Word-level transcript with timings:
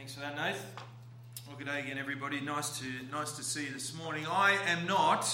Thanks 0.00 0.14
for 0.14 0.20
that, 0.20 0.34
Nath. 0.34 0.64
Well, 1.46 1.58
good 1.58 1.66
day 1.66 1.80
again, 1.80 1.98
everybody. 1.98 2.40
Nice 2.40 2.78
to 2.78 2.86
nice 3.12 3.32
to 3.32 3.42
see 3.42 3.66
you 3.66 3.72
this 3.74 3.94
morning. 3.94 4.24
I 4.26 4.52
am 4.66 4.86
not 4.86 5.30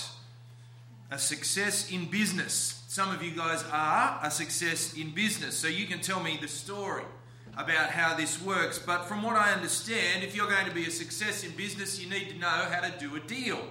a 1.09 1.21
success 1.21 1.93
in 1.93 2.07
business. 2.07 2.83
Some 2.89 3.15
of 3.15 3.23
you 3.23 3.31
guys 3.31 3.65
are 3.71 4.19
a 4.25 4.29
success 4.29 4.95
in 4.95 5.11
business, 5.11 5.57
so 5.57 5.69
you 5.69 5.87
can 5.87 6.01
tell 6.01 6.21
me 6.21 6.37
the 6.41 6.49
story 6.49 7.05
about 7.57 7.91
how 7.91 8.17
this 8.17 8.43
works. 8.43 8.77
But 8.77 9.05
from 9.05 9.23
what 9.23 9.37
I 9.37 9.53
understand, 9.53 10.25
if 10.25 10.35
you're 10.35 10.51
going 10.51 10.67
to 10.67 10.75
be 10.75 10.87
a 10.87 10.91
success 10.91 11.45
in 11.45 11.53
business, 11.53 12.03
you 12.03 12.11
need 12.11 12.31
to 12.31 12.37
know 12.37 12.49
how 12.49 12.81
to 12.81 12.93
do 12.99 13.15
a 13.15 13.21
deal. 13.21 13.65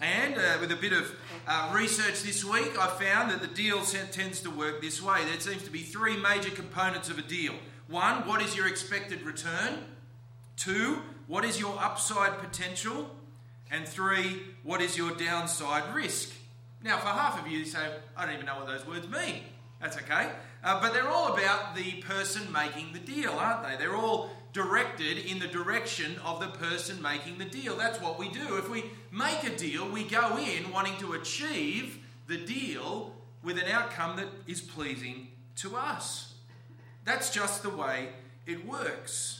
And 0.00 0.38
uh, 0.38 0.56
with 0.58 0.72
a 0.72 0.76
bit 0.76 0.94
of 0.94 1.14
uh, 1.46 1.70
research 1.74 2.22
this 2.22 2.42
week, 2.42 2.78
I 2.80 2.86
found 2.86 3.30
that 3.30 3.42
the 3.42 3.46
deal 3.46 3.82
tends 3.82 4.40
to 4.40 4.50
work 4.50 4.80
this 4.80 5.02
way. 5.02 5.22
There 5.26 5.38
seems 5.38 5.64
to 5.64 5.70
be 5.70 5.80
three 5.82 6.16
major 6.16 6.48
components 6.48 7.10
of 7.10 7.18
a 7.18 7.22
deal. 7.22 7.56
One, 7.88 8.26
what 8.26 8.40
is 8.40 8.56
your 8.56 8.68
expected 8.68 9.20
return? 9.20 9.84
Two, 10.58 11.02
what 11.28 11.44
is 11.44 11.60
your 11.60 11.78
upside 11.78 12.38
potential? 12.40 13.08
And 13.70 13.86
three, 13.86 14.42
what 14.64 14.82
is 14.82 14.98
your 14.98 15.12
downside 15.12 15.94
risk? 15.94 16.32
Now, 16.82 16.98
for 16.98 17.06
half 17.06 17.40
of 17.40 17.46
you, 17.46 17.58
you 17.58 17.64
say, 17.64 17.78
I 18.16 18.26
don't 18.26 18.34
even 18.34 18.46
know 18.46 18.56
what 18.56 18.66
those 18.66 18.84
words 18.84 19.08
mean. 19.08 19.42
That's 19.80 19.96
okay. 19.98 20.30
Uh, 20.64 20.80
but 20.80 20.92
they're 20.92 21.08
all 21.08 21.32
about 21.32 21.76
the 21.76 22.02
person 22.02 22.50
making 22.52 22.92
the 22.92 22.98
deal, 22.98 23.30
aren't 23.30 23.68
they? 23.68 23.76
They're 23.76 23.94
all 23.94 24.30
directed 24.52 25.18
in 25.18 25.38
the 25.38 25.46
direction 25.46 26.16
of 26.24 26.40
the 26.40 26.48
person 26.48 27.00
making 27.00 27.38
the 27.38 27.44
deal. 27.44 27.76
That's 27.76 28.00
what 28.00 28.18
we 28.18 28.28
do. 28.28 28.56
If 28.56 28.68
we 28.68 28.84
make 29.12 29.44
a 29.44 29.56
deal, 29.56 29.88
we 29.88 30.02
go 30.02 30.38
in 30.38 30.72
wanting 30.72 30.96
to 30.98 31.12
achieve 31.12 31.98
the 32.26 32.38
deal 32.38 33.14
with 33.44 33.58
an 33.58 33.70
outcome 33.70 34.16
that 34.16 34.26
is 34.48 34.60
pleasing 34.60 35.28
to 35.56 35.76
us. 35.76 36.34
That's 37.04 37.30
just 37.30 37.62
the 37.62 37.70
way 37.70 38.08
it 38.46 38.66
works. 38.66 39.37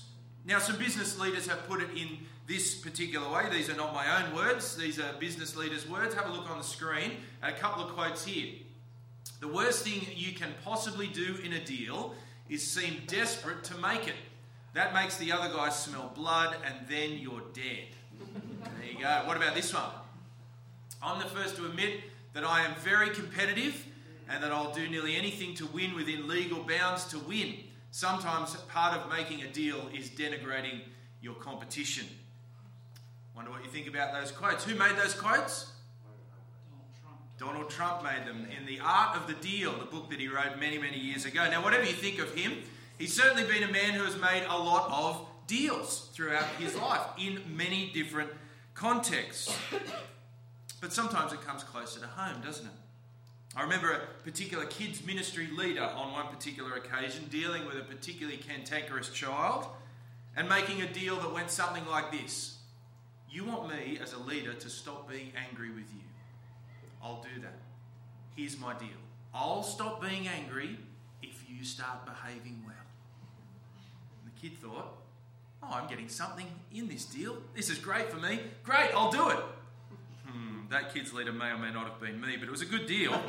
Now, 0.49 0.59
some 0.59 0.79
business 0.79 1.19
leaders 1.19 1.47
have 1.47 1.69
put 1.69 1.83
it 1.83 1.91
in 1.95 2.09
this 2.47 2.75
particular 2.75 3.31
way. 3.31 3.51
These 3.53 3.69
are 3.69 3.77
not 3.77 3.93
my 3.93 4.23
own 4.23 4.35
words, 4.35 4.77
these 4.77 4.99
are 4.99 5.13
business 5.21 5.55
leaders' 5.55 5.87
words. 5.87 6.15
Have 6.15 6.27
a 6.27 6.33
look 6.33 6.51
on 6.51 6.57
the 6.57 6.65
screen. 6.65 7.19
A 7.43 7.53
couple 7.53 7.85
of 7.85 7.95
quotes 7.95 8.25
here. 8.25 8.55
The 9.41 9.49
worst 9.49 9.85
thing 9.85 10.01
you 10.17 10.33
can 10.33 10.55
possibly 10.65 11.07
do 11.07 11.37
in 11.45 11.53
a 11.53 11.63
deal 11.63 12.15
is 12.49 12.67
seem 12.67 13.03
desperate 13.07 13.63
to 13.65 13.77
make 13.77 14.09
it. 14.09 14.15
That 14.73 14.95
makes 14.95 15.19
the 15.19 15.33
other 15.33 15.55
guy 15.55 15.69
smell 15.69 16.11
blood, 16.15 16.57
and 16.65 16.77
then 16.89 17.19
you're 17.19 17.43
dead. 17.53 17.89
There 18.19 18.91
you 18.91 19.01
go. 19.01 19.23
What 19.27 19.37
about 19.37 19.55
this 19.55 19.75
one? 19.75 19.85
I'm 21.03 21.19
the 21.19 21.27
first 21.27 21.57
to 21.57 21.67
admit 21.67 22.01
that 22.33 22.45
I 22.45 22.65
am 22.65 22.75
very 22.77 23.11
competitive 23.11 23.85
and 24.31 24.43
that 24.43 24.51
I'll 24.51 24.73
do 24.73 24.89
nearly 24.89 25.15
anything 25.15 25.55
to 25.57 25.67
win 25.67 25.95
within 25.95 26.27
legal 26.27 26.63
bounds 26.63 27.05
to 27.09 27.19
win. 27.19 27.55
Sometimes 27.99 28.55
part 28.69 28.97
of 28.97 29.11
making 29.11 29.43
a 29.43 29.49
deal 29.49 29.89
is 29.93 30.09
denigrating 30.09 30.83
your 31.21 31.35
competition. 31.35 32.07
Wonder 33.35 33.51
what 33.51 33.65
you 33.65 33.71
think 33.71 33.89
about 33.89 34.13
those 34.13 34.31
quotes. 34.31 34.63
Who 34.63 34.77
made 34.77 34.97
those 34.97 35.15
quotes? 35.15 35.73
Donald 36.71 36.95
Trump 37.01 37.19
Donald 37.41 37.71
Trump 37.71 38.05
made 38.05 38.25
them 38.25 38.47
in 38.57 38.67
The 38.67 38.79
Art 38.79 39.17
of 39.17 39.27
the 39.27 39.35
Deal, 39.35 39.77
the 39.77 39.85
book 39.85 40.11
that 40.11 40.21
he 40.21 40.29
wrote 40.29 40.61
many, 40.61 40.79
many 40.79 40.97
years 40.97 41.25
ago. 41.25 41.51
Now, 41.51 41.61
whatever 41.61 41.83
you 41.83 41.93
think 41.93 42.21
of 42.21 42.33
him, 42.37 42.59
he's 42.99 43.13
certainly 43.13 43.43
been 43.43 43.69
a 43.69 43.73
man 43.73 43.95
who 43.95 44.05
has 44.05 44.17
made 44.17 44.45
a 44.49 44.57
lot 44.57 44.89
of 44.93 45.27
deals 45.49 46.09
throughout 46.13 46.47
his 46.61 46.77
life 46.77 47.03
in 47.19 47.41
many 47.57 47.91
different 47.93 48.31
contexts. 48.75 49.59
But 50.81 50.93
sometimes 50.93 51.33
it 51.33 51.41
comes 51.41 51.65
closer 51.65 51.99
to 51.99 52.07
home, 52.07 52.41
doesn't 52.41 52.65
it? 52.65 52.73
I 53.57 53.63
remember 53.63 53.93
a 53.93 54.01
particular 54.25 54.67
kids' 54.67 55.05
ministry 55.05 55.49
leader 55.57 55.83
on 55.83 56.13
one 56.13 56.27
particular 56.29 56.75
occasion 56.75 57.27
dealing 57.31 57.67
with 57.67 57.77
a 57.77 57.83
particularly 57.83 58.39
cantankerous 58.39 59.09
child 59.09 59.67
and 60.37 60.49
making 60.49 60.83
a 60.83 60.93
deal 60.93 61.17
that 61.17 61.33
went 61.33 61.51
something 61.51 61.87
like 61.87 62.13
this 62.13 62.59
You 63.31 63.45
want 63.45 63.69
me 63.69 63.99
as 64.03 64.13
a 64.13 64.19
leader 64.19 64.53
to 64.53 64.71
stop 64.71 65.11
being 65.11 65.33
angry 65.37 65.71
with 65.71 65.91
you. 65.93 66.03
I'll 67.03 67.25
do 67.35 67.41
that. 67.41 67.59
Here's 68.37 68.59
my 68.59 68.75
deal 68.75 68.99
I'll 69.35 69.63
stop 69.63 70.01
being 70.01 70.29
angry 70.29 70.79
if 71.23 71.45
you 71.49 71.65
start 71.65 72.07
behaving 72.07 72.63
well. 72.67 72.77
And 74.23 74.33
the 74.33 74.41
kid 74.41 74.59
thought, 74.59 74.95
Oh, 75.63 75.71
I'm 75.73 75.89
getting 75.89 76.09
something 76.09 76.47
in 76.73 76.89
this 76.89 77.05
deal. 77.05 77.37
This 77.55 77.69
is 77.69 77.79
great 77.79 78.11
for 78.11 78.19
me. 78.19 78.41
Great, 78.63 78.91
I'll 78.95 79.11
do 79.11 79.31
it. 79.31 79.39
That 80.71 80.93
kid's 80.93 81.15
leader 81.15 81.33
may 81.33 81.47
or 81.47 81.57
may 81.57 81.73
not 81.73 81.89
have 81.89 81.99
been 81.99 82.21
me, 82.21 82.37
but 82.37 82.47
it 82.47 82.51
was 82.51 82.61
a 82.61 82.67
good 82.67 82.87
deal. 82.87 83.15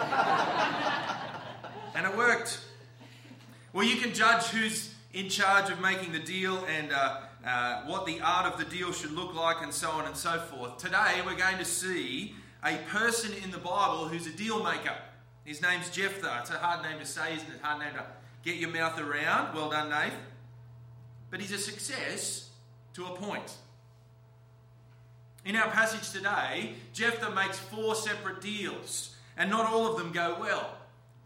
and 1.96 2.06
it 2.06 2.18
worked. 2.18 2.60
Well, 3.72 3.86
you 3.86 3.96
can 3.96 4.14
judge 4.14 4.46
who's 4.48 4.94
in 5.14 5.30
charge 5.30 5.70
of 5.70 5.80
making 5.80 6.12
the 6.12 6.20
deal 6.20 6.66
and 6.66 6.92
uh, 6.92 7.22
uh, 7.46 7.84
what 7.84 8.06
the 8.06 8.20
art 8.20 8.52
of 8.52 8.60
the 8.60 8.66
deal 8.66 8.92
should 8.92 9.12
look 9.12 9.34
like, 9.34 9.62
and 9.62 9.74
so 9.74 9.90
on 9.92 10.06
and 10.06 10.18
so 10.18 10.38
forth. 10.38 10.78
Today, 10.78 11.22
we're 11.26 11.38
going 11.38 11.58
to 11.58 11.66
see 11.66 12.36
a 12.64 12.76
person 12.90 13.32
in 13.42 13.52
the 13.52 13.58
Bible 13.58 14.10
who's 14.10 14.28
a 14.28 14.32
deal 14.32 14.62
maker. 14.62 14.96
His 15.46 15.62
name's 15.62 15.90
Jephthah. 15.90 16.40
It's 16.42 16.50
a 16.50 16.58
hard 16.58 16.84
name 16.84 17.00
to 17.00 17.06
say, 17.06 17.36
isn't 17.36 17.50
it? 17.50 17.62
Hard 17.62 17.80
name 17.80 17.94
to 17.94 18.06
get 18.44 18.58
your 18.58 18.70
mouth 18.70 19.00
around. 19.00 19.56
Well 19.56 19.70
done, 19.70 19.90
Nate. 19.90 20.14
But 21.32 21.40
he's 21.40 21.54
a 21.54 21.58
success 21.58 22.50
to 22.96 23.06
a 23.06 23.16
point. 23.16 23.54
In 25.46 25.56
our 25.56 25.70
passage 25.70 26.12
today, 26.12 26.74
Jephthah 26.94 27.32
makes 27.32 27.58
four 27.58 27.96
separate 27.96 28.42
deals, 28.42 29.16
and 29.38 29.50
not 29.50 29.66
all 29.66 29.88
of 29.88 29.98
them 29.98 30.12
go 30.12 30.38
well. 30.40 30.76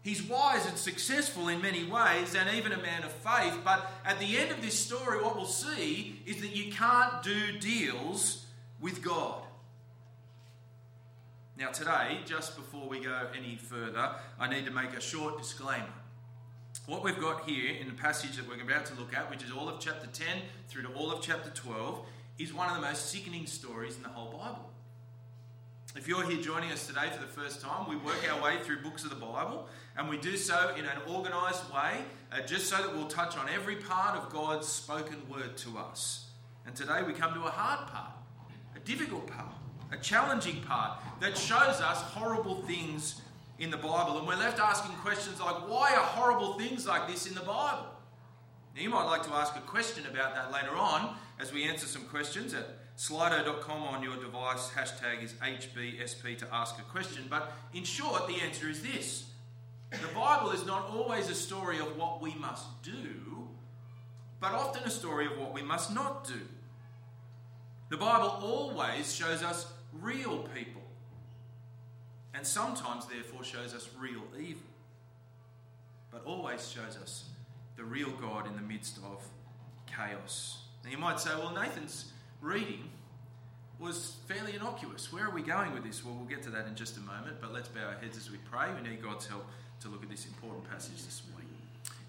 He's 0.02 0.22
wise 0.22 0.66
and 0.66 0.76
successful 0.76 1.48
in 1.48 1.62
many 1.62 1.84
ways, 1.84 2.34
and 2.34 2.54
even 2.54 2.72
a 2.72 2.76
man 2.76 3.02
of 3.02 3.12
faith, 3.12 3.58
but 3.64 3.90
at 4.04 4.20
the 4.20 4.36
end 4.36 4.50
of 4.50 4.60
this 4.60 4.78
story, 4.78 5.22
what 5.22 5.34
we'll 5.34 5.46
see 5.46 6.20
is 6.26 6.40
that 6.42 6.54
you 6.54 6.70
can't 6.70 7.22
do 7.22 7.58
deals 7.58 8.44
with 8.80 9.02
God. 9.02 9.42
Now, 11.56 11.70
today, 11.70 12.18
just 12.26 12.56
before 12.56 12.88
we 12.88 13.00
go 13.00 13.28
any 13.36 13.56
further, 13.56 14.10
I 14.38 14.48
need 14.48 14.66
to 14.66 14.70
make 14.70 14.92
a 14.92 15.00
short 15.00 15.38
disclaimer. 15.38 15.86
What 16.86 17.02
we've 17.02 17.18
got 17.18 17.48
here 17.48 17.74
in 17.74 17.88
the 17.88 17.94
passage 17.94 18.36
that 18.36 18.46
we're 18.46 18.62
about 18.62 18.84
to 18.86 18.94
look 18.96 19.16
at, 19.16 19.30
which 19.30 19.42
is 19.42 19.50
all 19.50 19.68
of 19.68 19.80
chapter 19.80 20.06
10 20.06 20.26
through 20.68 20.82
to 20.82 20.92
all 20.92 21.10
of 21.10 21.22
chapter 21.22 21.48
12, 21.50 22.04
is 22.38 22.52
one 22.52 22.68
of 22.68 22.74
the 22.74 22.82
most 22.82 23.10
sickening 23.10 23.46
stories 23.46 23.96
in 23.96 24.02
the 24.02 24.08
whole 24.08 24.30
Bible. 24.30 24.70
If 25.96 26.08
you're 26.08 26.28
here 26.28 26.42
joining 26.42 26.72
us 26.72 26.86
today 26.86 27.08
for 27.12 27.20
the 27.20 27.30
first 27.30 27.60
time, 27.60 27.88
we 27.88 27.96
work 27.96 28.18
our 28.32 28.42
way 28.42 28.58
through 28.62 28.82
books 28.82 29.04
of 29.04 29.10
the 29.10 29.16
Bible, 29.16 29.68
and 29.96 30.08
we 30.08 30.16
do 30.16 30.36
so 30.36 30.74
in 30.76 30.84
an 30.84 30.98
organised 31.08 31.72
way, 31.72 32.02
uh, 32.32 32.40
just 32.40 32.68
so 32.68 32.76
that 32.78 32.94
we'll 32.94 33.06
touch 33.06 33.36
on 33.36 33.48
every 33.48 33.76
part 33.76 34.16
of 34.16 34.32
God's 34.32 34.66
spoken 34.66 35.18
word 35.28 35.56
to 35.58 35.78
us. 35.78 36.30
And 36.66 36.74
today 36.74 37.02
we 37.06 37.12
come 37.12 37.34
to 37.34 37.42
a 37.44 37.50
hard 37.50 37.86
part, 37.88 38.10
a 38.74 38.80
difficult 38.80 39.28
part 39.28 39.54
a 39.94 39.96
challenging 40.02 40.60
part 40.62 40.98
that 41.20 41.36
shows 41.36 41.80
us 41.80 42.02
horrible 42.02 42.62
things 42.62 43.20
in 43.58 43.70
the 43.70 43.76
Bible. 43.76 44.18
And 44.18 44.26
we're 44.26 44.36
left 44.36 44.58
asking 44.58 44.94
questions 44.96 45.40
like, 45.40 45.68
why 45.68 45.92
are 45.92 46.04
horrible 46.04 46.54
things 46.54 46.86
like 46.86 47.08
this 47.08 47.26
in 47.26 47.34
the 47.34 47.40
Bible? 47.40 47.86
Now, 48.74 48.82
you 48.82 48.90
might 48.90 49.04
like 49.04 49.22
to 49.24 49.32
ask 49.34 49.54
a 49.56 49.60
question 49.60 50.04
about 50.06 50.34
that 50.34 50.52
later 50.52 50.74
on 50.76 51.16
as 51.38 51.52
we 51.52 51.64
answer 51.64 51.86
some 51.86 52.02
questions 52.06 52.54
at 52.54 52.66
slido.com 52.96 53.82
on 53.82 54.02
your 54.02 54.16
device. 54.16 54.70
Hashtag 54.70 55.22
is 55.22 55.34
HBSP 55.34 56.38
to 56.38 56.46
ask 56.52 56.78
a 56.78 56.82
question. 56.82 57.24
But 57.30 57.52
in 57.72 57.84
short, 57.84 58.26
the 58.26 58.34
answer 58.42 58.68
is 58.68 58.82
this 58.82 59.26
the 59.90 60.12
Bible 60.12 60.50
is 60.50 60.66
not 60.66 60.90
always 60.90 61.28
a 61.30 61.34
story 61.36 61.78
of 61.78 61.96
what 61.96 62.20
we 62.20 62.34
must 62.34 62.82
do, 62.82 63.48
but 64.40 64.52
often 64.52 64.82
a 64.82 64.90
story 64.90 65.26
of 65.26 65.38
what 65.38 65.54
we 65.54 65.62
must 65.62 65.94
not 65.94 66.26
do. 66.26 66.40
The 67.90 67.96
Bible 67.96 68.40
always 68.42 69.14
shows 69.14 69.44
us 69.44 69.72
real 69.92 70.48
people, 70.54 70.82
and 72.34 72.44
sometimes, 72.44 73.06
therefore, 73.06 73.44
shows 73.44 73.72
us 73.72 73.88
real 74.00 74.24
evil, 74.36 74.62
but 76.10 76.24
always 76.24 76.68
shows 76.68 76.96
us 77.00 77.26
the 77.76 77.84
real 77.84 78.10
God 78.10 78.46
in 78.46 78.56
the 78.56 78.62
midst 78.62 78.98
of 78.98 79.24
chaos. 79.86 80.62
Now, 80.84 80.90
you 80.90 80.98
might 80.98 81.20
say, 81.20 81.30
well, 81.36 81.52
Nathan's 81.52 82.12
reading 82.40 82.90
was 83.78 84.16
fairly 84.28 84.54
innocuous. 84.54 85.12
Where 85.12 85.26
are 85.26 85.30
we 85.30 85.42
going 85.42 85.72
with 85.72 85.84
this? 85.84 86.04
Well, 86.04 86.14
we'll 86.14 86.26
get 86.26 86.42
to 86.44 86.50
that 86.50 86.66
in 86.66 86.74
just 86.74 86.96
a 86.96 87.00
moment, 87.00 87.38
but 87.40 87.52
let's 87.52 87.68
bow 87.68 87.86
our 87.86 87.98
heads 88.00 88.16
as 88.16 88.30
we 88.30 88.38
pray. 88.50 88.68
We 88.74 88.88
need 88.88 89.02
God's 89.02 89.26
help 89.26 89.46
to 89.80 89.88
look 89.88 90.02
at 90.02 90.10
this 90.10 90.26
important 90.26 90.70
passage 90.70 91.02
this 91.04 91.22
morning. 91.30 91.48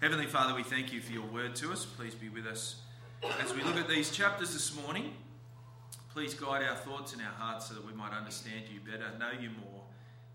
Heavenly 0.00 0.26
Father, 0.26 0.54
we 0.54 0.62
thank 0.62 0.92
you 0.92 1.00
for 1.00 1.12
your 1.12 1.26
word 1.26 1.56
to 1.56 1.72
us. 1.72 1.84
Please 1.84 2.14
be 2.14 2.28
with 2.28 2.46
us 2.46 2.76
as 3.42 3.54
we 3.54 3.62
look 3.62 3.76
at 3.76 3.88
these 3.88 4.10
chapters 4.10 4.52
this 4.52 4.76
morning. 4.82 5.12
Please 6.12 6.34
guide 6.34 6.62
our 6.62 6.76
thoughts 6.76 7.12
and 7.12 7.22
our 7.22 7.32
hearts 7.32 7.68
so 7.68 7.74
that 7.74 7.86
we 7.86 7.92
might 7.92 8.12
understand 8.12 8.62
you 8.72 8.80
better, 8.80 9.06
know 9.18 9.32
you 9.38 9.50
more, 9.50 9.82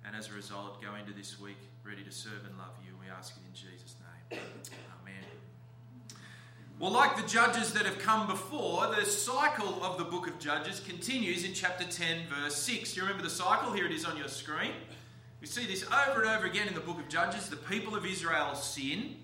and 0.05 0.15
as 0.15 0.29
a 0.29 0.33
result, 0.33 0.81
go 0.81 0.93
into 0.95 1.13
this 1.13 1.39
week 1.39 1.57
ready 1.83 2.03
to 2.03 2.11
serve 2.11 2.45
and 2.47 2.57
love 2.57 2.73
you. 2.85 2.93
We 2.99 3.09
ask 3.09 3.35
it 3.35 3.41
in 3.47 3.53
Jesus' 3.53 3.95
name. 3.99 4.41
Amen. 4.41 5.00
Well, 6.81 6.91
like 6.91 7.15
the 7.15 7.27
judges 7.27 7.73
that 7.73 7.85
have 7.85 7.99
come 7.99 8.25
before, 8.25 8.87
the 8.87 9.05
cycle 9.05 9.83
of 9.83 9.99
the 9.99 10.03
book 10.03 10.25
of 10.25 10.39
Judges 10.39 10.79
continues 10.79 11.43
in 11.43 11.53
chapter 11.53 11.83
10, 11.83 12.21
verse 12.27 12.55
6. 12.55 12.93
Do 12.93 12.95
you 12.95 13.05
remember 13.05 13.21
the 13.21 13.29
cycle? 13.29 13.71
Here 13.71 13.85
it 13.85 13.91
is 13.91 14.03
on 14.03 14.17
your 14.17 14.27
screen. 14.27 14.71
We 15.41 15.45
see 15.45 15.67
this 15.67 15.85
over 15.85 16.23
and 16.23 16.31
over 16.31 16.47
again 16.47 16.67
in 16.67 16.73
the 16.73 16.79
book 16.79 16.97
of 16.97 17.07
Judges. 17.07 17.49
The 17.49 17.55
people 17.55 17.95
of 17.95 18.03
Israel 18.03 18.55
sin. 18.55 19.17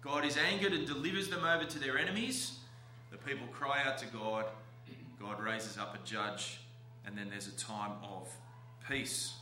God 0.00 0.24
is 0.24 0.36
angered 0.36 0.72
and 0.72 0.86
delivers 0.86 1.28
them 1.28 1.42
over 1.42 1.64
to 1.64 1.78
their 1.80 1.98
enemies. 1.98 2.60
The 3.10 3.18
people 3.18 3.48
cry 3.48 3.82
out 3.84 3.98
to 3.98 4.06
God, 4.06 4.44
God 5.20 5.40
raises 5.40 5.78
up 5.78 5.96
a 5.96 6.06
judge, 6.06 6.60
and 7.04 7.18
then 7.18 7.28
there's 7.28 7.48
a 7.48 7.56
time 7.56 7.94
of 8.04 8.28
peace. 8.88 9.32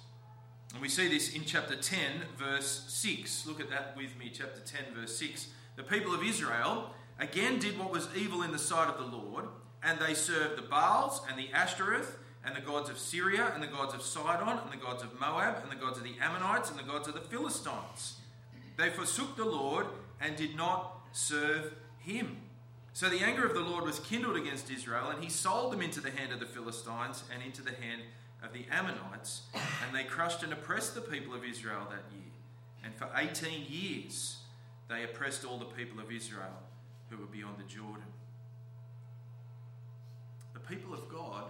And 0.72 0.80
we 0.80 0.88
see 0.88 1.06
this 1.06 1.34
in 1.34 1.44
chapter 1.44 1.76
10, 1.76 1.98
verse 2.38 2.86
6. 2.88 3.46
Look 3.46 3.60
at 3.60 3.68
that 3.68 3.94
with 3.94 4.16
me, 4.18 4.30
chapter 4.32 4.60
10, 4.64 4.94
verse 4.98 5.18
6. 5.18 5.48
The 5.76 5.82
people 5.82 6.14
of 6.14 6.24
Israel 6.24 6.94
again 7.18 7.58
did 7.58 7.78
what 7.78 7.90
was 7.90 8.08
evil 8.16 8.42
in 8.42 8.52
the 8.52 8.58
sight 8.58 8.88
of 8.88 8.98
the 8.98 9.16
Lord, 9.16 9.46
and 9.82 9.98
they 9.98 10.14
served 10.14 10.56
the 10.56 10.62
Baals 10.62 11.22
and 11.28 11.38
the 11.38 11.52
Ashtoreth 11.52 12.18
and 12.44 12.56
the 12.56 12.60
gods 12.60 12.88
of 12.88 12.98
Syria 12.98 13.52
and 13.54 13.62
the 13.62 13.68
gods 13.68 13.94
of 13.94 14.02
Sidon 14.02 14.58
and 14.62 14.72
the 14.72 14.84
gods 14.84 15.02
of 15.02 15.18
Moab 15.20 15.62
and 15.62 15.70
the 15.70 15.76
gods 15.76 15.98
of 15.98 16.04
the 16.04 16.14
Ammonites 16.20 16.70
and 16.70 16.78
the 16.78 16.84
gods 16.84 17.08
of 17.08 17.14
the 17.14 17.20
Philistines. 17.20 18.16
They 18.76 18.90
forsook 18.90 19.36
the 19.36 19.44
Lord 19.44 19.86
and 20.20 20.36
did 20.36 20.56
not 20.56 21.00
serve 21.12 21.74
him. 21.98 22.38
So 22.92 23.08
the 23.08 23.20
anger 23.20 23.46
of 23.46 23.54
the 23.54 23.60
Lord 23.60 23.84
was 23.84 24.00
kindled 24.00 24.36
against 24.36 24.70
Israel, 24.70 25.10
and 25.10 25.22
he 25.22 25.30
sold 25.30 25.72
them 25.72 25.82
into 25.82 26.00
the 26.00 26.10
hand 26.10 26.32
of 26.32 26.40
the 26.40 26.46
Philistines 26.46 27.22
and 27.32 27.42
into 27.42 27.62
the 27.62 27.70
hand 27.70 28.02
of 28.42 28.52
the 28.52 28.64
Ammonites, 28.70 29.42
and 29.54 29.94
they 29.94 30.04
crushed 30.04 30.42
and 30.42 30.52
oppressed 30.52 30.94
the 30.94 31.00
people 31.00 31.34
of 31.34 31.44
Israel 31.44 31.86
that 31.90 32.04
year. 32.12 32.32
And 32.84 32.94
for 32.94 33.08
18 33.16 33.66
years 33.68 34.38
they 34.88 35.04
oppressed 35.04 35.44
all 35.44 35.58
the 35.58 35.64
people 35.64 36.00
of 36.00 36.10
Israel 36.10 36.56
who 37.08 37.16
were 37.16 37.26
beyond 37.26 37.56
the 37.58 37.64
Jordan. 37.64 38.02
The 40.54 40.60
people 40.60 40.94
of 40.94 41.08
God, 41.08 41.44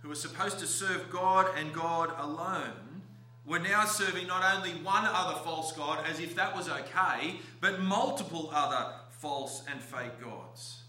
who 0.00 0.08
were 0.08 0.14
supposed 0.14 0.58
to 0.60 0.66
serve 0.66 1.10
God 1.10 1.46
and 1.56 1.72
God 1.72 2.12
alone, 2.18 3.02
were 3.44 3.58
now 3.58 3.84
serving 3.84 4.26
not 4.26 4.56
only 4.56 4.70
one 4.82 5.04
other 5.04 5.38
false 5.40 5.72
God 5.72 6.04
as 6.08 6.20
if 6.20 6.36
that 6.36 6.54
was 6.54 6.68
okay, 6.68 7.40
but 7.60 7.80
multiple 7.80 8.50
other 8.52 8.94
false 9.10 9.62
and 9.70 9.80
fake 9.80 10.20
gods. 10.20 10.82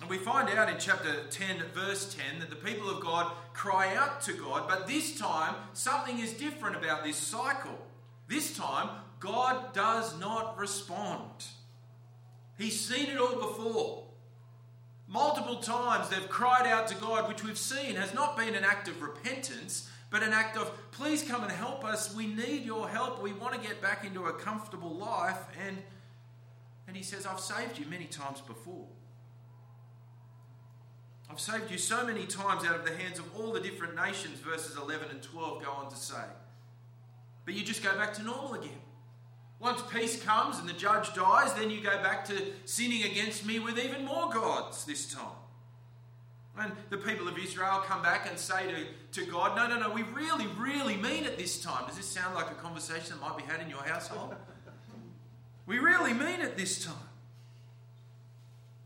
And 0.00 0.08
we 0.08 0.16
find 0.16 0.48
out 0.48 0.70
in 0.70 0.76
chapter 0.78 1.24
10, 1.30 1.62
verse 1.74 2.14
10, 2.14 2.40
that 2.40 2.50
the 2.50 2.56
people 2.56 2.88
of 2.88 3.02
God 3.02 3.30
cry 3.52 3.94
out 3.94 4.22
to 4.22 4.32
God, 4.32 4.66
but 4.66 4.86
this 4.86 5.18
time 5.18 5.54
something 5.74 6.18
is 6.18 6.32
different 6.32 6.76
about 6.76 7.04
this 7.04 7.16
cycle. 7.16 7.78
This 8.26 8.56
time, 8.56 8.88
God 9.20 9.74
does 9.74 10.18
not 10.18 10.58
respond. 10.58 11.44
He's 12.58 12.80
seen 12.80 13.06
it 13.10 13.18
all 13.18 13.36
before. 13.36 14.04
Multiple 15.06 15.56
times 15.56 16.08
they've 16.08 16.28
cried 16.28 16.66
out 16.66 16.88
to 16.88 16.94
God, 16.94 17.28
which 17.28 17.44
we've 17.44 17.58
seen 17.58 17.96
has 17.96 18.14
not 18.14 18.36
been 18.36 18.54
an 18.54 18.64
act 18.64 18.88
of 18.88 19.02
repentance, 19.02 19.90
but 20.10 20.22
an 20.22 20.32
act 20.32 20.56
of, 20.56 20.70
please 20.92 21.22
come 21.22 21.42
and 21.42 21.52
help 21.52 21.84
us. 21.84 22.14
We 22.14 22.26
need 22.26 22.64
your 22.64 22.88
help. 22.88 23.22
We 23.22 23.32
want 23.32 23.54
to 23.54 23.60
get 23.60 23.82
back 23.82 24.04
into 24.04 24.24
a 24.24 24.32
comfortable 24.32 24.94
life. 24.94 25.38
And, 25.66 25.78
and 26.86 26.96
he 26.96 27.02
says, 27.02 27.26
I've 27.26 27.40
saved 27.40 27.78
you 27.78 27.86
many 27.86 28.06
times 28.06 28.40
before. 28.40 28.86
I've 31.30 31.40
saved 31.40 31.70
you 31.70 31.78
so 31.78 32.04
many 32.06 32.26
times 32.26 32.64
out 32.64 32.74
of 32.74 32.84
the 32.84 32.96
hands 32.96 33.18
of 33.18 33.36
all 33.36 33.52
the 33.52 33.60
different 33.60 33.94
nations, 33.94 34.40
verses 34.40 34.76
11 34.76 35.10
and 35.10 35.22
12 35.22 35.62
go 35.64 35.70
on 35.70 35.90
to 35.90 35.96
say. 35.96 36.24
But 37.44 37.54
you 37.54 37.64
just 37.64 37.82
go 37.82 37.96
back 37.96 38.14
to 38.14 38.22
normal 38.22 38.54
again. 38.54 38.80
Once 39.60 39.82
peace 39.92 40.22
comes 40.22 40.58
and 40.58 40.66
the 40.66 40.72
judge 40.72 41.12
dies, 41.14 41.52
then 41.54 41.70
you 41.70 41.82
go 41.82 42.02
back 42.02 42.24
to 42.24 42.34
sinning 42.64 43.02
against 43.02 43.44
me 43.44 43.58
with 43.58 43.78
even 43.78 44.04
more 44.06 44.30
gods 44.30 44.86
this 44.86 45.12
time. 45.12 45.36
And 46.58 46.72
the 46.88 46.96
people 46.96 47.28
of 47.28 47.38
Israel 47.38 47.82
come 47.86 48.02
back 48.02 48.26
and 48.28 48.38
say 48.38 48.66
to, 49.12 49.20
to 49.20 49.30
God, 49.30 49.56
No, 49.56 49.68
no, 49.68 49.78
no, 49.78 49.90
we 49.90 50.02
really, 50.02 50.46
really 50.58 50.96
mean 50.96 51.24
it 51.24 51.38
this 51.38 51.62
time. 51.62 51.86
Does 51.86 51.96
this 51.96 52.06
sound 52.06 52.34
like 52.34 52.50
a 52.50 52.54
conversation 52.54 53.16
that 53.16 53.20
might 53.20 53.36
be 53.36 53.44
had 53.44 53.60
in 53.60 53.70
your 53.70 53.82
household? 53.82 54.34
we 55.66 55.78
really 55.78 56.12
mean 56.12 56.40
it 56.40 56.56
this 56.56 56.84
time. 56.84 56.94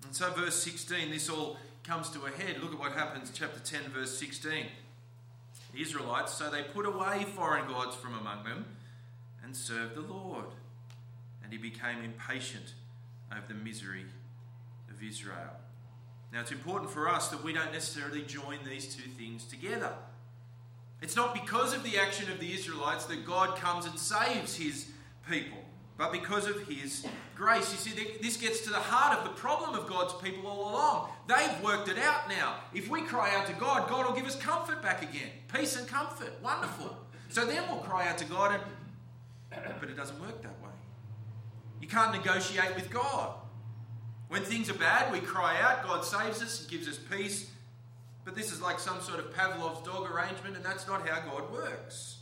And 0.04 0.14
so, 0.14 0.30
verse 0.32 0.62
16, 0.62 1.10
this 1.10 1.30
all 1.30 1.56
comes 1.84 2.10
to 2.10 2.24
a 2.26 2.30
head. 2.30 2.60
Look 2.60 2.72
at 2.72 2.78
what 2.78 2.92
happens, 2.92 3.30
chapter 3.32 3.60
10, 3.60 3.90
verse 3.92 4.16
16. 4.18 4.66
The 5.72 5.80
Israelites, 5.80 6.34
so 6.34 6.50
they 6.50 6.62
put 6.62 6.86
away 6.86 7.24
foreign 7.34 7.66
gods 7.66 7.96
from 7.96 8.14
among 8.14 8.44
them 8.44 8.66
and 9.42 9.56
served 9.56 9.96
the 9.96 10.00
Lord. 10.00 10.46
And 11.44 11.52
he 11.52 11.58
became 11.58 12.02
impatient 12.02 12.74
over 13.30 13.44
the 13.46 13.54
misery 13.54 14.06
of 14.90 15.02
Israel. 15.02 15.56
Now, 16.32 16.40
it's 16.40 16.50
important 16.50 16.90
for 16.90 17.08
us 17.08 17.28
that 17.28 17.44
we 17.44 17.52
don't 17.52 17.72
necessarily 17.72 18.22
join 18.22 18.58
these 18.68 18.92
two 18.92 19.08
things 19.10 19.44
together. 19.44 19.92
It's 21.00 21.14
not 21.14 21.34
because 21.34 21.74
of 21.74 21.84
the 21.84 21.98
action 21.98 22.30
of 22.32 22.40
the 22.40 22.52
Israelites 22.52 23.04
that 23.06 23.26
God 23.26 23.56
comes 23.56 23.84
and 23.86 23.98
saves 23.98 24.56
his 24.56 24.90
people 25.28 25.58
but 25.96 26.10
because 26.10 26.46
of 26.46 26.66
His 26.66 27.06
grace. 27.34 27.70
You 27.70 27.78
see, 27.78 28.18
this 28.20 28.36
gets 28.36 28.60
to 28.62 28.70
the 28.70 28.78
heart 28.78 29.18
of 29.18 29.24
the 29.24 29.30
problem 29.30 29.78
of 29.78 29.88
God's 29.88 30.14
people 30.14 30.48
all 30.48 30.70
along. 30.72 31.08
They've 31.28 31.62
worked 31.62 31.88
it 31.88 31.98
out 31.98 32.28
now. 32.28 32.56
If 32.74 32.90
we 32.90 33.02
cry 33.02 33.34
out 33.34 33.46
to 33.46 33.52
God, 33.54 33.88
God 33.88 34.06
will 34.06 34.14
give 34.14 34.26
us 34.26 34.36
comfort 34.36 34.82
back 34.82 35.02
again 35.02 35.28
peace 35.52 35.76
and 35.76 35.86
comfort. 35.86 36.32
Wonderful. 36.42 36.96
So 37.28 37.46
then 37.46 37.62
we'll 37.68 37.78
cry 37.78 38.08
out 38.08 38.18
to 38.18 38.24
God, 38.24 38.60
and, 39.52 39.62
but 39.80 39.88
it 39.88 39.96
doesn't 39.96 40.20
work 40.20 40.42
that 40.42 40.60
way. 40.62 40.63
You 41.80 41.88
can't 41.88 42.12
negotiate 42.12 42.74
with 42.74 42.90
God. 42.90 43.34
When 44.28 44.42
things 44.42 44.70
are 44.70 44.74
bad, 44.74 45.12
we 45.12 45.20
cry 45.20 45.60
out, 45.60 45.84
God 45.84 46.04
saves 46.04 46.42
us 46.42 46.60
and 46.60 46.70
gives 46.70 46.88
us 46.88 46.98
peace. 46.98 47.50
But 48.24 48.34
this 48.34 48.50
is 48.52 48.60
like 48.60 48.78
some 48.78 49.00
sort 49.00 49.18
of 49.18 49.34
Pavlov's 49.34 49.86
dog 49.86 50.10
arrangement, 50.10 50.56
and 50.56 50.64
that's 50.64 50.86
not 50.86 51.06
how 51.06 51.20
God 51.20 51.52
works. 51.52 52.18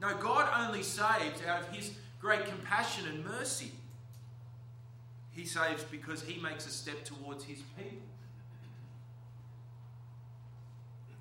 No, 0.00 0.14
God 0.16 0.48
only 0.64 0.82
saves 0.82 1.44
out 1.46 1.62
of 1.62 1.68
His 1.74 1.92
great 2.20 2.46
compassion 2.46 3.06
and 3.08 3.24
mercy. 3.24 3.72
He 5.32 5.44
saves 5.44 5.82
because 5.84 6.22
he 6.22 6.40
makes 6.40 6.66
a 6.66 6.70
step 6.70 7.04
towards 7.04 7.44
his 7.44 7.62
people. 7.76 8.06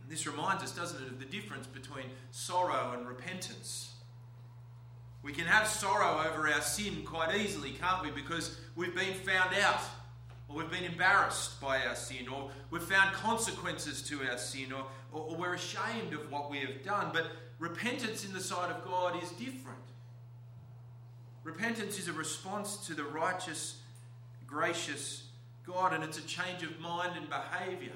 And 0.02 0.12
this 0.12 0.28
reminds 0.28 0.64
us, 0.64 0.72
doesn't 0.72 1.02
it, 1.02 1.08
of 1.08 1.20
the 1.20 1.26
difference 1.26 1.66
between 1.66 2.06
sorrow 2.32 2.94
and 2.96 3.08
repentance. 3.08 3.91
We 5.24 5.34
can 5.34 5.46
have 5.46 5.68
sorrow 5.68 6.24
over 6.28 6.48
our 6.48 6.62
sin 6.62 7.04
quite 7.06 7.36
easily, 7.36 7.72
can't 7.74 8.04
we? 8.04 8.12
Because 8.12 8.58
we've 8.76 8.96
been 8.96 9.14
found 9.14 9.54
out, 9.62 9.82
or 10.50 10.58
we've 10.58 10.72
been 10.72 10.84
embarrassed 10.84 11.62
by 11.62 11.86
our 11.86 11.96
sin, 11.96 12.28
or 12.28 12.50
we've 12.72 12.82
found 12.82 13.14
consequences 13.14 14.02
to 14.04 14.24
our 14.24 14.38
sin, 14.38 14.74
or, 14.74 14.86
or, 15.12 15.22
or 15.30 15.36
we're 15.36 15.54
ashamed 15.54 16.14
of 16.14 16.32
what 16.32 16.50
we 16.50 16.60
have 16.60 16.84
done. 16.84 17.12
But 17.14 17.28
repentance 17.60 18.26
in 18.26 18.34
the 18.34 18.40
sight 18.40 18.72
of 18.72 18.84
God 18.84 19.22
is 19.22 19.30
different. 19.32 19.78
Repentance 21.44 22.00
is 22.00 22.08
a 22.08 22.14
response 22.14 22.78
to 22.88 22.94
the 22.94 23.04
righteous, 23.04 23.78
gracious 24.48 25.28
God, 25.66 25.94
and 25.94 26.04
it's 26.04 26.18
a 26.18 26.26
change 26.26 26.64
of 26.64 26.80
mind 26.80 27.14
and 27.16 27.30
behaviour. 27.30 27.94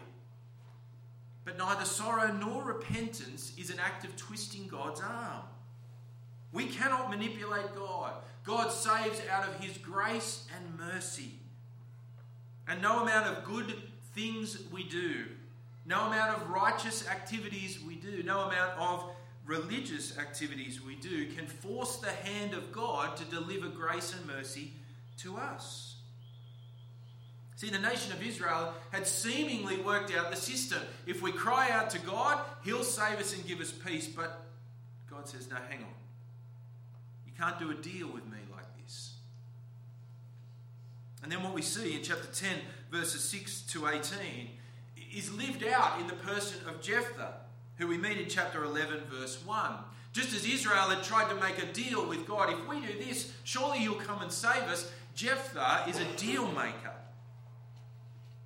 But 1.43 1.57
neither 1.57 1.85
sorrow 1.85 2.31
nor 2.31 2.63
repentance 2.63 3.53
is 3.57 3.69
an 3.69 3.79
act 3.79 4.03
of 4.03 4.15
twisting 4.15 4.67
God's 4.67 5.01
arm. 5.01 5.43
We 6.55 6.67
cannot 6.67 7.09
manipulate 7.09 7.75
God. 7.75 8.13
God 8.45 8.71
saves 8.71 9.21
out 9.29 9.47
of 9.47 9.59
His 9.59 9.77
grace 9.77 10.47
and 10.55 10.79
mercy. 10.79 11.31
And 12.67 12.81
no 12.81 13.01
amount 13.01 13.27
of 13.27 13.43
good 13.43 13.75
things 14.15 14.57
we 14.71 14.83
do, 14.83 15.25
no 15.85 16.07
amount 16.07 16.37
of 16.37 16.49
righteous 16.49 17.07
activities 17.07 17.79
we 17.85 17.95
do, 17.95 18.23
no 18.23 18.47
amount 18.47 18.79
of 18.79 19.03
religious 19.45 20.17
activities 20.17 20.81
we 20.81 20.95
do 20.95 21.31
can 21.33 21.45
force 21.45 21.97
the 21.97 22.09
hand 22.09 22.53
of 22.53 22.71
God 22.71 23.17
to 23.17 23.25
deliver 23.25 23.67
grace 23.67 24.15
and 24.15 24.25
mercy 24.25 24.71
to 25.17 25.35
us. 25.37 25.97
See, 27.57 27.69
the 27.69 27.79
nation 27.79 28.13
of 28.13 28.25
Israel 28.25 28.73
had 28.91 29.05
seemingly 29.05 29.77
worked 29.77 30.15
out 30.15 30.31
the 30.31 30.37
system. 30.37 30.81
If 31.05 31.21
we 31.21 31.31
cry 31.31 31.69
out 31.71 31.89
to 31.91 31.99
God, 31.99 32.39
He'll 32.63 32.83
save 32.83 33.19
us 33.19 33.35
and 33.35 33.45
give 33.45 33.59
us 33.59 33.71
peace. 33.71 34.07
But 34.07 34.45
God 35.09 35.27
says, 35.27 35.49
no, 35.49 35.57
hang 35.69 35.79
on. 35.79 36.04
Can't 37.37 37.59
do 37.59 37.71
a 37.71 37.75
deal 37.75 38.07
with 38.07 38.25
me 38.25 38.37
like 38.53 38.65
this. 38.83 39.13
And 41.23 41.31
then 41.31 41.43
what 41.43 41.53
we 41.53 41.61
see 41.61 41.95
in 41.95 42.03
chapter 42.03 42.27
10, 42.27 42.57
verses 42.91 43.23
6 43.23 43.61
to 43.71 43.87
18, 43.87 44.03
is 45.13 45.33
lived 45.33 45.63
out 45.63 45.99
in 45.99 46.07
the 46.07 46.13
person 46.13 46.59
of 46.67 46.81
Jephthah 46.81 47.33
who 47.77 47.87
we 47.87 47.97
meet 47.97 48.17
in 48.17 48.29
chapter 48.29 48.63
11, 48.63 49.01
verse 49.11 49.43
1. 49.45 49.73
Just 50.13 50.33
as 50.33 50.45
Israel 50.45 50.89
had 50.89 51.03
tried 51.03 51.29
to 51.29 51.35
make 51.35 51.61
a 51.61 51.65
deal 51.73 52.07
with 52.07 52.25
God, 52.25 52.49
if 52.49 52.67
we 52.67 52.79
do 52.79 52.97
this, 53.03 53.33
surely 53.43 53.79
you'll 53.79 53.95
come 53.95 54.21
and 54.21 54.31
save 54.31 54.63
us. 54.63 54.89
Jephthah 55.13 55.83
is 55.89 55.99
a 55.99 56.05
deal 56.15 56.47
maker. 56.53 56.93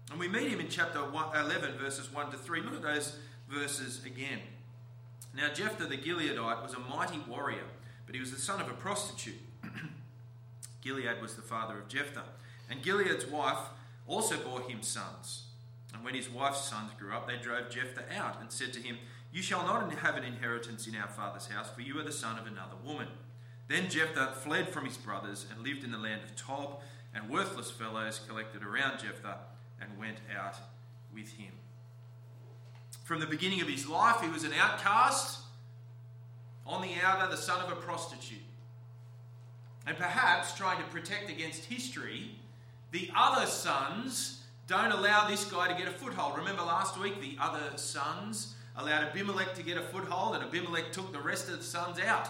And 0.10 0.20
we 0.20 0.28
meet 0.28 0.48
him 0.48 0.60
in 0.60 0.68
chapter 0.70 1.00
11, 1.00 1.78
verses 1.78 2.12
1 2.12 2.32
to 2.32 2.38
3. 2.38 2.62
Look 2.62 2.76
at 2.76 2.82
those 2.82 3.18
verses 3.48 4.04
again. 4.04 4.40
Now, 5.36 5.50
Jephthah 5.54 5.86
the 5.86 5.98
Gileadite 5.98 6.64
was 6.64 6.74
a 6.74 6.80
mighty 6.80 7.20
warrior, 7.28 7.66
but 8.10 8.16
he 8.16 8.22
was 8.22 8.32
the 8.32 8.42
son 8.42 8.60
of 8.60 8.68
a 8.68 8.74
prostitute. 8.74 9.38
Gilead 10.82 11.22
was 11.22 11.36
the 11.36 11.44
father 11.44 11.78
of 11.78 11.88
Jephthah. 11.88 12.24
And 12.68 12.82
Gilead's 12.82 13.28
wife 13.28 13.60
also 14.08 14.36
bore 14.38 14.62
him 14.62 14.82
sons. 14.82 15.44
And 15.94 16.04
when 16.04 16.16
his 16.16 16.28
wife's 16.28 16.68
sons 16.68 16.90
grew 16.98 17.14
up, 17.14 17.28
they 17.28 17.38
drove 17.38 17.70
Jephthah 17.70 18.06
out 18.18 18.42
and 18.42 18.52
said 18.52 18.74
to 18.74 18.80
him, 18.80 18.98
you 19.32 19.44
shall 19.44 19.64
not 19.64 19.94
have 19.94 20.18
an 20.18 20.24
inheritance 20.24 20.88
in 20.88 20.96
our 20.96 21.08
father's 21.08 21.46
house, 21.46 21.70
for 21.70 21.82
you 21.82 22.00
are 22.00 22.04
the 22.04 22.12
son 22.12 22.40
of 22.40 22.48
another 22.48 22.78
woman. 22.84 23.10
Then 23.68 23.92
Jephthah 23.92 24.34
fled 24.42 24.70
from 24.70 24.86
his 24.86 24.98
brothers 24.98 25.46
and 25.52 25.64
lived 25.64 25.84
in 25.84 25.92
the 25.92 26.00
land 26.00 26.24
of 26.24 26.36
Tob, 26.36 26.80
and 27.14 27.30
worthless 27.30 27.70
fellows 27.70 28.22
collected 28.28 28.64
around 28.64 29.02
Jephthah 29.02 29.38
and 29.80 30.00
went 30.00 30.18
out 30.36 30.56
with 31.14 31.34
him. 31.34 31.52
From 33.04 33.20
the 33.20 33.28
beginning 33.28 33.62
of 33.62 33.68
his 33.68 33.88
life, 33.88 34.20
he 34.20 34.30
was 34.30 34.46
an 34.46 34.54
outcast, 34.54 35.42
on 36.70 36.82
the 36.82 36.92
outer, 37.04 37.30
the 37.30 37.38
son 37.38 37.62
of 37.62 37.72
a 37.72 37.76
prostitute. 37.76 38.40
And 39.88 39.98
perhaps 39.98 40.54
trying 40.54 40.78
to 40.78 40.84
protect 40.90 41.30
against 41.30 41.66
history, 41.66 42.36
the 42.92 43.10
other 43.16 43.48
sons 43.48 44.44
don't 44.68 44.92
allow 44.92 45.28
this 45.28 45.46
guy 45.46 45.68
to 45.68 45.74
get 45.74 45.88
a 45.88 45.92
foothold. 45.92 46.38
Remember 46.38 46.62
last 46.62 47.00
week, 47.00 47.20
the 47.20 47.36
other 47.42 47.76
sons 47.76 48.54
allowed 48.78 49.04
Abimelech 49.04 49.56
to 49.56 49.64
get 49.64 49.78
a 49.78 49.82
foothold, 49.82 50.36
and 50.36 50.44
Abimelech 50.44 50.92
took 50.92 51.12
the 51.12 51.20
rest 51.20 51.50
of 51.50 51.58
the 51.58 51.64
sons 51.64 52.00
out. 52.00 52.30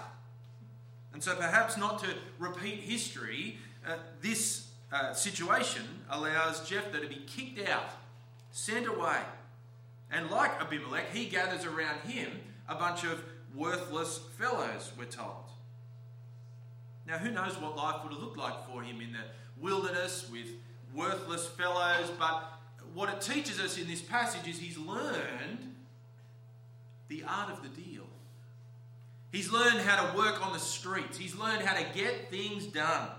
And 1.13 1.22
so, 1.22 1.36
perhaps 1.36 1.75
not 1.75 2.00
to 2.00 2.08
repeat 2.38 2.79
history, 2.79 3.58
uh, 3.86 3.96
this 4.22 4.69
uh, 4.93 5.13
situation 5.13 5.84
allows 6.10 6.67
Jephthah 6.67 7.01
to 7.01 7.08
be 7.08 7.24
kicked 7.27 7.67
out, 7.67 7.89
sent 8.51 8.88
away. 8.88 9.17
And 10.12 10.31
like 10.31 10.51
Abimelech, 10.62 11.12
he 11.13 11.25
gathers 11.25 11.65
around 11.65 12.00
him 12.01 12.31
a 12.69 12.75
bunch 12.75 13.03
of 13.03 13.22
worthless 13.55 14.19
fellows, 14.37 14.91
we're 14.97 15.05
told. 15.05 15.49
Now, 17.07 17.17
who 17.17 17.31
knows 17.31 17.59
what 17.59 17.75
life 17.75 18.03
would 18.03 18.13
have 18.13 18.21
looked 18.21 18.37
like 18.37 18.67
for 18.67 18.83
him 18.83 19.01
in 19.01 19.13
the 19.13 19.19
wilderness 19.59 20.29
with 20.31 20.47
worthless 20.93 21.47
fellows, 21.47 22.11
but 22.19 22.53
what 22.93 23.09
it 23.09 23.21
teaches 23.21 23.59
us 23.59 23.77
in 23.77 23.87
this 23.87 24.01
passage 24.01 24.47
is 24.47 24.59
he's 24.59 24.77
learned 24.77 25.75
the 27.07 27.23
art 27.27 27.49
of 27.51 27.63
the 27.63 27.69
deal. 27.69 28.05
He's 29.31 29.51
learned 29.51 29.79
how 29.79 30.07
to 30.09 30.17
work 30.17 30.45
on 30.45 30.53
the 30.53 30.59
streets. 30.59 31.17
He's 31.17 31.35
learned 31.35 31.61
how 31.61 31.75
to 31.75 31.85
get 31.95 32.29
things 32.29 32.65
done. 32.65 33.09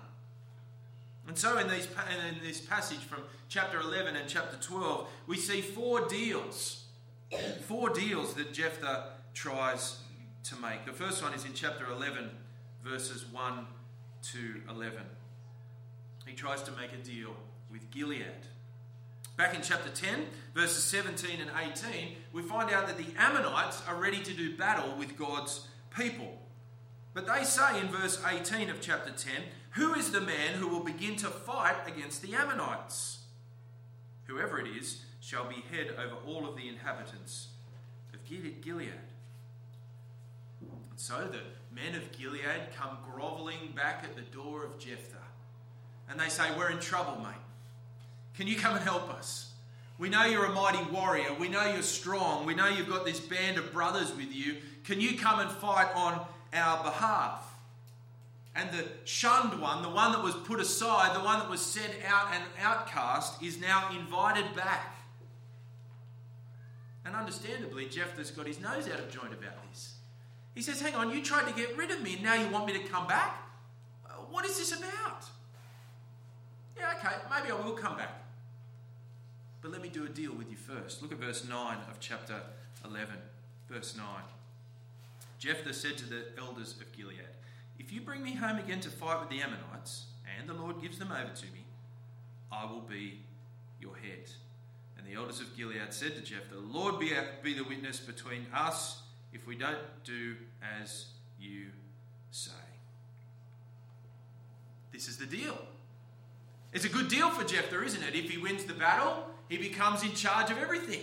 And 1.28 1.38
so, 1.38 1.58
in, 1.58 1.68
these, 1.68 1.86
in 1.86 2.42
this 2.42 2.60
passage 2.60 2.98
from 2.98 3.20
chapter 3.48 3.78
11 3.78 4.16
and 4.16 4.28
chapter 4.28 4.56
12, 4.56 5.08
we 5.28 5.36
see 5.36 5.60
four 5.60 6.08
deals. 6.08 6.84
Four 7.68 7.90
deals 7.90 8.34
that 8.34 8.52
Jephthah 8.52 9.10
tries 9.34 9.98
to 10.44 10.56
make. 10.56 10.86
The 10.86 10.92
first 10.92 11.22
one 11.22 11.34
is 11.34 11.44
in 11.44 11.52
chapter 11.54 11.90
11, 11.90 12.30
verses 12.84 13.24
1 13.30 13.66
to 14.32 14.60
11. 14.68 14.98
He 16.26 16.34
tries 16.34 16.62
to 16.64 16.72
make 16.72 16.92
a 16.92 16.96
deal 16.96 17.34
with 17.70 17.90
Gilead. 17.90 18.46
Back 19.36 19.54
in 19.54 19.62
chapter 19.62 19.90
10, 19.90 20.26
verses 20.54 20.84
17 20.84 21.40
and 21.40 21.50
18, 21.58 22.16
we 22.32 22.42
find 22.42 22.70
out 22.70 22.86
that 22.86 22.98
the 22.98 23.06
Ammonites 23.16 23.82
are 23.88 23.96
ready 23.96 24.20
to 24.22 24.34
do 24.34 24.56
battle 24.56 24.94
with 24.98 25.16
God's 25.16 25.66
people. 25.96 26.38
But 27.14 27.26
they 27.26 27.44
say 27.44 27.80
in 27.80 27.88
verse 27.88 28.22
18 28.24 28.70
of 28.70 28.80
chapter 28.80 29.10
10, 29.10 29.32
Who 29.72 29.94
is 29.94 30.12
the 30.12 30.20
man 30.20 30.54
who 30.54 30.68
will 30.68 30.84
begin 30.84 31.16
to 31.16 31.28
fight 31.28 31.76
against 31.86 32.22
the 32.22 32.34
Ammonites? 32.34 33.20
Whoever 34.26 34.60
it 34.60 34.68
is 34.68 35.04
shall 35.20 35.48
be 35.48 35.64
head 35.74 35.94
over 35.98 36.16
all 36.26 36.48
of 36.48 36.56
the 36.56 36.68
inhabitants 36.68 37.48
of 38.12 38.24
Gilead. 38.24 38.92
So 41.00 41.14
the 41.26 41.40
men 41.74 41.94
of 41.94 42.12
Gilead 42.12 42.74
come 42.76 42.98
grovelling 43.10 43.72
back 43.74 44.04
at 44.04 44.16
the 44.16 44.36
door 44.36 44.66
of 44.66 44.78
Jephthah. 44.78 45.16
And 46.10 46.20
they 46.20 46.28
say, 46.28 46.44
We're 46.58 46.68
in 46.68 46.78
trouble, 46.78 47.16
mate. 47.22 47.40
Can 48.36 48.46
you 48.46 48.56
come 48.56 48.76
and 48.76 48.84
help 48.84 49.08
us? 49.08 49.50
We 49.98 50.10
know 50.10 50.26
you're 50.26 50.44
a 50.44 50.52
mighty 50.52 50.84
warrior. 50.92 51.32
We 51.40 51.48
know 51.48 51.72
you're 51.72 51.80
strong. 51.80 52.44
We 52.44 52.54
know 52.54 52.68
you've 52.68 52.90
got 52.90 53.06
this 53.06 53.18
band 53.18 53.56
of 53.56 53.72
brothers 53.72 54.14
with 54.14 54.30
you. 54.30 54.56
Can 54.84 55.00
you 55.00 55.16
come 55.16 55.40
and 55.40 55.50
fight 55.50 55.88
on 55.94 56.20
our 56.52 56.84
behalf? 56.84 57.50
And 58.54 58.70
the 58.70 58.84
shunned 59.06 59.58
one, 59.58 59.82
the 59.82 59.88
one 59.88 60.12
that 60.12 60.22
was 60.22 60.34
put 60.34 60.60
aside, 60.60 61.16
the 61.16 61.24
one 61.24 61.38
that 61.38 61.48
was 61.48 61.62
sent 61.62 61.94
out 62.06 62.28
and 62.34 62.44
outcast, 62.60 63.42
is 63.42 63.58
now 63.58 63.88
invited 63.98 64.54
back. 64.54 64.98
And 67.06 67.16
understandably, 67.16 67.86
Jephthah's 67.86 68.30
got 68.30 68.46
his 68.46 68.60
nose 68.60 68.86
out 68.86 68.98
of 68.98 69.10
joint 69.10 69.32
about 69.32 69.66
this. 69.70 69.94
He 70.54 70.62
says, 70.62 70.80
Hang 70.80 70.94
on, 70.94 71.10
you 71.10 71.22
tried 71.22 71.46
to 71.48 71.54
get 71.54 71.76
rid 71.76 71.90
of 71.90 72.02
me, 72.02 72.14
and 72.14 72.22
now 72.22 72.34
you 72.34 72.48
want 72.48 72.66
me 72.66 72.72
to 72.72 72.88
come 72.88 73.06
back? 73.06 73.42
Uh, 74.06 74.14
what 74.30 74.44
is 74.44 74.58
this 74.58 74.76
about? 74.76 75.24
Yeah, 76.76 76.94
okay, 76.98 77.16
maybe 77.30 77.52
I 77.52 77.64
will 77.64 77.72
come 77.72 77.96
back. 77.96 78.24
But 79.60 79.72
let 79.72 79.82
me 79.82 79.88
do 79.88 80.04
a 80.04 80.08
deal 80.08 80.32
with 80.32 80.50
you 80.50 80.56
first. 80.56 81.02
Look 81.02 81.12
at 81.12 81.18
verse 81.18 81.46
9 81.46 81.78
of 81.90 82.00
chapter 82.00 82.40
11. 82.84 83.14
Verse 83.68 83.96
9. 83.96 84.06
Jephthah 85.38 85.74
said 85.74 85.96
to 85.98 86.08
the 86.08 86.24
elders 86.38 86.74
of 86.80 86.92
Gilead, 86.92 87.20
If 87.78 87.92
you 87.92 88.00
bring 88.00 88.22
me 88.22 88.34
home 88.34 88.58
again 88.58 88.80
to 88.80 88.90
fight 88.90 89.20
with 89.20 89.28
the 89.28 89.40
Ammonites, 89.40 90.06
and 90.38 90.48
the 90.48 90.54
Lord 90.54 90.80
gives 90.80 90.98
them 90.98 91.12
over 91.12 91.34
to 91.34 91.46
me, 91.46 91.64
I 92.50 92.64
will 92.64 92.80
be 92.80 93.20
your 93.80 93.96
head. 93.96 94.30
And 94.96 95.06
the 95.06 95.14
elders 95.14 95.40
of 95.40 95.56
Gilead 95.56 95.92
said 95.92 96.14
to 96.16 96.22
Jephthah, 96.22 96.58
Lord 96.58 96.98
be, 96.98 97.12
be 97.42 97.54
the 97.54 97.64
witness 97.64 98.00
between 98.00 98.46
us 98.54 99.02
if 99.32 99.46
we 99.46 99.56
don't 99.56 99.78
do 100.04 100.36
as 100.80 101.06
you 101.38 101.66
say. 102.30 102.52
This 104.92 105.08
is 105.08 105.16
the 105.16 105.26
deal. 105.26 105.56
It's 106.72 106.84
a 106.84 106.88
good 106.88 107.08
deal 107.08 107.30
for 107.30 107.44
Jephthah, 107.44 107.82
isn't 107.84 108.02
it? 108.02 108.14
If 108.14 108.30
he 108.30 108.38
wins 108.38 108.64
the 108.64 108.74
battle, 108.74 109.26
he 109.48 109.56
becomes 109.56 110.02
in 110.02 110.12
charge 110.12 110.50
of 110.50 110.58
everything 110.58 111.00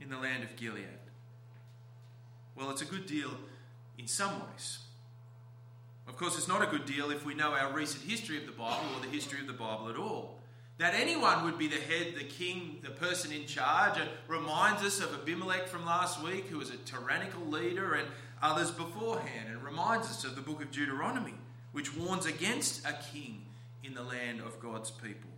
in 0.00 0.08
the 0.08 0.18
land 0.18 0.44
of 0.44 0.56
Gilead. 0.56 0.86
Well, 2.56 2.70
it's 2.70 2.82
a 2.82 2.86
good 2.86 3.06
deal 3.06 3.30
in 3.98 4.06
some 4.06 4.32
ways. 4.40 4.78
Of 6.08 6.16
course, 6.16 6.36
it's 6.36 6.48
not 6.48 6.62
a 6.62 6.66
good 6.66 6.86
deal 6.86 7.10
if 7.10 7.24
we 7.24 7.34
know 7.34 7.52
our 7.52 7.72
recent 7.72 8.02
history 8.02 8.36
of 8.36 8.46
the 8.46 8.52
Bible 8.52 8.86
or 8.96 9.00
the 9.00 9.12
history 9.12 9.40
of 9.40 9.46
the 9.46 9.52
Bible 9.52 9.88
at 9.88 9.96
all. 9.96 10.39
That 10.80 10.94
anyone 10.94 11.44
would 11.44 11.58
be 11.58 11.68
the 11.68 11.76
head, 11.76 12.14
the 12.16 12.24
king, 12.24 12.78
the 12.82 12.88
person 12.88 13.32
in 13.32 13.44
charge. 13.44 13.98
It 13.98 14.08
reminds 14.28 14.82
us 14.82 14.98
of 15.00 15.12
Abimelech 15.12 15.68
from 15.68 15.84
last 15.84 16.22
week, 16.22 16.46
who 16.46 16.56
was 16.56 16.70
a 16.70 16.78
tyrannical 16.78 17.44
leader, 17.44 17.92
and 17.92 18.08
others 18.40 18.70
beforehand. 18.70 19.50
It 19.52 19.62
reminds 19.62 20.06
us 20.06 20.24
of 20.24 20.36
the 20.36 20.40
book 20.40 20.62
of 20.62 20.70
Deuteronomy, 20.70 21.34
which 21.72 21.94
warns 21.94 22.24
against 22.24 22.86
a 22.86 22.96
king 23.12 23.44
in 23.84 23.92
the 23.92 24.02
land 24.02 24.40
of 24.40 24.58
God's 24.58 24.90
people. 24.90 25.28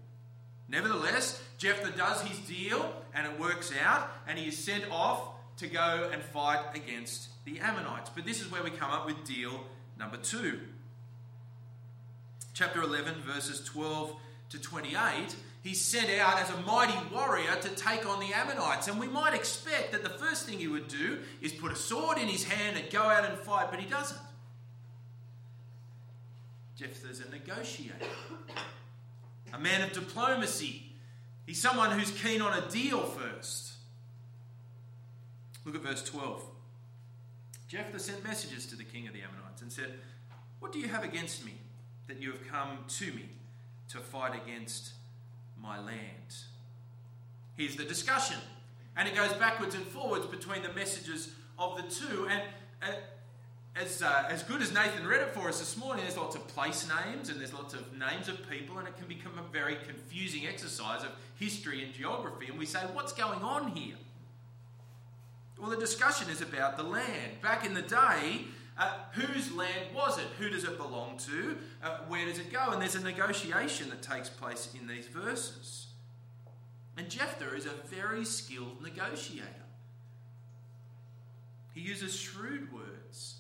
Nevertheless, 0.68 1.42
Jephthah 1.58 1.96
does 1.96 2.22
his 2.22 2.38
deal, 2.46 2.94
and 3.12 3.26
it 3.26 3.40
works 3.40 3.72
out, 3.84 4.10
and 4.28 4.38
he 4.38 4.46
is 4.46 4.56
sent 4.56 4.84
off 4.92 5.22
to 5.56 5.66
go 5.66 6.08
and 6.12 6.22
fight 6.22 6.64
against 6.76 7.30
the 7.46 7.58
Ammonites. 7.58 8.10
But 8.14 8.26
this 8.26 8.40
is 8.40 8.48
where 8.48 8.62
we 8.62 8.70
come 8.70 8.92
up 8.92 9.06
with 9.06 9.24
deal 9.24 9.64
number 9.98 10.18
two. 10.18 10.60
Chapter 12.54 12.80
11, 12.80 13.22
verses 13.26 13.64
12 13.64 14.14
to 14.52 14.60
28, 14.60 15.34
he's 15.62 15.80
sent 15.80 16.10
out 16.20 16.38
as 16.38 16.50
a 16.50 16.56
mighty 16.60 16.98
warrior 17.12 17.56
to 17.56 17.68
take 17.70 18.06
on 18.06 18.20
the 18.20 18.34
Ammonites. 18.34 18.86
And 18.86 19.00
we 19.00 19.08
might 19.08 19.32
expect 19.32 19.92
that 19.92 20.02
the 20.02 20.10
first 20.10 20.46
thing 20.46 20.58
he 20.58 20.68
would 20.68 20.88
do 20.88 21.20
is 21.40 21.52
put 21.52 21.72
a 21.72 21.76
sword 21.76 22.18
in 22.18 22.28
his 22.28 22.44
hand 22.44 22.76
and 22.76 22.90
go 22.90 23.00
out 23.00 23.24
and 23.24 23.38
fight, 23.38 23.70
but 23.70 23.80
he 23.80 23.88
doesn't. 23.88 24.20
Jephthah's 26.76 27.20
a 27.20 27.30
negotiator, 27.30 27.94
a 29.54 29.58
man 29.58 29.80
of 29.82 29.92
diplomacy. 29.92 30.92
He's 31.46 31.60
someone 31.60 31.98
who's 31.98 32.10
keen 32.10 32.42
on 32.42 32.62
a 32.62 32.68
deal 32.70 33.00
first. 33.00 33.72
Look 35.64 35.76
at 35.76 35.80
verse 35.80 36.02
12. 36.04 36.42
Jephthah 37.68 37.98
sent 37.98 38.22
messages 38.22 38.66
to 38.66 38.76
the 38.76 38.84
king 38.84 39.06
of 39.06 39.14
the 39.14 39.20
Ammonites 39.20 39.62
and 39.62 39.72
said, 39.72 39.94
What 40.60 40.72
do 40.72 40.78
you 40.78 40.88
have 40.88 41.04
against 41.04 41.42
me 41.42 41.52
that 42.06 42.20
you 42.20 42.32
have 42.32 42.46
come 42.46 42.78
to 42.88 43.06
me 43.06 43.30
to 43.90 43.98
fight 43.98 44.34
against 44.34 44.92
my 45.60 45.78
land? 45.78 46.34
Here's 47.56 47.76
the 47.76 47.84
discussion. 47.84 48.36
And 48.96 49.08
it 49.08 49.14
goes 49.14 49.32
backwards 49.34 49.74
and 49.74 49.86
forwards 49.86 50.26
between 50.26 50.62
the 50.62 50.72
messages 50.72 51.32
of 51.58 51.76
the 51.76 51.82
two. 51.82 52.26
And 52.28 52.42
uh, 52.82 52.86
as, 53.74 54.02
uh, 54.02 54.24
as 54.28 54.42
good 54.42 54.60
as 54.60 54.72
Nathan 54.72 55.06
read 55.06 55.22
it 55.22 55.34
for 55.34 55.48
us 55.48 55.58
this 55.58 55.76
morning, 55.76 56.04
there's 56.04 56.16
lots 56.16 56.36
of 56.36 56.46
place 56.48 56.86
names 57.06 57.30
and 57.30 57.40
there's 57.40 57.54
lots 57.54 57.72
of 57.72 57.96
names 57.98 58.28
of 58.28 58.38
people, 58.50 58.78
and 58.78 58.86
it 58.86 58.96
can 58.98 59.06
become 59.06 59.32
a 59.38 59.52
very 59.52 59.76
confusing 59.86 60.46
exercise 60.46 61.02
of 61.02 61.10
history 61.38 61.82
and 61.82 61.94
geography. 61.94 62.48
And 62.48 62.58
we 62.58 62.66
say, 62.66 62.80
What's 62.92 63.12
going 63.12 63.40
on 63.40 63.68
here? 63.68 63.96
Well, 65.58 65.70
the 65.70 65.76
discussion 65.76 66.28
is 66.28 66.42
about 66.42 66.76
the 66.76 66.82
land. 66.82 67.40
Back 67.40 67.64
in 67.64 67.72
the 67.72 67.82
day, 67.82 68.46
uh, 68.78 68.94
whose 69.12 69.52
land 69.52 69.94
was 69.94 70.18
it? 70.18 70.24
Who 70.38 70.48
does 70.48 70.64
it 70.64 70.78
belong 70.78 71.18
to? 71.26 71.56
Uh, 71.82 71.98
where 72.08 72.24
does 72.26 72.38
it 72.38 72.52
go? 72.52 72.70
And 72.70 72.80
there's 72.80 72.94
a 72.94 73.02
negotiation 73.02 73.90
that 73.90 74.02
takes 74.02 74.28
place 74.28 74.74
in 74.78 74.86
these 74.86 75.06
verses. 75.06 75.86
And 76.96 77.08
Jephthah 77.08 77.54
is 77.54 77.66
a 77.66 77.72
very 77.86 78.24
skilled 78.24 78.82
negotiator. 78.82 79.48
He 81.74 81.80
uses 81.80 82.14
shrewd 82.14 82.72
words. 82.72 83.36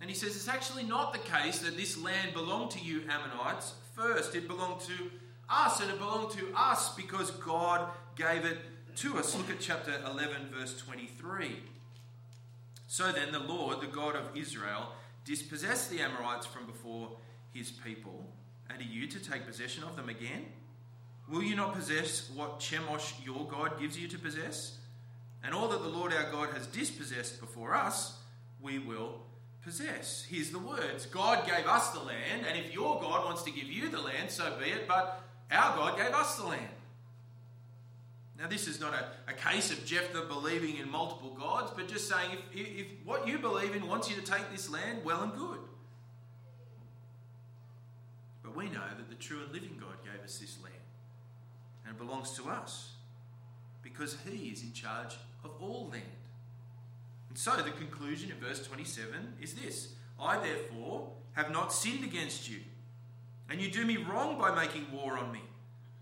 And 0.00 0.10
he 0.10 0.16
says 0.16 0.34
it's 0.34 0.48
actually 0.48 0.82
not 0.82 1.12
the 1.12 1.18
case 1.18 1.60
that 1.60 1.76
this 1.76 1.96
land 1.96 2.34
belonged 2.34 2.70
to 2.72 2.80
you, 2.80 3.02
Ammonites, 3.08 3.74
first. 3.94 4.34
It 4.34 4.48
belonged 4.48 4.80
to 4.82 5.10
us, 5.48 5.80
and 5.80 5.90
it 5.90 5.98
belonged 5.98 6.32
to 6.32 6.52
us 6.56 6.94
because 6.94 7.30
God 7.30 7.88
gave 8.16 8.44
it 8.44 8.58
to 8.96 9.18
us. 9.18 9.36
Look 9.36 9.50
at 9.50 9.60
chapter 9.60 9.92
11, 10.06 10.48
verse 10.52 10.76
23. 10.78 11.56
So 12.92 13.10
then, 13.10 13.32
the 13.32 13.38
Lord, 13.38 13.80
the 13.80 13.86
God 13.86 14.16
of 14.16 14.36
Israel, 14.36 14.92
dispossessed 15.24 15.88
the 15.88 16.00
Amorites 16.00 16.44
from 16.44 16.66
before 16.66 17.16
his 17.54 17.70
people, 17.70 18.26
and 18.68 18.82
are 18.82 18.84
you 18.84 19.06
to 19.06 19.18
take 19.18 19.46
possession 19.46 19.82
of 19.82 19.96
them 19.96 20.10
again? 20.10 20.44
Will 21.26 21.42
you 21.42 21.56
not 21.56 21.72
possess 21.72 22.28
what 22.34 22.60
Chemosh 22.60 23.14
your 23.24 23.48
God 23.48 23.80
gives 23.80 23.98
you 23.98 24.08
to 24.08 24.18
possess? 24.18 24.76
And 25.42 25.54
all 25.54 25.68
that 25.68 25.82
the 25.82 25.88
Lord 25.88 26.12
our 26.12 26.30
God 26.30 26.50
has 26.50 26.66
dispossessed 26.66 27.40
before 27.40 27.74
us, 27.74 28.18
we 28.60 28.78
will 28.78 29.22
possess. 29.64 30.26
Here's 30.28 30.50
the 30.50 30.58
words 30.58 31.06
God 31.06 31.46
gave 31.46 31.66
us 31.66 31.92
the 31.92 32.00
land, 32.00 32.44
and 32.46 32.58
if 32.58 32.74
your 32.74 33.00
God 33.00 33.24
wants 33.24 33.42
to 33.44 33.50
give 33.50 33.70
you 33.70 33.88
the 33.88 34.02
land, 34.02 34.28
so 34.30 34.54
be 34.62 34.66
it, 34.66 34.86
but 34.86 35.22
our 35.50 35.74
God 35.78 35.96
gave 35.96 36.12
us 36.12 36.36
the 36.36 36.44
land. 36.44 36.68
Now, 38.38 38.48
this 38.48 38.66
is 38.66 38.80
not 38.80 38.94
a, 38.94 39.30
a 39.30 39.34
case 39.34 39.70
of 39.70 39.84
Jephthah 39.84 40.24
believing 40.28 40.78
in 40.78 40.90
multiple 40.90 41.36
gods, 41.38 41.72
but 41.76 41.86
just 41.86 42.08
saying 42.08 42.30
if, 42.52 42.66
if 42.66 42.86
what 43.04 43.28
you 43.28 43.38
believe 43.38 43.74
in 43.74 43.86
wants 43.86 44.08
you 44.10 44.16
to 44.16 44.22
take 44.22 44.50
this 44.50 44.70
land, 44.70 45.04
well 45.04 45.22
and 45.22 45.32
good. 45.34 45.58
But 48.42 48.56
we 48.56 48.64
know 48.66 48.88
that 48.96 49.08
the 49.08 49.14
true 49.14 49.40
and 49.44 49.52
living 49.52 49.76
God 49.78 49.94
gave 50.02 50.24
us 50.24 50.38
this 50.38 50.58
land, 50.62 50.74
and 51.86 51.94
it 51.94 51.98
belongs 51.98 52.32
to 52.32 52.48
us 52.48 52.92
because 53.82 54.16
He 54.26 54.48
is 54.48 54.62
in 54.62 54.72
charge 54.72 55.16
of 55.44 55.50
all 55.60 55.88
land. 55.92 56.02
And 57.28 57.38
so 57.38 57.56
the 57.56 57.70
conclusion 57.70 58.30
in 58.30 58.36
verse 58.38 58.66
27 58.66 59.34
is 59.40 59.54
this 59.54 59.94
I 60.20 60.38
therefore 60.38 61.10
have 61.32 61.50
not 61.50 61.72
sinned 61.72 62.04
against 62.04 62.50
you, 62.50 62.58
and 63.48 63.60
you 63.60 63.70
do 63.70 63.84
me 63.84 63.98
wrong 63.98 64.38
by 64.38 64.54
making 64.54 64.90
war 64.92 65.16
on 65.18 65.32
me. 65.32 65.40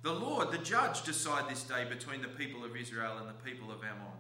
The 0.03 0.13
Lord, 0.13 0.51
the 0.51 0.59
judge, 0.59 1.03
decide 1.03 1.51
this 1.51 1.63
day 1.63 1.85
between 1.89 2.23
the 2.23 2.29
people 2.29 2.65
of 2.65 2.75
Israel 2.75 3.19
and 3.19 3.29
the 3.29 3.51
people 3.51 3.71
of 3.71 3.79
Ammon. 3.85 4.19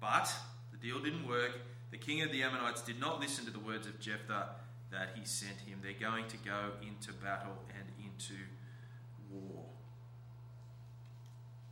But 0.00 0.32
the 0.72 0.78
deal 0.78 1.00
didn't 1.00 1.28
work. 1.28 1.52
The 1.92 1.98
king 1.98 2.22
of 2.22 2.32
the 2.32 2.42
Ammonites 2.42 2.82
did 2.82 2.98
not 2.98 3.20
listen 3.20 3.44
to 3.44 3.50
the 3.50 3.60
words 3.60 3.86
of 3.86 4.00
Jephthah 4.00 4.48
that 4.90 5.10
he 5.14 5.24
sent 5.24 5.60
him. 5.66 5.78
They're 5.82 5.92
going 5.92 6.26
to 6.28 6.36
go 6.38 6.72
into 6.82 7.12
battle 7.12 7.56
and 7.70 7.88
into 8.02 8.34
war. 9.30 9.64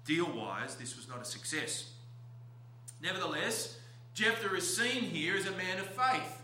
Deal 0.05 0.31
wise, 0.31 0.77
this 0.77 0.97
was 0.97 1.09
not 1.09 1.21
a 1.21 1.25
success. 1.25 1.91
Nevertheless, 3.03 3.79
Jephthah 4.15 4.55
is 4.55 4.77
seen 4.77 5.03
here 5.03 5.37
as 5.37 5.47
a 5.47 5.53
man 5.53 5.79
of 5.79 5.87
faith. 5.87 6.43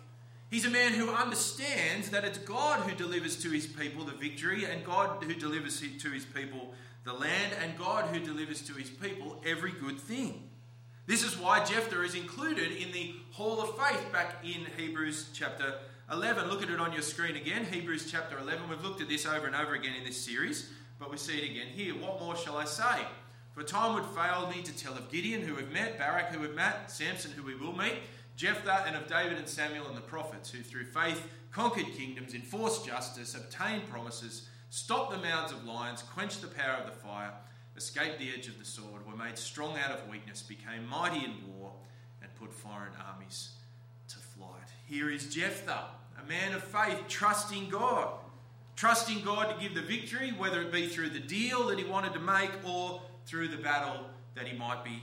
He's 0.50 0.64
a 0.64 0.70
man 0.70 0.92
who 0.92 1.10
understands 1.10 2.10
that 2.10 2.24
it's 2.24 2.38
God 2.38 2.80
who 2.80 2.94
delivers 2.94 3.36
to 3.42 3.50
his 3.50 3.66
people 3.66 4.04
the 4.04 4.12
victory, 4.12 4.64
and 4.64 4.84
God 4.84 5.22
who 5.22 5.34
delivers 5.34 5.80
to 5.80 6.10
his 6.10 6.24
people 6.24 6.72
the 7.06 7.12
land, 7.12 7.52
and 7.62 7.78
God 7.78 8.06
who 8.06 8.18
delivers 8.18 8.62
to 8.62 8.74
his 8.74 8.90
people 8.90 9.40
every 9.46 9.70
good 9.70 9.98
thing. 9.98 10.50
This 11.06 11.22
is 11.22 11.38
why 11.38 11.64
Jephthah 11.64 12.02
is 12.02 12.16
included 12.16 12.72
in 12.72 12.90
the 12.90 13.14
Hall 13.30 13.60
of 13.62 13.78
Faith 13.78 14.12
back 14.12 14.44
in 14.44 14.66
Hebrews 14.76 15.30
chapter 15.32 15.74
11. 16.10 16.48
Look 16.50 16.64
at 16.64 16.68
it 16.68 16.80
on 16.80 16.92
your 16.92 17.02
screen 17.02 17.36
again. 17.36 17.64
Hebrews 17.64 18.10
chapter 18.10 18.36
11. 18.40 18.68
We've 18.68 18.82
looked 18.82 19.00
at 19.00 19.08
this 19.08 19.24
over 19.24 19.46
and 19.46 19.54
over 19.54 19.74
again 19.74 19.94
in 19.94 20.02
this 20.02 20.20
series, 20.20 20.72
but 20.98 21.08
we 21.08 21.16
see 21.16 21.38
it 21.38 21.48
again 21.48 21.68
here. 21.68 21.94
What 21.94 22.18
more 22.18 22.36
shall 22.36 22.56
I 22.56 22.64
say? 22.64 23.06
For 23.54 23.62
time 23.62 23.94
would 23.94 24.04
fail 24.06 24.50
me 24.50 24.62
to 24.64 24.76
tell 24.76 24.94
of 24.94 25.08
Gideon, 25.08 25.42
who 25.42 25.54
we've 25.54 25.70
met, 25.70 25.98
Barak, 25.98 26.34
who 26.34 26.40
we've 26.40 26.56
met, 26.56 26.90
Samson, 26.90 27.30
who 27.30 27.44
we 27.44 27.54
will 27.54 27.72
meet, 27.72 27.94
Jephthah, 28.34 28.82
and 28.84 28.96
of 28.96 29.06
David 29.06 29.38
and 29.38 29.48
Samuel 29.48 29.86
and 29.86 29.96
the 29.96 30.00
prophets, 30.00 30.50
who 30.50 30.60
through 30.60 30.86
faith 30.86 31.22
conquered 31.52 31.86
kingdoms, 31.96 32.34
enforced 32.34 32.84
justice, 32.84 33.36
obtained 33.36 33.88
promises, 33.88 34.48
stopped 34.76 35.10
the 35.10 35.16
mouths 35.16 35.52
of 35.52 35.64
lions, 35.64 36.02
quenched 36.02 36.42
the 36.42 36.46
power 36.46 36.76
of 36.76 36.84
the 36.84 36.92
fire, 36.92 37.32
escaped 37.78 38.18
the 38.18 38.28
edge 38.28 38.46
of 38.46 38.58
the 38.58 38.64
sword, 38.64 39.06
were 39.06 39.16
made 39.16 39.38
strong 39.38 39.74
out 39.78 39.90
of 39.90 40.06
weakness, 40.06 40.42
became 40.42 40.86
mighty 40.86 41.24
in 41.24 41.32
war, 41.48 41.72
and 42.20 42.30
put 42.34 42.52
foreign 42.52 42.92
armies 43.10 43.52
to 44.06 44.18
flight. 44.18 44.68
Here 44.84 45.10
is 45.10 45.34
Jephthah, 45.34 45.84
a 46.22 46.28
man 46.28 46.52
of 46.52 46.62
faith, 46.62 47.00
trusting 47.08 47.70
God. 47.70 48.16
Trusting 48.76 49.22
God 49.22 49.54
to 49.54 49.62
give 49.62 49.74
the 49.74 49.80
victory, 49.80 50.34
whether 50.36 50.60
it 50.60 50.70
be 50.70 50.88
through 50.88 51.08
the 51.08 51.20
deal 51.20 51.68
that 51.68 51.78
he 51.78 51.84
wanted 51.84 52.12
to 52.12 52.20
make 52.20 52.50
or 52.62 53.00
through 53.24 53.48
the 53.48 53.56
battle 53.56 54.04
that 54.34 54.46
he 54.46 54.58
might 54.58 54.84
be 54.84 55.00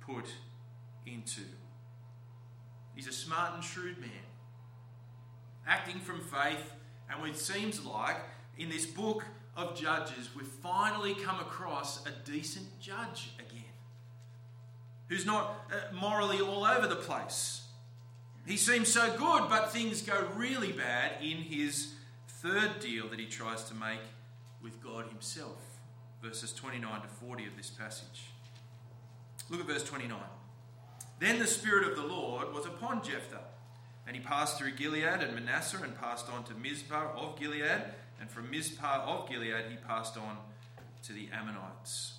put 0.00 0.26
into. 1.04 1.42
He's 2.94 3.08
a 3.08 3.12
smart 3.12 3.54
and 3.54 3.64
shrewd 3.64 3.98
man, 3.98 4.10
acting 5.66 5.98
from 5.98 6.20
faith, 6.20 6.74
and 7.10 7.26
it 7.26 7.36
seems 7.36 7.84
like 7.84 8.18
in 8.60 8.68
this 8.68 8.86
book 8.86 9.24
of 9.56 9.74
Judges, 9.74 10.28
we've 10.36 10.46
finally 10.46 11.14
come 11.14 11.40
across 11.40 12.06
a 12.06 12.10
decent 12.24 12.66
judge 12.78 13.32
again 13.38 13.64
who's 15.08 15.26
not 15.26 15.64
uh, 15.72 15.92
morally 15.94 16.40
all 16.40 16.64
over 16.64 16.86
the 16.86 16.94
place. 16.94 17.62
He 18.46 18.56
seems 18.56 18.88
so 18.88 19.10
good, 19.16 19.48
but 19.48 19.72
things 19.72 20.02
go 20.02 20.28
really 20.36 20.72
bad 20.72 21.12
in 21.22 21.38
his 21.38 21.94
third 22.28 22.78
deal 22.80 23.08
that 23.08 23.18
he 23.18 23.26
tries 23.26 23.64
to 23.64 23.74
make 23.74 24.00
with 24.62 24.82
God 24.82 25.06
Himself 25.08 25.70
verses 26.22 26.52
29 26.52 27.00
to 27.00 27.08
40 27.08 27.46
of 27.46 27.56
this 27.56 27.70
passage. 27.70 28.30
Look 29.48 29.60
at 29.60 29.66
verse 29.66 29.84
29. 29.84 30.18
Then 31.18 31.38
the 31.38 31.46
Spirit 31.46 31.88
of 31.88 31.96
the 31.96 32.06
Lord 32.06 32.52
was 32.52 32.66
upon 32.66 33.02
Jephthah, 33.02 33.44
and 34.10 34.16
he 34.16 34.24
passed 34.24 34.58
through 34.58 34.72
Gilead 34.72 35.04
and 35.04 35.36
Manasseh 35.36 35.78
and 35.84 35.96
passed 36.00 36.28
on 36.30 36.42
to 36.42 36.54
Mizpah 36.54 37.12
of 37.16 37.38
Gilead, 37.38 37.80
and 38.20 38.28
from 38.28 38.50
Mizpah 38.50 39.04
of 39.06 39.30
Gilead 39.30 39.66
he 39.70 39.76
passed 39.86 40.16
on 40.16 40.36
to 41.04 41.12
the 41.12 41.28
Ammonites. 41.32 42.14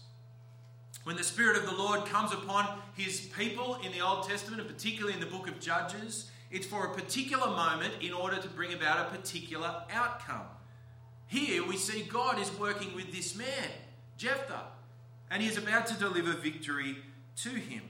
When 1.04 1.18
the 1.18 1.24
Spirit 1.26 1.58
of 1.58 1.66
the 1.66 1.76
Lord 1.76 2.06
comes 2.06 2.32
upon 2.32 2.80
his 2.96 3.20
people 3.38 3.78
in 3.86 3.92
the 3.92 4.00
Old 4.00 4.26
Testament, 4.26 4.62
and 4.62 4.70
particularly 4.70 5.16
in 5.16 5.20
the 5.20 5.26
book 5.26 5.50
of 5.50 5.60
Judges, 5.60 6.32
it's 6.50 6.66
for 6.66 6.86
a 6.86 6.94
particular 6.94 7.48
moment 7.48 7.96
in 8.00 8.14
order 8.14 8.38
to 8.38 8.48
bring 8.48 8.74
about 8.74 9.08
a 9.08 9.18
particular 9.18 9.84
outcome. 9.92 10.46
Here 11.28 11.68
we 11.68 11.76
see 11.76 12.04
God 12.04 12.40
is 12.40 12.58
working 12.58 12.96
with 12.96 13.12
this 13.12 13.36
man. 13.36 13.70
Jephthah, 14.16 14.64
and 15.30 15.44
he 15.44 15.50
is 15.50 15.58
about 15.58 15.88
to 15.88 15.96
deliver 15.96 16.32
victory 16.32 17.00
to 17.44 17.50
him. 17.50 17.82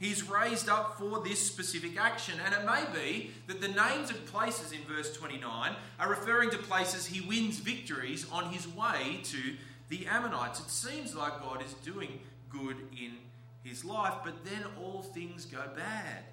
He's 0.00 0.26
raised 0.26 0.70
up 0.70 0.98
for 0.98 1.20
this 1.20 1.46
specific 1.46 2.00
action, 2.00 2.40
and 2.42 2.54
it 2.54 2.64
may 2.64 2.84
be 2.98 3.32
that 3.48 3.60
the 3.60 3.68
names 3.68 4.08
of 4.08 4.24
places 4.24 4.72
in 4.72 4.80
verse 4.88 5.14
29 5.14 5.76
are 5.98 6.08
referring 6.08 6.48
to 6.50 6.56
places 6.56 7.04
he 7.04 7.20
wins 7.20 7.58
victories 7.58 8.24
on 8.32 8.50
his 8.50 8.66
way 8.66 9.20
to 9.24 9.56
the 9.90 10.06
Ammonites. 10.06 10.58
It 10.58 10.70
seems 10.70 11.14
like 11.14 11.42
God 11.42 11.62
is 11.62 11.74
doing 11.84 12.18
good 12.48 12.76
in 12.98 13.18
his 13.62 13.84
life, 13.84 14.14
but 14.24 14.42
then 14.42 14.64
all 14.82 15.02
things 15.02 15.44
go 15.44 15.68
bad. 15.76 16.24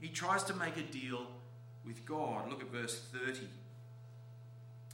He 0.00 0.08
tries 0.08 0.42
to 0.44 0.54
make 0.54 0.78
a 0.78 0.82
deal 0.82 1.26
with 1.84 2.06
God. 2.06 2.48
Look 2.48 2.62
at 2.62 2.72
verse 2.72 2.98
30. 3.12 3.40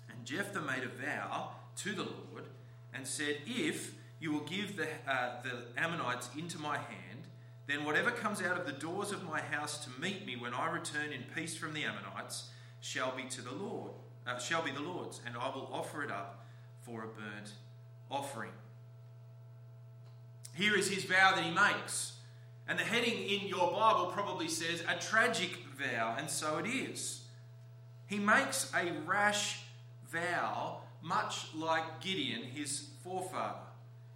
And 0.09 0.25
Jephthah 0.25 0.63
made 0.63 0.83
a 0.83 0.89
vow 0.89 1.51
to 1.77 1.93
the 1.93 2.03
Lord 2.03 2.47
and 2.93 3.07
said, 3.07 3.37
If 3.47 3.95
you 4.19 4.33
will 4.33 4.41
give 4.41 4.77
the, 4.77 4.89
uh, 5.07 5.41
the 5.45 5.81
Ammonites 5.81 6.31
into 6.37 6.59
my 6.59 6.77
hand, 6.77 7.10
then 7.71 7.85
whatever 7.85 8.11
comes 8.11 8.43
out 8.43 8.59
of 8.59 8.67
the 8.67 8.73
doors 8.73 9.13
of 9.13 9.23
my 9.25 9.41
house 9.41 9.85
to 9.85 10.01
meet 10.01 10.27
me 10.27 10.37
when 10.37 10.55
I 10.55 10.71
return 10.71 11.13
in 11.13 11.23
peace 11.35 11.57
from 11.57 11.75
the 11.75 11.85
Ammonites 11.85 12.49
shall 12.81 13.15
be 13.15 13.25
to 13.25 13.43
the 13.43 13.53
Lord, 13.53 13.93
uh, 14.27 14.39
shall 14.39 14.63
be 14.63 14.71
the 14.71 14.81
Lord's, 14.81 15.21
and 15.27 15.37
I 15.37 15.49
will 15.51 15.71
offer 15.73 16.03
it 16.03 16.11
up 16.11 16.47
for 16.81 17.05
a 17.05 17.07
burnt 17.07 17.53
offering. 18.11 18.53
Here 20.55 20.77
is 20.77 20.91
his 20.91 21.05
vow 21.05 21.35
that 21.35 21.45
he 21.45 21.51
makes. 21.51 22.15
And 22.67 22.79
the 22.79 22.85
heading 22.85 23.15
in 23.15 23.49
your 23.49 23.71
Bible 23.73 24.07
probably 24.07 24.49
says 24.49 24.83
a 24.89 24.95
tragic 24.95 25.59
vow, 25.77 26.17
and 26.19 26.31
so 26.31 26.59
it 26.59 26.67
is. 26.67 27.25
He 28.07 28.19
makes 28.19 28.73
a 28.75 28.93
rash 29.07 29.61
vow 30.11 30.81
much 31.03 31.47
like 31.55 32.01
Gideon, 32.01 32.43
his 32.43 32.89
forefather. 33.03 33.59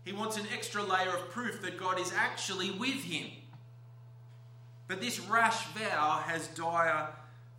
He 0.05 0.13
wants 0.13 0.37
an 0.37 0.47
extra 0.53 0.83
layer 0.83 1.15
of 1.15 1.31
proof 1.31 1.63
that 1.63 1.79
God 1.79 1.99
is 1.99 2.13
actually 2.13 2.71
with 2.71 3.03
him. 3.05 3.31
But 4.87 5.01
this 5.01 5.21
rash 5.21 5.65
vow 5.69 6.23
has 6.27 6.49
dire 6.49 7.09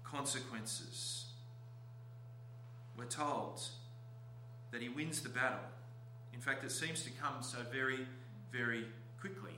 consequences. 0.03 1.25
We're 2.97 3.05
told 3.05 3.61
that 4.71 4.81
he 4.81 4.89
wins 4.89 5.21
the 5.21 5.29
battle. 5.29 5.59
In 6.33 6.39
fact, 6.39 6.63
it 6.63 6.71
seems 6.71 7.03
to 7.03 7.09
come 7.11 7.41
so 7.41 7.57
very, 7.71 8.05
very 8.51 8.85
quickly 9.19 9.55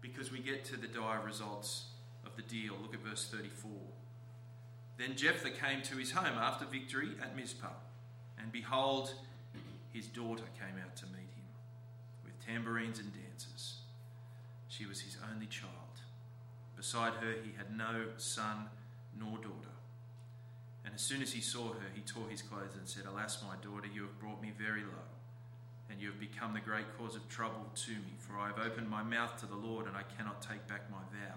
because 0.00 0.30
we 0.30 0.40
get 0.40 0.64
to 0.66 0.76
the 0.76 0.86
dire 0.86 1.20
results 1.24 1.86
of 2.26 2.36
the 2.36 2.42
deal. 2.42 2.74
Look 2.82 2.94
at 2.94 3.00
verse 3.00 3.26
34. 3.26 3.70
Then 4.98 5.16
Jephthah 5.16 5.50
came 5.50 5.82
to 5.82 5.96
his 5.96 6.10
home 6.10 6.38
after 6.38 6.66
victory 6.66 7.10
at 7.22 7.36
Mizpah. 7.36 7.68
And 8.40 8.52
behold, 8.52 9.14
his 9.92 10.06
daughter 10.06 10.44
came 10.58 10.82
out 10.84 10.96
to 10.96 11.06
meet 11.06 11.32
him 11.34 11.48
with 12.24 12.38
tambourines 12.44 12.98
and 12.98 13.12
dances. 13.12 13.78
She 14.68 14.86
was 14.86 15.00
his 15.00 15.16
only 15.32 15.46
child. 15.46 15.72
Beside 16.78 17.14
her, 17.14 17.32
he 17.42 17.50
had 17.58 17.76
no 17.76 18.06
son 18.18 18.70
nor 19.18 19.36
daughter. 19.38 19.74
And 20.84 20.94
as 20.94 21.02
soon 21.02 21.20
as 21.20 21.32
he 21.32 21.40
saw 21.40 21.72
her, 21.72 21.90
he 21.92 22.02
tore 22.02 22.28
his 22.30 22.40
clothes 22.40 22.76
and 22.78 22.88
said, 22.88 23.02
Alas, 23.04 23.42
my 23.42 23.56
daughter, 23.60 23.88
you 23.92 24.02
have 24.02 24.18
brought 24.20 24.40
me 24.40 24.52
very 24.56 24.82
low, 24.82 25.10
and 25.90 26.00
you 26.00 26.06
have 26.06 26.20
become 26.20 26.54
the 26.54 26.60
great 26.60 26.86
cause 26.96 27.16
of 27.16 27.28
trouble 27.28 27.66
to 27.74 27.90
me, 27.90 28.14
for 28.16 28.38
I 28.38 28.46
have 28.46 28.60
opened 28.64 28.88
my 28.88 29.02
mouth 29.02 29.36
to 29.40 29.46
the 29.46 29.56
Lord, 29.56 29.88
and 29.88 29.96
I 29.96 30.04
cannot 30.16 30.40
take 30.40 30.68
back 30.68 30.88
my 30.88 31.02
vow. 31.10 31.34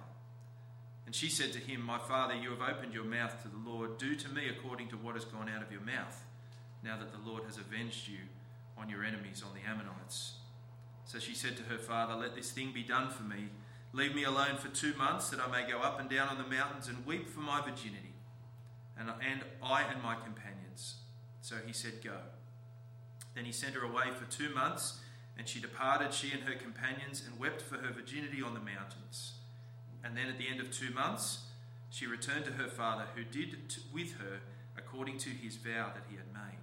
And 1.08 1.16
she 1.16 1.28
said 1.28 1.52
to 1.54 1.60
him, 1.60 1.82
My 1.82 1.98
father, 1.98 2.36
you 2.36 2.52
have 2.52 2.62
opened 2.62 2.94
your 2.94 3.04
mouth 3.04 3.42
to 3.42 3.50
the 3.50 3.70
Lord. 3.70 3.98
Do 3.98 4.16
to 4.16 4.30
me 4.30 4.44
according 4.48 4.90
to 4.90 4.96
what 4.96 5.16
has 5.16 5.26
gone 5.26 5.50
out 5.50 5.64
of 5.64 5.72
your 5.72 5.82
mouth. 5.82 6.24
now 6.84 6.98
that 6.98 7.12
the 7.12 7.30
Lord 7.30 7.44
has 7.46 7.58
avenged 7.58 8.08
you 8.08 8.20
on 8.78 8.90
your 8.90 9.04
enemies, 9.04 9.44
on 9.46 9.54
the 9.54 9.68
Ammonites. 9.68 10.34
So 11.06 11.20
she 11.20 11.34
said 11.34 11.58
to 11.58 11.64
her 11.64 11.78
father, 11.78 12.16
Let 12.16 12.36
this 12.36 12.52
thing 12.52 12.72
be 12.74 12.84
done 12.84 13.10
for 13.10 13.24
me. 13.24 13.50
Leave 13.94 14.16
me 14.16 14.24
alone 14.24 14.58
for 14.58 14.70
two 14.70 14.94
months, 14.96 15.30
that 15.30 15.40
I 15.42 15.52
may 15.52 15.70
go 15.70 15.80
up 15.80 16.00
and 16.00 16.10
down 16.10 16.30
on 16.30 16.38
the 16.38 16.44
mountains 16.44 16.88
and 16.88 17.06
weep 17.06 17.30
for 17.30 17.42
my 17.42 17.60
virginity, 17.60 18.14
and, 18.98 19.10
and 19.10 19.42
I 19.62 19.84
and 19.84 20.02
my 20.02 20.16
companions. 20.16 20.96
So 21.42 21.56
he 21.66 21.74
said, 21.74 22.04
Go. 22.04 22.16
Then 23.36 23.46
he 23.46 23.52
sent 23.52 23.76
her 23.76 23.84
away 23.84 24.12
for 24.12 24.30
two 24.32 24.54
months, 24.54 25.00
and 25.38 25.48
she 25.48 25.60
departed, 25.60 26.14
she 26.14 26.32
and 26.32 26.44
her 26.44 26.56
companions, 26.56 27.24
and 27.26 27.40
wept 27.40 27.62
for 27.62 27.76
her 27.76 27.92
virginity 27.92 28.42
on 28.42 28.54
the 28.54 28.60
mountains. 28.60 29.34
And 30.04 30.16
then 30.16 30.28
at 30.28 30.38
the 30.38 30.48
end 30.48 30.60
of 30.60 30.72
two 30.72 30.92
months, 30.92 31.46
she 31.90 32.08
returned 32.08 32.46
to 32.46 32.52
her 32.54 32.70
father, 32.70 33.06
who 33.16 33.24
did 33.24 33.76
with 33.94 34.14
her 34.14 34.40
according 34.78 35.18
to 35.20 35.30
his 35.30 35.58
vow 35.58 35.92
that 35.94 36.04
he 36.10 36.16
had 36.16 36.34
made. 36.34 36.60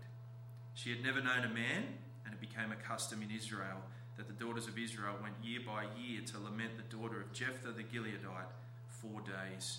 She 0.74 0.90
had 0.90 1.02
never 1.02 1.20
known 1.20 1.44
a 1.44 1.48
man, 1.48 1.84
and 2.24 2.32
it 2.32 2.40
became 2.40 2.72
a 2.72 2.76
custom 2.76 3.22
in 3.22 3.30
Israel 3.30 3.82
that 4.18 4.26
the 4.26 4.44
daughters 4.44 4.66
of 4.66 4.76
Israel 4.76 5.14
went 5.22 5.34
year 5.42 5.60
by 5.64 5.84
year 5.98 6.20
to 6.26 6.38
lament 6.38 6.72
the 6.76 6.96
daughter 6.96 7.20
of 7.20 7.32
Jephthah 7.32 7.72
the 7.72 7.84
Gileadite 7.84 8.50
four 8.88 9.20
days 9.20 9.78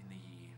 in 0.00 0.08
the 0.10 0.16
year. 0.16 0.54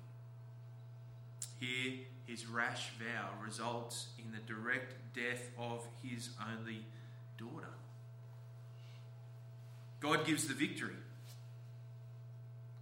Here, 1.60 2.06
his 2.26 2.46
rash 2.46 2.90
vow 2.98 3.28
results 3.44 4.08
in 4.18 4.32
the 4.32 4.38
direct 4.52 4.94
death 5.14 5.50
of 5.58 5.86
his 6.02 6.30
only 6.50 6.86
daughter. 7.38 7.68
God 10.00 10.24
gives 10.24 10.48
the 10.48 10.54
victory. 10.54 10.96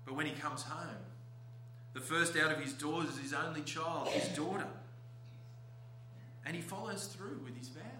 But 0.04 0.14
when 0.14 0.26
he 0.26 0.32
comes 0.32 0.62
home, 0.62 1.04
the 1.94 2.00
first 2.00 2.36
out 2.36 2.52
of 2.52 2.60
his 2.60 2.72
doors 2.74 3.08
is 3.08 3.18
his 3.18 3.34
only 3.34 3.62
child, 3.62 4.08
his 4.08 4.28
daughter. 4.36 4.68
And 6.46 6.54
he 6.54 6.62
follows 6.62 7.06
through 7.06 7.40
with 7.44 7.58
his 7.58 7.68
vow. 7.68 7.97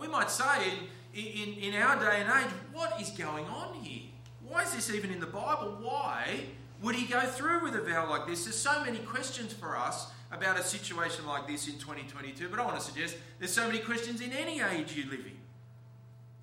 We 0.00 0.08
might 0.08 0.30
say, 0.30 0.72
in, 1.14 1.24
in, 1.24 1.54
in 1.54 1.74
our 1.82 1.98
day 1.98 2.22
and 2.22 2.44
age, 2.44 2.50
what 2.72 3.00
is 3.00 3.10
going 3.10 3.46
on 3.46 3.74
here? 3.74 4.02
Why 4.46 4.62
is 4.62 4.72
this 4.74 4.90
even 4.90 5.10
in 5.10 5.20
the 5.20 5.26
Bible? 5.26 5.78
Why 5.80 6.40
would 6.82 6.94
he 6.94 7.06
go 7.06 7.20
through 7.20 7.62
with 7.62 7.74
a 7.74 7.80
vow 7.80 8.10
like 8.10 8.26
this? 8.26 8.44
There's 8.44 8.58
so 8.58 8.84
many 8.84 8.98
questions 8.98 9.52
for 9.52 9.76
us 9.76 10.08
about 10.30 10.58
a 10.58 10.62
situation 10.62 11.26
like 11.26 11.46
this 11.46 11.66
in 11.68 11.74
2022, 11.74 12.48
but 12.48 12.58
I 12.58 12.64
want 12.64 12.78
to 12.78 12.84
suggest 12.84 13.16
there's 13.38 13.52
so 13.52 13.66
many 13.66 13.78
questions 13.78 14.20
in 14.20 14.32
any 14.32 14.60
age 14.60 14.94
you 14.94 15.08
live 15.10 15.20
in. 15.20 15.38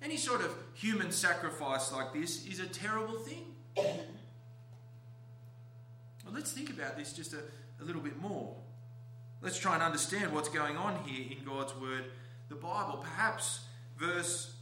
Any 0.02 0.16
sort 0.16 0.40
of 0.40 0.52
human 0.74 1.12
sacrifice 1.12 1.92
like 1.92 2.12
this 2.12 2.46
is 2.46 2.58
a 2.58 2.66
terrible 2.66 3.18
thing. 3.18 3.54
Well, 3.76 3.94
let's 6.32 6.52
think 6.52 6.70
about 6.70 6.96
this 6.96 7.12
just 7.12 7.34
a, 7.34 7.38
a 7.80 7.84
little 7.84 8.02
bit 8.02 8.20
more. 8.20 8.56
Let's 9.40 9.58
try 9.58 9.74
and 9.74 9.82
understand 9.82 10.32
what's 10.32 10.48
going 10.48 10.76
on 10.76 11.04
here 11.04 11.26
in 11.30 11.44
God's 11.44 11.74
Word, 11.76 12.04
the 12.52 12.60
Bible. 12.60 12.98
Perhaps 13.02 13.60
verse, 13.96 14.54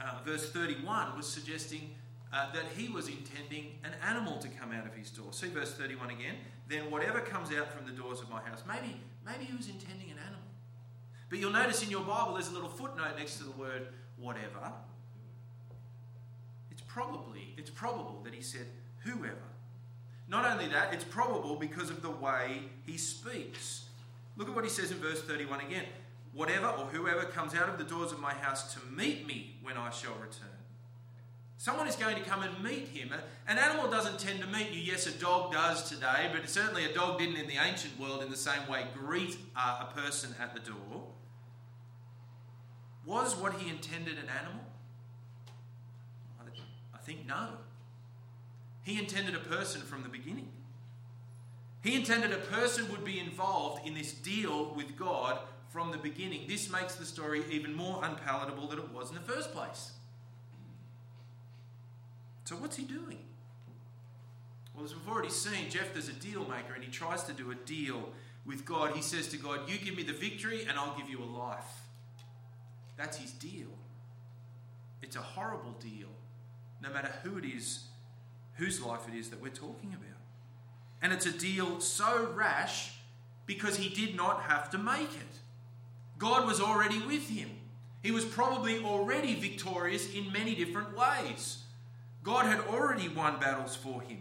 uh, 0.00 0.18
verse 0.24 0.50
31 0.50 1.16
was 1.16 1.26
suggesting 1.26 1.90
uh, 2.32 2.52
that 2.52 2.64
he 2.76 2.88
was 2.88 3.08
intending 3.08 3.78
an 3.84 3.92
animal 4.06 4.38
to 4.38 4.48
come 4.48 4.72
out 4.72 4.86
of 4.86 4.94
his 4.94 5.10
door. 5.10 5.32
See 5.32 5.48
verse 5.48 5.74
31 5.74 6.10
again. 6.10 6.36
Then 6.68 6.90
whatever 6.90 7.20
comes 7.20 7.50
out 7.52 7.72
from 7.72 7.86
the 7.86 7.92
doors 7.92 8.20
of 8.20 8.30
my 8.30 8.40
house. 8.40 8.62
Maybe, 8.66 9.00
maybe 9.24 9.44
he 9.44 9.56
was 9.56 9.68
intending 9.68 10.10
an 10.10 10.18
animal. 10.18 10.40
But 11.28 11.40
you'll 11.40 11.52
notice 11.52 11.82
in 11.82 11.90
your 11.90 12.04
Bible 12.04 12.34
there's 12.34 12.48
a 12.48 12.54
little 12.54 12.68
footnote 12.68 13.16
next 13.18 13.38
to 13.38 13.44
the 13.44 13.52
word 13.52 13.88
whatever. 14.16 14.72
It's 16.70 16.82
probably, 16.86 17.54
it's 17.56 17.70
probable 17.70 18.20
that 18.24 18.34
he 18.34 18.42
said 18.42 18.66
whoever. 19.02 19.36
Not 20.28 20.44
only 20.44 20.68
that, 20.68 20.92
it's 20.92 21.04
probable 21.04 21.56
because 21.56 21.90
of 21.90 22.02
the 22.02 22.10
way 22.10 22.62
he 22.84 22.96
speaks. 22.96 23.86
Look 24.36 24.48
at 24.48 24.54
what 24.54 24.64
he 24.64 24.70
says 24.70 24.90
in 24.90 24.98
verse 24.98 25.22
31 25.22 25.60
again. 25.60 25.84
Whatever 26.36 26.66
or 26.66 26.84
whoever 26.84 27.24
comes 27.24 27.54
out 27.54 27.70
of 27.70 27.78
the 27.78 27.84
doors 27.84 28.12
of 28.12 28.20
my 28.20 28.34
house 28.34 28.74
to 28.74 28.80
meet 28.94 29.26
me 29.26 29.56
when 29.62 29.78
I 29.78 29.88
shall 29.88 30.12
return. 30.12 30.50
Someone 31.56 31.88
is 31.88 31.96
going 31.96 32.14
to 32.16 32.22
come 32.22 32.42
and 32.42 32.62
meet 32.62 32.88
him. 32.88 33.10
An 33.48 33.56
animal 33.56 33.90
doesn't 33.90 34.18
tend 34.18 34.40
to 34.40 34.46
meet 34.46 34.70
you. 34.70 34.82
Yes, 34.82 35.06
a 35.06 35.12
dog 35.12 35.50
does 35.52 35.88
today, 35.88 36.30
but 36.30 36.46
certainly 36.50 36.84
a 36.84 36.92
dog 36.92 37.18
didn't 37.18 37.36
in 37.36 37.46
the 37.46 37.56
ancient 37.56 37.98
world 37.98 38.22
in 38.22 38.30
the 38.30 38.36
same 38.36 38.68
way 38.68 38.84
greet 38.92 39.38
uh, 39.56 39.86
a 39.88 39.98
person 39.98 40.34
at 40.38 40.52
the 40.52 40.60
door. 40.60 41.04
Was 43.06 43.34
what 43.34 43.54
he 43.54 43.70
intended 43.70 44.18
an 44.18 44.28
animal? 44.28 44.60
I 46.94 46.98
think 46.98 47.26
no. 47.26 47.48
He 48.82 48.98
intended 48.98 49.34
a 49.34 49.38
person 49.38 49.80
from 49.80 50.02
the 50.02 50.10
beginning. 50.10 50.48
He 51.82 51.94
intended 51.94 52.32
a 52.32 52.36
person 52.36 52.90
would 52.90 53.04
be 53.04 53.20
involved 53.20 53.86
in 53.86 53.94
this 53.94 54.12
deal 54.12 54.74
with 54.74 54.98
God 54.98 55.38
from 55.76 55.90
the 55.90 55.98
beginning. 55.98 56.40
This 56.48 56.70
makes 56.70 56.94
the 56.94 57.04
story 57.04 57.44
even 57.50 57.74
more 57.74 58.02
unpalatable 58.02 58.66
than 58.66 58.78
it 58.78 58.90
was 58.94 59.10
in 59.10 59.14
the 59.14 59.20
first 59.20 59.52
place. 59.52 59.92
So, 62.44 62.56
what's 62.56 62.76
he 62.76 62.84
doing? 62.84 63.18
Well, 64.74 64.86
as 64.86 64.94
we've 64.94 65.06
already 65.06 65.28
seen, 65.28 65.68
Jephthah's 65.68 66.08
a 66.08 66.14
deal 66.14 66.48
maker 66.48 66.72
and 66.74 66.82
he 66.82 66.90
tries 66.90 67.24
to 67.24 67.34
do 67.34 67.50
a 67.50 67.54
deal 67.54 68.08
with 68.46 68.64
God. 68.64 68.96
He 68.96 69.02
says 69.02 69.28
to 69.28 69.36
God, 69.36 69.68
You 69.68 69.76
give 69.76 69.94
me 69.94 70.02
the 70.02 70.14
victory 70.14 70.64
and 70.66 70.78
I'll 70.78 70.96
give 70.96 71.10
you 71.10 71.22
a 71.22 71.28
life. 71.28 71.82
That's 72.96 73.18
his 73.18 73.32
deal. 73.32 73.68
It's 75.02 75.16
a 75.16 75.20
horrible 75.20 75.72
deal, 75.72 76.08
no 76.82 76.88
matter 76.88 77.10
who 77.22 77.36
it 77.36 77.44
is, 77.44 77.84
whose 78.54 78.80
life 78.80 79.06
it 79.12 79.14
is 79.14 79.28
that 79.28 79.42
we're 79.42 79.50
talking 79.50 79.90
about. 79.92 80.22
And 81.02 81.12
it's 81.12 81.26
a 81.26 81.32
deal 81.32 81.80
so 81.80 82.30
rash 82.34 82.92
because 83.44 83.76
he 83.76 83.90
did 83.90 84.16
not 84.16 84.44
have 84.44 84.70
to 84.70 84.78
make 84.78 85.14
it. 85.14 85.35
God 86.18 86.46
was 86.46 86.60
already 86.60 86.98
with 87.00 87.28
him. 87.28 87.50
He 88.02 88.10
was 88.10 88.24
probably 88.24 88.78
already 88.78 89.34
victorious 89.34 90.12
in 90.14 90.32
many 90.32 90.54
different 90.54 90.96
ways. 90.96 91.58
God 92.22 92.46
had 92.46 92.60
already 92.60 93.08
won 93.08 93.40
battles 93.40 93.76
for 93.76 94.00
him. 94.02 94.18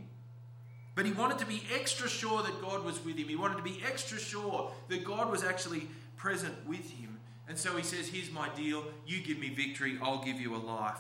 But 0.96 1.06
he 1.06 1.12
wanted 1.12 1.40
to 1.40 1.46
be 1.46 1.64
extra 1.74 2.08
sure 2.08 2.42
that 2.42 2.62
God 2.62 2.84
was 2.84 3.04
with 3.04 3.18
him. 3.18 3.28
He 3.28 3.36
wanted 3.36 3.58
to 3.58 3.64
be 3.64 3.82
extra 3.86 4.20
sure 4.20 4.72
that 4.88 5.04
God 5.04 5.30
was 5.30 5.44
actually 5.44 5.88
present 6.16 6.56
with 6.66 6.90
him. 6.90 7.20
And 7.48 7.58
so 7.58 7.76
he 7.76 7.84
says, 7.84 8.08
Here's 8.08 8.32
my 8.32 8.50
deal. 8.50 8.84
You 9.06 9.22
give 9.22 9.38
me 9.38 9.50
victory, 9.50 10.00
I'll 10.02 10.24
give 10.24 10.40
you 10.40 10.56
a 10.56 10.58
life. 10.58 10.98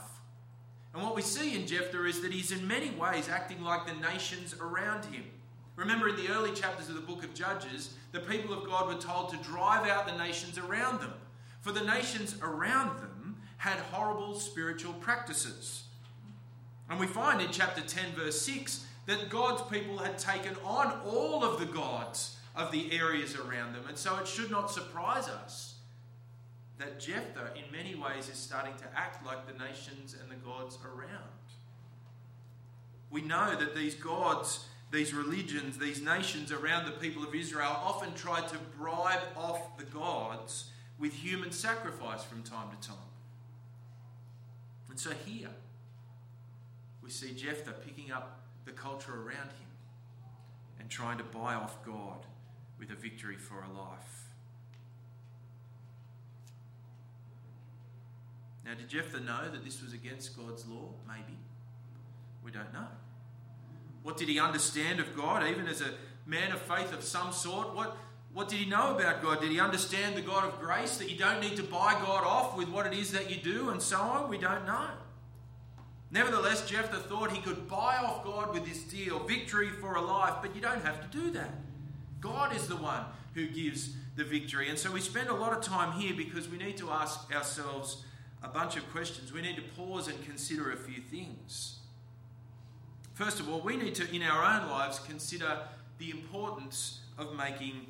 And 0.93 1.03
what 1.03 1.15
we 1.15 1.21
see 1.21 1.55
in 1.55 1.67
Jephthah 1.67 2.05
is 2.05 2.21
that 2.21 2.31
he's 2.31 2.51
in 2.51 2.67
many 2.67 2.89
ways 2.91 3.27
acting 3.29 3.62
like 3.62 3.86
the 3.86 3.93
nations 3.93 4.55
around 4.62 5.05
him. 5.05 5.23
Remember, 5.76 6.10
in 6.10 6.16
the 6.16 6.30
early 6.30 6.52
chapters 6.52 6.88
of 6.88 6.96
the 6.96 7.02
book 7.02 7.24
of 7.24 7.34
Judges, 7.34 7.94
the 8.12 8.20
people 8.20 8.54
of 8.54 8.66
God 8.66 8.88
were 8.88 9.02
told 9.02 9.30
to 9.30 9.38
drive 9.38 9.88
out 9.90 10.08
the 10.08 10.18
nations 10.18 10.58
around 10.58 11.02
them. 11.02 11.14
For 11.62 11.72
the 11.72 11.84
nations 11.84 12.36
around 12.42 12.98
them 13.02 13.38
had 13.58 13.78
horrible 13.78 14.40
spiritual 14.40 14.94
practices. 14.94 15.84
And 16.90 17.00
we 17.00 17.08
find 17.08 17.42
in 17.42 17.52
chapter 17.52 17.82
10, 17.82 18.14
verse 18.16 18.40
6, 18.42 18.86
that 19.08 19.30
God's 19.30 19.62
people 19.64 19.98
had 19.98 20.18
taken 20.18 20.56
on 20.64 21.00
all 21.06 21.44
of 21.44 21.60
the 21.60 21.66
gods 21.66 22.38
of 22.56 22.72
the 22.72 22.92
areas 22.92 23.36
around 23.36 23.74
them. 23.74 23.86
And 23.88 23.98
so 23.98 24.18
it 24.18 24.28
should 24.28 24.52
not 24.52 24.72
surprise 24.72 25.28
us 25.28 25.76
that 26.78 27.00
Jephthah, 27.00 27.54
in 27.56 27.72
many 27.72 27.96
ways, 27.96 28.30
is 28.30 28.38
starting 28.38 28.76
to 28.78 28.86
act 28.96 29.26
like 29.26 29.48
the 29.48 29.58
nations 29.64 30.16
and 30.20 30.30
the 30.30 30.36
gods 30.36 30.78
around. 30.86 31.24
We 33.10 33.22
know 33.22 33.56
that 33.56 33.76
these 33.76 33.96
gods, 33.96 34.66
these 34.91 35.13
religions, 35.13 35.78
these 35.78 36.02
nations 36.02 36.52
around 36.52 36.86
the 36.86 36.91
people 36.91 37.24
of 37.24 37.36
Israel 37.36 37.78
often 37.84 38.13
tried 38.13 38.48
to 38.50 38.58
bribe 38.78 39.24
off 39.36 39.78
the 39.78 39.84
gods 39.86 40.65
with 40.98 41.13
human 41.13 41.52
sacrifice 41.52 42.24
from 42.24 42.43
time 42.43 42.69
to 42.69 42.88
time. 42.88 42.98
And 44.89 45.00
so 45.00 45.12
here, 45.26 45.50
we 47.04 47.10
see 47.10 47.34
Jephthah 47.34 47.74
picking 47.86 48.12
up 48.12 48.39
the 48.63 48.71
culture 48.71 49.13
around 49.13 49.50
him 49.50 49.67
and 50.80 50.89
trying 50.89 51.17
to 51.17 51.24
buy 51.24 51.56
off 51.56 51.84
God 51.86 52.26
with 52.80 52.91
a 52.91 52.95
victory 52.95 53.36
for 53.36 53.56
a 53.56 53.78
life. 53.78 54.30
Now, 58.65 58.74
did 58.74 58.89
Jephthah 58.89 59.19
know 59.19 59.50
that 59.52 59.63
this 59.63 59.84
was 59.84 59.93
against 59.93 60.36
God's 60.36 60.65
law? 60.65 60.89
Maybe. 61.08 61.38
We 62.43 62.52
don't 62.52 62.74
know. 62.74 62.88
What 64.06 64.18
did 64.18 64.30
he 64.30 64.39
understand 64.39 65.00
of 65.00 65.15
God, 65.18 65.48
even 65.48 65.65
as 65.65 65.82
a 65.82 65.89
man 66.28 66.52
of 66.52 66.62
faith 66.62 66.94
of 66.94 67.04
some 67.04 67.32
sort? 67.32 67.74
What, 67.74 67.98
what 68.32 68.48
did 68.48 68.60
he 68.60 68.70
know 68.70 68.96
about 68.96 69.24
God? 69.24 69.41
Did 69.41 69.50
he 69.50 69.60
understand 69.60 70.15
the 70.15 70.22
God 70.22 70.44
of 70.44 70.60
grace, 70.60 70.98
that 70.98 71.10
you 71.10 71.18
don't 71.18 71.41
need 71.41 71.56
to 71.56 71.63
buy 71.63 71.94
God 71.94 72.24
off 72.24 72.56
with 72.56 72.70
what 72.70 72.86
it 72.86 72.94
is 72.94 73.12
that 73.13 73.32
you 73.32 73.38
do 73.38 73.72
and 73.72 73.82
so 73.82 73.98
on? 73.98 74.30
We 74.30 74.38
don't 74.38 74.68
know. 74.68 74.89
Nevertheless, 76.12 76.70
Jephthah 76.70 77.00
thought 77.00 77.32
he 77.32 77.41
could 77.41 77.68
buy 77.68 77.98
off 77.98 78.24
God 78.24 78.54
with 78.54 78.63
this 78.63 78.84
deal, 78.84 79.18
victory 79.24 79.70
for 79.70 79.96
a 79.96 80.02
life, 80.02 80.36
but 80.39 80.56
you 80.56 80.62
don't 80.62 80.86
have 80.86 81.02
to 81.02 81.18
do 81.18 81.32
that. 81.32 81.50
God 82.22 82.56
is 82.56 82.68
the 82.68 82.76
one 82.76 83.06
who 83.34 83.48
gives 83.48 83.96
the 84.15 84.24
victory. 84.24 84.70
And 84.70 84.78
so 84.78 84.91
we 84.91 85.02
spend 85.02 85.30
a 85.30 85.36
lot 85.36 85.52
of 85.52 85.63
time 85.63 86.00
here 86.00 86.13
because 86.15 86.48
we 86.48 86.60
need 86.60 86.78
to 86.78 86.91
ask 86.91 87.36
ourselves 87.36 88.04
a 88.44 88.50
bunch 88.50 88.78
of 88.78 88.88
questions. 88.91 89.34
We 89.34 89.41
need 89.41 89.56
to 89.56 89.63
pause 89.76 90.08
and 90.08 90.24
consider 90.24 90.72
a 90.72 90.78
few 90.78 91.02
things. 91.02 91.80
First 93.15 93.39
of 93.39 93.49
all, 93.49 93.62
we 93.62 93.78
need 93.78 93.95
to, 93.95 94.13
in 94.13 94.21
our 94.21 94.43
own 94.43 94.69
lives, 94.69 94.99
consider 94.99 95.60
the 95.99 96.12
importance 96.12 96.99
of 97.17 97.34
making 97.34 97.88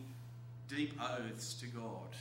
deep 0.69 0.93
oaths 1.01 1.55
to 1.55 1.65
God. 1.65 2.15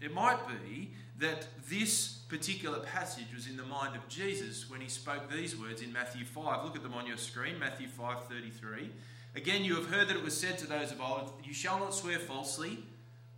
It 0.00 0.12
might 0.12 0.40
be 0.48 0.90
that 1.18 1.46
this 1.68 2.14
particular 2.30 2.80
passage 2.80 3.26
was 3.34 3.46
in 3.46 3.58
the 3.58 3.62
mind 3.62 3.94
of 3.94 4.08
Jesus 4.08 4.70
when 4.70 4.80
he 4.80 4.88
spoke 4.88 5.30
these 5.30 5.54
words 5.54 5.82
in 5.82 5.92
Matthew 5.92 6.24
5. 6.24 6.64
Look 6.64 6.76
at 6.76 6.82
them 6.82 6.94
on 6.94 7.06
your 7.06 7.18
screen, 7.18 7.58
Matthew 7.58 7.88
5:33. 7.88 8.90
Again, 9.36 9.62
you 9.62 9.74
have 9.76 9.90
heard 9.90 10.08
that 10.08 10.16
it 10.16 10.22
was 10.22 10.38
said 10.38 10.56
to 10.58 10.66
those 10.66 10.92
of 10.92 11.02
old, 11.02 11.34
You 11.44 11.52
shall 11.52 11.78
not 11.78 11.94
swear 11.94 12.18
falsely, 12.18 12.84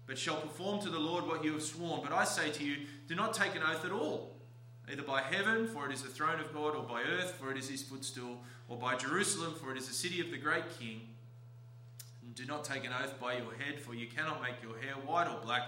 but 0.07 0.16
shall 0.16 0.37
perform 0.37 0.81
to 0.83 0.90
the 0.90 0.99
Lord 0.99 1.27
what 1.27 1.42
you 1.42 1.55
have 1.55 1.62
sworn. 1.62 2.03
But 2.03 2.12
I 2.12 2.22
say 2.22 2.53
to 2.53 2.64
you, 2.64 2.87
do 3.09 3.16
not 3.16 3.35
take 3.35 3.57
an 3.57 3.62
oath 3.62 3.85
at 3.85 3.90
all, 3.90 4.37
either 4.90 5.03
by 5.03 5.20
heaven, 5.20 5.66
for 5.68 5.87
it 5.87 5.92
is 5.92 6.03
the 6.03 6.09
throne 6.09 6.40
of 6.40 6.53
God, 6.53 6.75
or 6.75 6.83
by 6.83 7.03
earth, 7.03 7.33
for 7.40 7.51
it 7.51 7.59
is 7.59 7.68
his 7.68 7.83
footstool, 7.83 8.38
or 8.68 8.77
by 8.77 8.96
Jerusalem, 8.96 9.55
for 9.61 9.72
it 9.72 9.79
is 9.79 9.88
the 9.88 9.94
city 9.94 10.20
of 10.20 10.31
the 10.31 10.38
great 10.38 10.79
king. 10.79 11.01
And 12.22 12.35
do 12.35 12.44
not 12.44 12.64
take 12.64 12.85
an 12.85 12.92
oath 12.92 13.18
by 13.20 13.35
your 13.35 13.55
head, 13.55 13.81
for 13.81 13.94
you 13.94 14.07
cannot 14.07 14.42
make 14.42 14.62
your 14.62 14.79
hair 14.79 14.94
white 15.05 15.29
or 15.29 15.38
black. 15.44 15.62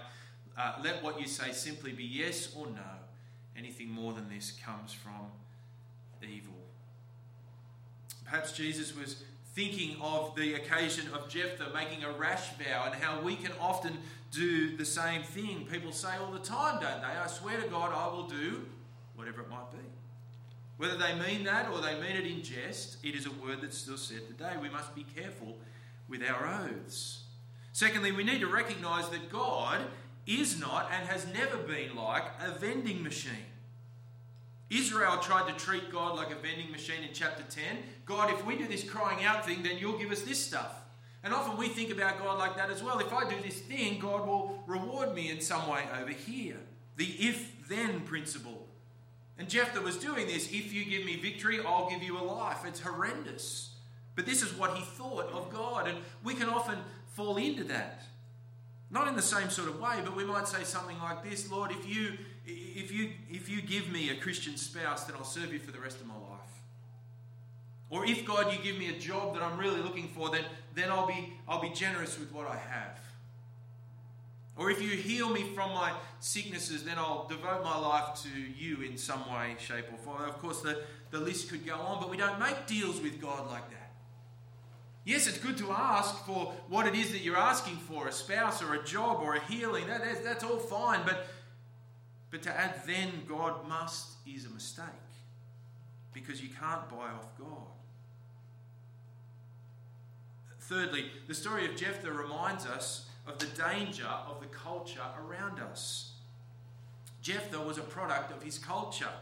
Uh, 0.57 0.73
let 0.83 1.03
what 1.03 1.19
you 1.19 1.27
say 1.27 1.51
simply 1.51 1.91
be 1.91 2.03
yes 2.03 2.53
or 2.55 2.67
no. 2.67 2.81
Anything 3.57 3.89
more 3.89 4.13
than 4.13 4.29
this 4.29 4.57
comes 4.65 4.93
from 4.93 5.31
evil. 6.23 6.53
Perhaps 8.25 8.51
Jesus 8.51 8.95
was 8.95 9.23
thinking 9.55 9.97
of 10.01 10.35
the 10.35 10.53
occasion 10.53 11.05
of 11.13 11.27
Jephthah 11.29 11.71
making 11.73 12.03
a 12.03 12.11
rash 12.11 12.49
vow 12.57 12.83
and 12.85 12.95
how 12.95 13.21
we 13.21 13.35
can 13.35 13.51
often 13.59 13.97
do 14.31 14.77
the 14.77 14.85
same 14.85 15.23
thing. 15.23 15.65
People 15.71 15.91
say 15.91 16.09
all 16.21 16.31
the 16.31 16.39
time, 16.39 16.81
don't 16.81 17.01
they? 17.01 17.07
I 17.07 17.27
swear 17.27 17.59
to 17.59 17.67
God, 17.67 17.91
I 17.93 18.13
will 18.13 18.27
do 18.27 18.65
whatever 19.19 19.41
it 19.41 19.49
might 19.49 19.69
be. 19.69 19.77
Whether 20.77 20.97
they 20.97 21.13
mean 21.13 21.43
that 21.43 21.69
or 21.69 21.81
they 21.81 21.99
mean 21.99 22.15
it 22.15 22.25
in 22.25 22.41
jest, 22.41 22.97
it 23.03 23.13
is 23.13 23.25
a 23.25 23.31
word 23.31 23.59
that's 23.61 23.77
still 23.77 23.97
said 23.97 24.25
today. 24.27 24.53
We 24.61 24.69
must 24.69 24.95
be 24.95 25.05
careful 25.13 25.57
with 26.07 26.23
our 26.23 26.47
oaths. 26.47 27.23
Secondly, 27.73 28.13
we 28.13 28.23
need 28.23 28.39
to 28.39 28.47
recognize 28.47 29.09
that 29.09 29.29
God 29.29 29.81
is 30.25 30.57
not 30.57 30.89
and 30.91 31.07
has 31.09 31.27
never 31.33 31.57
been 31.57 31.97
like 31.97 32.23
a 32.41 32.57
vending 32.57 33.03
machine. 33.03 33.45
Israel 34.69 35.17
tried 35.17 35.51
to 35.51 35.65
treat 35.65 35.91
God 35.91 36.15
like 36.15 36.31
a 36.31 36.35
vending 36.35 36.71
machine 36.71 37.03
in 37.03 37.13
chapter 37.13 37.43
10. 37.43 37.77
God, 38.05 38.31
if 38.31 38.45
we 38.45 38.55
do 38.55 38.67
this 38.67 38.83
crying 38.83 39.25
out 39.25 39.45
thing, 39.45 39.63
then 39.63 39.79
you'll 39.79 39.97
give 39.97 40.11
us 40.11 40.21
this 40.21 40.41
stuff. 40.41 40.75
And 41.23 41.33
often 41.33 41.57
we 41.57 41.67
think 41.67 41.91
about 41.91 42.19
God 42.19 42.37
like 42.37 42.55
that 42.55 42.69
as 42.69 42.81
well. 42.81 42.99
If 42.99 43.11
I 43.11 43.29
do 43.29 43.35
this 43.43 43.59
thing, 43.59 43.99
God 43.99 44.25
will 44.25 44.63
reward 44.65 45.13
me 45.13 45.29
in 45.29 45.41
some 45.41 45.67
way 45.67 45.83
over 45.99 46.11
here. 46.11 46.57
The 46.95 47.05
if 47.05 47.67
then 47.67 48.01
principle. 48.01 48.58
And 49.39 49.47
Jephthah 49.47 49.81
was 49.81 49.97
doing 49.97 50.27
this 50.27 50.51
if 50.51 50.73
you 50.73 50.83
give 50.83 51.05
me 51.05 51.15
victory, 51.15 51.59
I'll 51.65 51.89
give 51.89 52.03
you 52.03 52.19
a 52.19 52.21
life. 52.21 52.65
It's 52.65 52.81
horrendous. 52.81 53.69
But 54.15 54.25
this 54.25 54.43
is 54.43 54.53
what 54.53 54.75
he 54.75 54.83
thought 54.83 55.31
of 55.31 55.49
God. 55.49 55.87
And 55.87 55.97
we 56.23 56.35
can 56.35 56.49
often 56.49 56.77
fall 57.15 57.37
into 57.37 57.63
that. 57.63 58.03
Not 58.91 59.07
in 59.07 59.15
the 59.15 59.21
same 59.21 59.49
sort 59.49 59.69
of 59.69 59.79
way, 59.79 59.95
but 60.03 60.15
we 60.15 60.25
might 60.25 60.47
say 60.47 60.63
something 60.63 60.97
like 60.99 61.23
this 61.23 61.49
Lord, 61.49 61.71
if 61.71 61.87
you, 61.87 62.17
if 62.45 62.91
you, 62.91 63.11
if 63.29 63.47
you 63.47 63.61
give 63.61 63.89
me 63.89 64.09
a 64.09 64.15
Christian 64.15 64.57
spouse, 64.57 65.05
then 65.05 65.15
I'll 65.15 65.23
serve 65.23 65.53
you 65.53 65.59
for 65.59 65.71
the 65.71 65.79
rest 65.79 66.01
of 66.01 66.07
my 66.07 66.15
life. 66.15 66.39
Or 67.89 68.05
if 68.05 68.25
God, 68.25 68.51
you 68.51 68.59
give 68.61 68.77
me 68.77 68.89
a 68.89 68.99
job 68.99 69.33
that 69.35 69.41
I'm 69.41 69.57
really 69.57 69.81
looking 69.81 70.09
for, 70.09 70.29
then, 70.29 70.43
then 70.75 70.91
I'll, 70.91 71.07
be, 71.07 71.33
I'll 71.47 71.61
be 71.61 71.69
generous 71.69 72.19
with 72.19 72.31
what 72.33 72.47
I 72.47 72.57
have. 72.57 72.99
Or 74.59 74.69
if 74.69 74.81
you 74.81 74.89
heal 74.89 75.29
me 75.29 75.43
from 75.55 75.73
my 75.73 75.93
sicknesses, 76.19 76.83
then 76.83 76.97
I'll 76.97 77.25
devote 77.29 77.63
my 77.63 77.77
life 77.79 78.21
to 78.23 78.29
you 78.29 78.81
in 78.81 78.97
some 78.97 79.21
way, 79.31 79.55
shape, 79.57 79.85
or 79.89 79.97
form. 79.97 80.21
Of 80.27 80.37
course, 80.39 80.59
the, 80.59 80.83
the 81.11 81.19
list 81.19 81.49
could 81.49 81.65
go 81.65 81.75
on, 81.75 82.01
but 82.01 82.09
we 82.09 82.17
don't 82.17 82.37
make 82.41 82.67
deals 82.67 82.99
with 82.99 83.21
God 83.21 83.49
like 83.49 83.69
that. 83.69 83.93
Yes, 85.05 85.27
it's 85.27 85.37
good 85.37 85.57
to 85.59 85.71
ask 85.71 86.25
for 86.25 86.53
what 86.67 86.85
it 86.87 86.93
is 86.93 87.13
that 87.13 87.21
you're 87.21 87.37
asking 87.37 87.77
for 87.77 88.09
a 88.09 88.11
spouse 88.11 88.61
or 88.61 88.73
a 88.73 88.83
job 88.83 89.21
or 89.21 89.35
a 89.35 89.39
healing. 89.45 89.87
That, 89.87 90.03
that's, 90.03 90.19
that's 90.19 90.43
all 90.43 90.59
fine. 90.59 90.99
But, 91.05 91.25
but 92.29 92.41
to 92.43 92.51
add 92.51 92.81
then 92.85 93.09
God 93.29 93.65
must 93.65 94.17
is 94.27 94.45
a 94.45 94.49
mistake 94.49 94.85
because 96.13 96.43
you 96.43 96.49
can't 96.49 96.87
buy 96.89 97.07
off 97.07 97.37
God. 97.39 97.47
Thirdly, 100.59 101.05
the 101.27 101.33
story 101.33 101.65
of 101.65 101.77
Jephthah 101.77 102.11
reminds 102.11 102.65
us 102.65 103.08
of 103.29 103.37
the 103.39 103.61
danger 103.61 104.07
of 104.07 104.41
the 104.41 104.47
culture 104.47 105.01
around 105.23 105.59
us. 105.59 106.13
Jephthah 107.21 107.61
was 107.61 107.77
a 107.77 107.81
product 107.81 108.35
of 108.35 108.41
his 108.41 108.57
culture. 108.57 109.13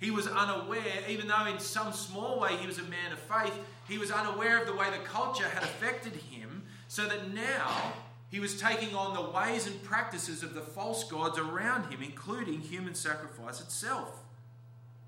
He 0.00 0.10
was 0.10 0.26
unaware, 0.26 1.04
even 1.08 1.28
though 1.28 1.46
in 1.46 1.58
some 1.58 1.92
small 1.92 2.40
way 2.40 2.56
he 2.56 2.66
was 2.66 2.78
a 2.78 2.84
man 2.84 3.12
of 3.12 3.18
faith, 3.18 3.56
he 3.88 3.98
was 3.98 4.10
unaware 4.10 4.60
of 4.60 4.66
the 4.66 4.74
way 4.74 4.86
the 4.90 5.04
culture 5.04 5.48
had 5.48 5.62
affected 5.62 6.14
him, 6.14 6.64
so 6.88 7.06
that 7.06 7.32
now 7.32 7.92
he 8.30 8.40
was 8.40 8.60
taking 8.60 8.94
on 8.94 9.14
the 9.14 9.30
ways 9.30 9.66
and 9.66 9.82
practices 9.82 10.42
of 10.42 10.54
the 10.54 10.60
false 10.60 11.04
gods 11.04 11.38
around 11.38 11.92
him, 11.92 12.02
including 12.02 12.60
human 12.60 12.94
sacrifice 12.94 13.60
itself. 13.60 14.22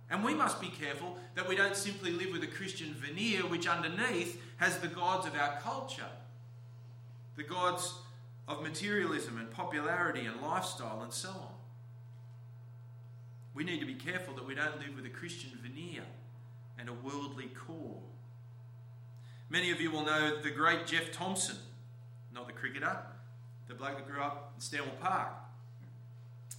And 0.08 0.22
we 0.22 0.34
must 0.34 0.60
be 0.60 0.68
careful 0.68 1.16
that 1.34 1.48
we 1.48 1.56
don't 1.56 1.76
simply 1.76 2.12
live 2.12 2.32
with 2.32 2.44
a 2.44 2.46
Christian 2.46 2.94
veneer 2.94 3.40
which 3.40 3.66
underneath 3.66 4.40
has 4.58 4.78
the 4.78 4.88
gods 4.88 5.26
of 5.26 5.34
our 5.34 5.58
culture, 5.60 6.06
the 7.36 7.42
gods 7.42 7.94
of 8.48 8.62
materialism 8.62 9.38
and 9.38 9.50
popularity 9.50 10.24
and 10.24 10.40
lifestyle 10.40 11.02
and 11.02 11.12
so 11.12 11.28
on. 11.28 11.54
We 13.54 13.64
need 13.64 13.80
to 13.80 13.86
be 13.86 13.94
careful 13.94 14.34
that 14.34 14.46
we 14.46 14.54
don't 14.54 14.78
live 14.78 14.94
with 14.94 15.06
a 15.06 15.10
Christian 15.10 15.50
veneer 15.62 16.02
and 16.78 16.88
a 16.88 16.92
worldly 16.92 17.50
core. 17.66 18.02
Many 19.48 19.70
of 19.70 19.80
you 19.80 19.90
will 19.90 20.04
know 20.04 20.42
the 20.42 20.50
great 20.50 20.86
Jeff 20.86 21.12
Thompson, 21.12 21.56
not 22.34 22.46
the 22.46 22.52
cricketer, 22.52 22.98
the 23.68 23.74
bloke 23.74 23.96
that 23.96 24.06
grew 24.06 24.20
up 24.20 24.52
in 24.54 24.60
Stanwell 24.60 24.94
Park. 25.00 25.28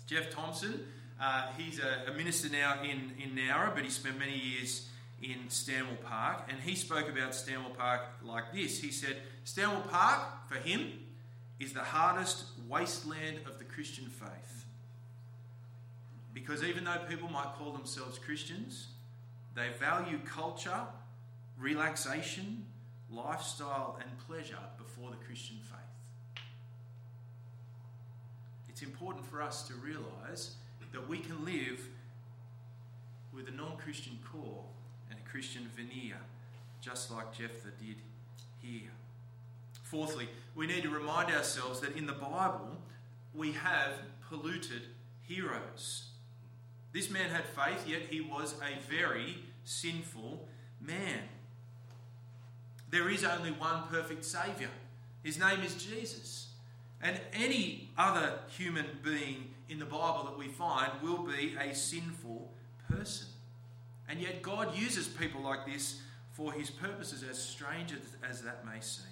Jeff 0.07 0.31
Thompson, 0.31 0.85
uh, 1.21 1.47
he's 1.57 1.79
a, 1.79 2.11
a, 2.11 2.13
minister 2.13 2.49
now 2.49 2.81
in, 2.81 3.11
in 3.21 3.35
Nowra, 3.35 3.75
but 3.75 3.83
he 3.83 3.89
spent 3.89 4.17
many 4.17 4.37
years 4.37 4.87
in 5.21 5.49
Stanwell 5.49 5.97
Park, 6.03 6.43
and 6.49 6.59
he 6.59 6.75
spoke 6.75 7.09
about 7.09 7.33
Stanwell 7.33 7.71
Park 7.71 8.01
like 8.23 8.53
this. 8.53 8.79
He 8.79 8.91
said, 8.91 9.17
Stanwell 9.43 9.81
Park, 9.89 10.47
for 10.47 10.55
him, 10.55 10.91
is 11.59 11.73
the 11.73 11.81
hardest 11.81 12.45
wasteland 12.67 13.39
of 13.47 13.57
the 13.57 13.65
Christian 13.65 14.05
faith. 14.05 14.65
Because 16.33 16.63
even 16.63 16.83
though 16.83 16.99
people 17.09 17.29
might 17.29 17.55
call 17.57 17.71
themselves 17.71 18.19
Christians, 18.19 18.87
they 19.55 19.69
value 19.79 20.19
culture, 20.23 20.81
relaxation, 21.57 22.65
lifestyle, 23.11 23.97
and 23.99 24.09
pleasure 24.27 24.59
before 24.77 25.09
the 25.09 25.25
Christian 25.25 25.57
faith. 25.63 26.43
It's 28.69 28.83
important 28.83 29.25
for 29.25 29.41
us 29.41 29.67
to 29.67 29.73
realize 29.73 30.57
that 30.91 31.09
we 31.09 31.17
can 31.17 31.43
live 31.43 31.87
with 33.33 33.47
a 33.47 33.51
non 33.51 33.77
Christian 33.77 34.19
core 34.31 34.63
Christian 35.37 35.69
veneer, 35.75 36.17
just 36.81 37.11
like 37.11 37.31
Jephthah 37.31 37.69
did 37.79 37.97
here. 38.59 38.89
Fourthly, 39.83 40.27
we 40.55 40.65
need 40.65 40.81
to 40.81 40.89
remind 40.89 41.29
ourselves 41.29 41.79
that 41.81 41.95
in 41.95 42.07
the 42.07 42.13
Bible 42.13 42.75
we 43.35 43.51
have 43.51 43.91
polluted 44.27 44.81
heroes. 45.27 46.07
This 46.91 47.11
man 47.11 47.29
had 47.29 47.45
faith, 47.45 47.87
yet 47.87 48.01
he 48.09 48.19
was 48.19 48.55
a 48.63 48.81
very 48.91 49.35
sinful 49.63 50.47
man. 50.81 51.21
There 52.89 53.07
is 53.07 53.23
only 53.23 53.51
one 53.51 53.83
perfect 53.91 54.25
Saviour. 54.25 54.71
His 55.21 55.37
name 55.37 55.61
is 55.61 55.75
Jesus. 55.75 56.47
And 56.99 57.21
any 57.31 57.91
other 57.95 58.39
human 58.57 58.87
being 59.03 59.53
in 59.69 59.77
the 59.77 59.85
Bible 59.85 60.23
that 60.23 60.37
we 60.39 60.47
find 60.47 60.91
will 61.03 61.19
be 61.19 61.55
a 61.61 61.75
sinful 61.75 62.51
person. 62.89 63.27
And 64.09 64.21
yet 64.21 64.41
God 64.41 64.75
uses 64.75 65.07
people 65.07 65.41
like 65.41 65.65
this 65.65 66.01
for 66.31 66.53
his 66.53 66.69
purposes, 66.69 67.23
as 67.29 67.41
strange 67.41 67.93
as 68.27 68.41
that 68.43 68.65
may 68.65 68.79
seem. 68.79 69.05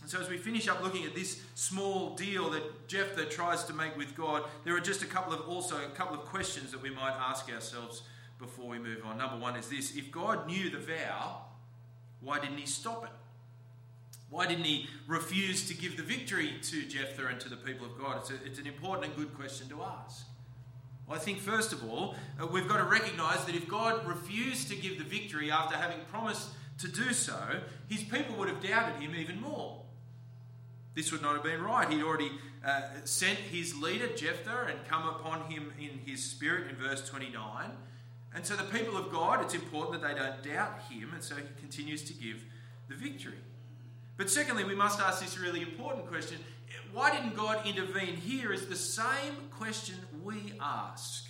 And 0.00 0.10
so, 0.10 0.20
as 0.20 0.28
we 0.28 0.36
finish 0.36 0.66
up 0.66 0.82
looking 0.82 1.04
at 1.04 1.14
this 1.14 1.40
small 1.54 2.16
deal 2.16 2.50
that 2.50 2.88
Jephthah 2.88 3.26
tries 3.26 3.64
to 3.64 3.72
make 3.72 3.96
with 3.96 4.16
God, 4.16 4.42
there 4.64 4.74
are 4.76 4.80
just 4.80 5.02
a 5.02 5.06
couple 5.06 5.32
of 5.32 5.48
also 5.48 5.76
a 5.76 5.90
couple 5.90 6.18
of 6.18 6.24
questions 6.24 6.72
that 6.72 6.82
we 6.82 6.90
might 6.90 7.14
ask 7.20 7.48
ourselves 7.52 8.02
before 8.40 8.66
we 8.66 8.80
move 8.80 9.04
on. 9.04 9.16
Number 9.18 9.38
one 9.38 9.54
is 9.54 9.68
this: 9.68 9.94
If 9.94 10.10
God 10.10 10.48
knew 10.48 10.70
the 10.70 10.78
vow, 10.78 11.42
why 12.20 12.40
didn't 12.40 12.58
He 12.58 12.66
stop 12.66 13.04
it? 13.04 13.10
Why 14.28 14.46
didn't 14.46 14.64
He 14.64 14.88
refuse 15.06 15.68
to 15.68 15.74
give 15.74 15.96
the 15.96 16.02
victory 16.02 16.54
to 16.62 16.82
Jephthah 16.82 17.26
and 17.26 17.38
to 17.40 17.48
the 17.48 17.56
people 17.56 17.86
of 17.86 17.96
God? 17.96 18.16
It's, 18.22 18.30
a, 18.30 18.44
it's 18.44 18.58
an 18.58 18.66
important 18.66 19.06
and 19.06 19.16
good 19.16 19.34
question 19.36 19.68
to 19.68 19.82
ask. 19.82 20.26
Well, 21.06 21.16
I 21.16 21.20
think 21.20 21.38
first 21.38 21.72
of 21.72 21.88
all, 21.88 22.14
uh, 22.40 22.46
we've 22.46 22.68
got 22.68 22.78
to 22.78 22.84
recognise 22.84 23.44
that 23.44 23.54
if 23.54 23.68
God 23.68 24.06
refused 24.06 24.68
to 24.68 24.76
give 24.76 24.98
the 24.98 25.04
victory 25.04 25.50
after 25.50 25.76
having 25.76 25.98
promised 26.10 26.48
to 26.78 26.88
do 26.88 27.12
so, 27.12 27.38
His 27.88 28.02
people 28.02 28.36
would 28.36 28.48
have 28.48 28.62
doubted 28.62 29.00
Him 29.00 29.14
even 29.14 29.40
more. 29.40 29.82
This 30.94 31.10
would 31.10 31.22
not 31.22 31.34
have 31.34 31.42
been 31.42 31.62
right. 31.62 31.88
He'd 31.88 32.02
already 32.02 32.30
uh, 32.64 32.82
sent 33.04 33.38
his 33.38 33.74
leader, 33.74 34.08
Jephthah, 34.08 34.66
and 34.68 34.86
come 34.86 35.08
upon 35.08 35.50
him 35.50 35.72
in 35.80 36.00
his 36.04 36.22
spirit 36.22 36.68
in 36.68 36.76
verse 36.76 37.08
29. 37.08 37.70
And 38.34 38.46
so 38.46 38.56
the 38.56 38.64
people 38.64 38.96
of 38.96 39.10
God, 39.10 39.42
it's 39.42 39.54
important 39.54 40.00
that 40.00 40.08
they 40.08 40.18
don't 40.18 40.42
doubt 40.42 40.80
him, 40.90 41.10
and 41.14 41.22
so 41.22 41.34
he 41.34 41.42
continues 41.58 42.02
to 42.04 42.12
give 42.12 42.44
the 42.88 42.94
victory. 42.94 43.38
But 44.16 44.30
secondly, 44.30 44.64
we 44.64 44.74
must 44.74 45.00
ask 45.00 45.22
this 45.22 45.38
really 45.38 45.62
important 45.62 46.06
question 46.06 46.38
why 46.92 47.10
didn't 47.10 47.36
God 47.36 47.66
intervene 47.66 48.16
here? 48.16 48.52
Is 48.52 48.66
the 48.66 48.76
same 48.76 49.34
question 49.50 49.96
we 50.22 50.52
ask 50.60 51.26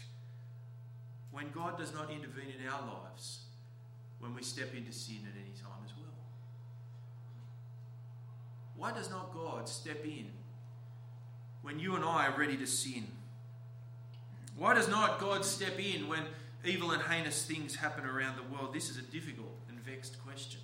when 1.33 1.51
God 1.51 1.79
does 1.79 1.93
not 1.93 2.11
intervene 2.11 2.53
in 2.61 2.69
our 2.69 2.83
lives 2.83 3.41
when 4.23 4.35
we 4.37 4.43
step 4.43 4.73
into 4.75 4.93
sin 4.93 5.19
at 5.25 5.35
any 5.35 5.51
time 5.61 5.83
as 5.85 5.93
well. 5.97 6.15
Why 8.77 8.93
does 8.93 9.11
not 9.11 9.35
God 9.35 9.69
step 9.69 10.05
in 10.05 10.27
when 11.63 11.81
you 11.81 11.97
and 11.97 12.05
I 12.05 12.29
are 12.29 12.39
ready 12.39 12.57
to 12.59 12.67
sin? 12.67 13.09
Why 14.57 14.75
does 14.75 14.89
not 14.89 15.19
God 15.19 15.45
step 15.45 15.79
in 15.81 16.07
when 16.07 16.23
evil 16.65 16.93
and 16.93 17.03
heinous 17.03 17.45
things 17.45 17.75
happen 17.75 18.05
around 18.05 18.37
the 18.37 18.55
world? 18.55 18.73
This 18.73 18.91
is 18.91 18.97
a 18.97 19.03
difficult 19.03 19.59
and 19.69 19.81
vexed 19.81 20.23
question. 20.25 20.61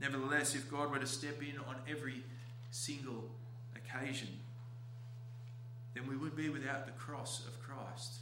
Nevertheless, 0.00 0.54
if 0.54 0.68
God 0.68 0.90
were 0.90 0.98
to 0.98 1.06
step 1.06 1.40
in 1.42 1.58
on 1.68 1.76
every 1.88 2.24
single 2.70 3.30
occasion, 3.76 4.28
then 5.94 6.06
we 6.06 6.16
would 6.16 6.36
be 6.36 6.48
without 6.48 6.86
the 6.86 6.92
cross 6.92 7.46
of 7.46 7.60
Christ, 7.60 8.20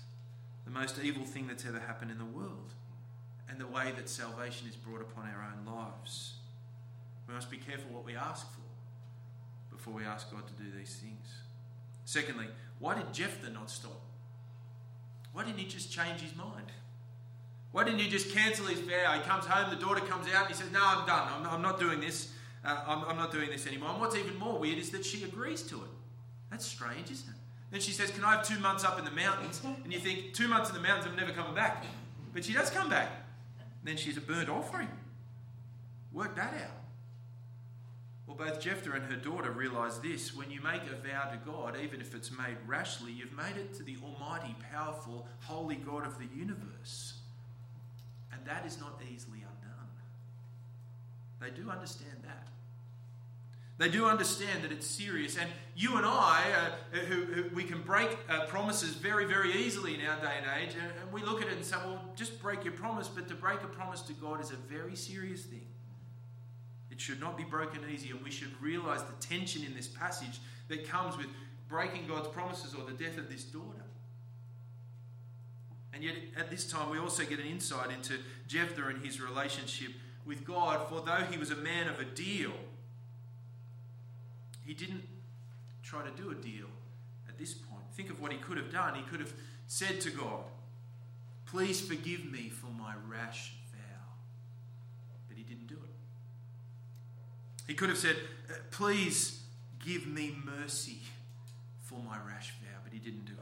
the 0.64 0.70
most 0.70 0.98
evil 1.02 1.24
thing 1.24 1.46
that's 1.46 1.66
ever 1.66 1.78
happened 1.78 2.10
in 2.10 2.18
the 2.18 2.24
world, 2.24 2.72
and 3.48 3.60
the 3.60 3.66
way 3.66 3.92
that 3.96 4.08
salvation 4.08 4.68
is 4.68 4.76
brought 4.76 5.00
upon 5.00 5.24
our 5.24 5.52
own 5.52 5.72
lives. 5.72 6.34
We 7.26 7.34
must 7.34 7.50
be 7.50 7.58
careful 7.58 7.90
what 7.92 8.04
we 8.04 8.16
ask 8.16 8.46
for 8.52 9.74
before 9.74 9.94
we 9.94 10.04
ask 10.04 10.30
God 10.30 10.46
to 10.46 10.62
do 10.62 10.70
these 10.76 10.96
things. 10.96 11.26
Secondly, 12.04 12.46
why 12.78 12.94
did 12.94 13.12
Jephthah 13.12 13.50
not 13.50 13.70
stop? 13.70 14.00
Why 15.32 15.44
didn't 15.44 15.58
he 15.58 15.66
just 15.66 15.92
change 15.92 16.20
his 16.20 16.34
mind? 16.34 16.72
Why 17.70 17.84
didn't 17.84 18.00
he 18.00 18.08
just 18.08 18.34
cancel 18.34 18.66
his 18.66 18.80
vow? 18.80 19.12
He 19.12 19.20
comes 19.28 19.44
home, 19.44 19.70
the 19.70 19.76
daughter 19.76 20.00
comes 20.00 20.26
out, 20.28 20.46
and 20.46 20.48
he 20.48 20.54
says, 20.54 20.72
No, 20.72 20.80
I'm 20.82 21.06
done. 21.06 21.28
I'm, 21.30 21.46
I'm 21.46 21.62
not 21.62 21.78
doing 21.78 22.00
this. 22.00 22.32
Uh, 22.64 22.82
I'm, 22.86 23.04
I'm, 23.04 23.16
not 23.16 23.32
doing 23.32 23.50
this 23.50 23.66
anymore. 23.66 23.90
And 23.90 24.00
what's 24.00 24.16
even 24.16 24.36
more 24.36 24.58
weird 24.58 24.78
is 24.78 24.90
that 24.90 25.04
she 25.04 25.24
agrees 25.24 25.62
to 25.64 25.76
it. 25.76 25.90
That's 26.50 26.66
strange, 26.66 27.10
isn't 27.10 27.28
it? 27.28 27.36
Then 27.70 27.80
she 27.80 27.92
says, 27.92 28.10
Can 28.10 28.24
I 28.24 28.36
have 28.36 28.46
two 28.46 28.58
months 28.58 28.84
up 28.84 28.98
in 28.98 29.04
the 29.04 29.10
mountains? 29.10 29.62
And 29.84 29.92
you 29.92 29.98
think, 29.98 30.34
Two 30.34 30.48
months 30.48 30.68
in 30.68 30.74
the 30.74 30.82
mountains, 30.82 31.06
I'm 31.08 31.16
never 31.16 31.32
coming 31.32 31.54
back. 31.54 31.84
But 32.32 32.44
she 32.44 32.52
does 32.52 32.70
come 32.70 32.88
back. 32.88 33.10
then 33.84 33.96
she's 33.96 34.16
a 34.16 34.20
burnt 34.20 34.48
offering. 34.48 34.88
Work 36.12 36.36
that 36.36 36.54
out. 36.54 36.78
Well, 38.26 38.36
both 38.36 38.60
Jephthah 38.60 38.92
and 38.92 39.04
her 39.04 39.16
daughter 39.16 39.50
realise 39.50 39.96
this 39.98 40.36
when 40.36 40.50
you 40.50 40.60
make 40.60 40.82
a 40.82 40.96
vow 40.96 41.30
to 41.30 41.38
God, 41.46 41.76
even 41.82 42.00
if 42.00 42.14
it's 42.14 42.30
made 42.30 42.56
rashly, 42.66 43.10
you've 43.10 43.32
made 43.32 43.56
it 43.56 43.72
to 43.74 43.82
the 43.82 43.96
Almighty, 44.02 44.54
powerful, 44.70 45.26
holy 45.44 45.76
God 45.76 46.06
of 46.06 46.18
the 46.18 46.26
universe. 46.36 47.14
And 48.30 48.44
that 48.44 48.66
is 48.66 48.78
not 48.78 49.00
easily. 49.10 49.38
They 51.40 51.50
do 51.50 51.70
understand 51.70 52.22
that. 52.24 52.48
They 53.78 53.88
do 53.88 54.06
understand 54.06 54.64
that 54.64 54.72
it's 54.72 54.86
serious. 54.86 55.38
And 55.38 55.48
you 55.76 55.96
and 55.96 56.04
I, 56.04 56.42
uh, 56.92 56.96
who, 56.96 57.24
who, 57.26 57.54
we 57.54 57.62
can 57.62 57.80
break 57.82 58.18
uh, 58.28 58.46
promises 58.46 58.94
very, 58.94 59.24
very 59.24 59.52
easily 59.52 59.94
in 59.94 60.04
our 60.04 60.20
day 60.20 60.32
and 60.36 60.46
age, 60.60 60.74
and, 60.74 60.92
and 61.00 61.12
we 61.12 61.22
look 61.22 61.40
at 61.40 61.46
it 61.46 61.54
and 61.54 61.64
say, 61.64 61.76
well, 61.86 62.02
just 62.16 62.42
break 62.42 62.64
your 62.64 62.72
promise. 62.72 63.06
But 63.06 63.28
to 63.28 63.34
break 63.34 63.62
a 63.62 63.68
promise 63.68 64.02
to 64.02 64.12
God 64.14 64.40
is 64.40 64.50
a 64.50 64.56
very 64.56 64.96
serious 64.96 65.44
thing. 65.44 65.66
It 66.90 67.00
should 67.00 67.20
not 67.20 67.36
be 67.36 67.44
broken 67.44 67.82
easy, 67.88 68.10
and 68.10 68.20
we 68.24 68.32
should 68.32 68.50
realize 68.60 69.04
the 69.04 69.12
tension 69.24 69.64
in 69.64 69.76
this 69.76 69.86
passage 69.86 70.40
that 70.66 70.88
comes 70.88 71.16
with 71.16 71.28
breaking 71.68 72.08
God's 72.08 72.28
promises 72.28 72.74
or 72.74 72.84
the 72.84 72.92
death 72.96 73.16
of 73.16 73.28
this 73.30 73.44
daughter. 73.44 73.84
And 75.92 76.02
yet, 76.02 76.14
at 76.36 76.50
this 76.50 76.68
time, 76.68 76.90
we 76.90 76.98
also 76.98 77.24
get 77.24 77.38
an 77.38 77.46
insight 77.46 77.92
into 77.92 78.14
Jephthah 78.48 78.88
and 78.88 79.04
his 79.04 79.20
relationship 79.20 79.92
with 80.28 80.44
God. 80.44 80.86
For 80.88 81.00
though 81.00 81.24
he 81.28 81.38
was 81.38 81.50
a 81.50 81.56
man 81.56 81.88
of 81.88 81.98
a 81.98 82.04
deal, 82.04 82.52
he 84.64 84.74
didn't 84.74 85.02
try 85.82 86.02
to 86.04 86.10
do 86.10 86.30
a 86.30 86.34
deal 86.34 86.66
at 87.26 87.38
this 87.38 87.54
point. 87.54 87.82
Think 87.94 88.10
of 88.10 88.20
what 88.20 88.30
he 88.30 88.38
could 88.38 88.58
have 88.58 88.70
done. 88.70 88.94
He 88.94 89.02
could 89.02 89.20
have 89.20 89.32
said 89.66 90.00
to 90.02 90.10
God, 90.10 90.44
Please 91.46 91.80
forgive 91.80 92.30
me 92.30 92.50
for 92.50 92.66
my 92.66 92.92
rash 93.08 93.54
vow. 93.72 94.04
But 95.28 95.38
he 95.38 95.42
didn't 95.42 95.66
do 95.66 95.76
it. 95.76 95.90
He 97.66 97.72
could 97.72 97.88
have 97.88 97.96
said, 97.96 98.16
uh, 98.50 98.54
Please 98.70 99.40
give 99.82 100.06
me 100.06 100.36
mercy 100.44 100.98
for 101.80 101.98
my 101.98 102.18
rash 102.18 102.50
vow. 102.60 102.78
But 102.84 102.92
he 102.92 102.98
didn't 102.98 103.24
do 103.24 103.32
it. 103.32 103.38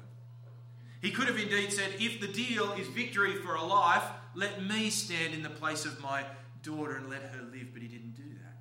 He 1.03 1.11
could 1.11 1.27
have 1.27 1.37
indeed 1.37 1.73
said, 1.73 1.95
If 1.99 2.21
the 2.21 2.29
deal 2.29 2.73
is 2.75 2.87
victory 2.87 3.35
for 3.35 3.57
a 3.57 3.65
life, 3.65 4.05
let 4.37 4.65
me 4.65 4.89
stand 4.91 5.35
in 5.35 5.43
the 5.43 5.51
place 5.51 5.85
of 5.85 6.01
my 6.01 6.23
daughter 6.67 6.97
and 6.97 7.09
let 7.09 7.23
her 7.23 7.43
live. 7.53 7.69
But 7.73 7.83
he 7.83 7.89
didn't 7.89 8.17
do 8.17 8.29
that. 8.43 8.57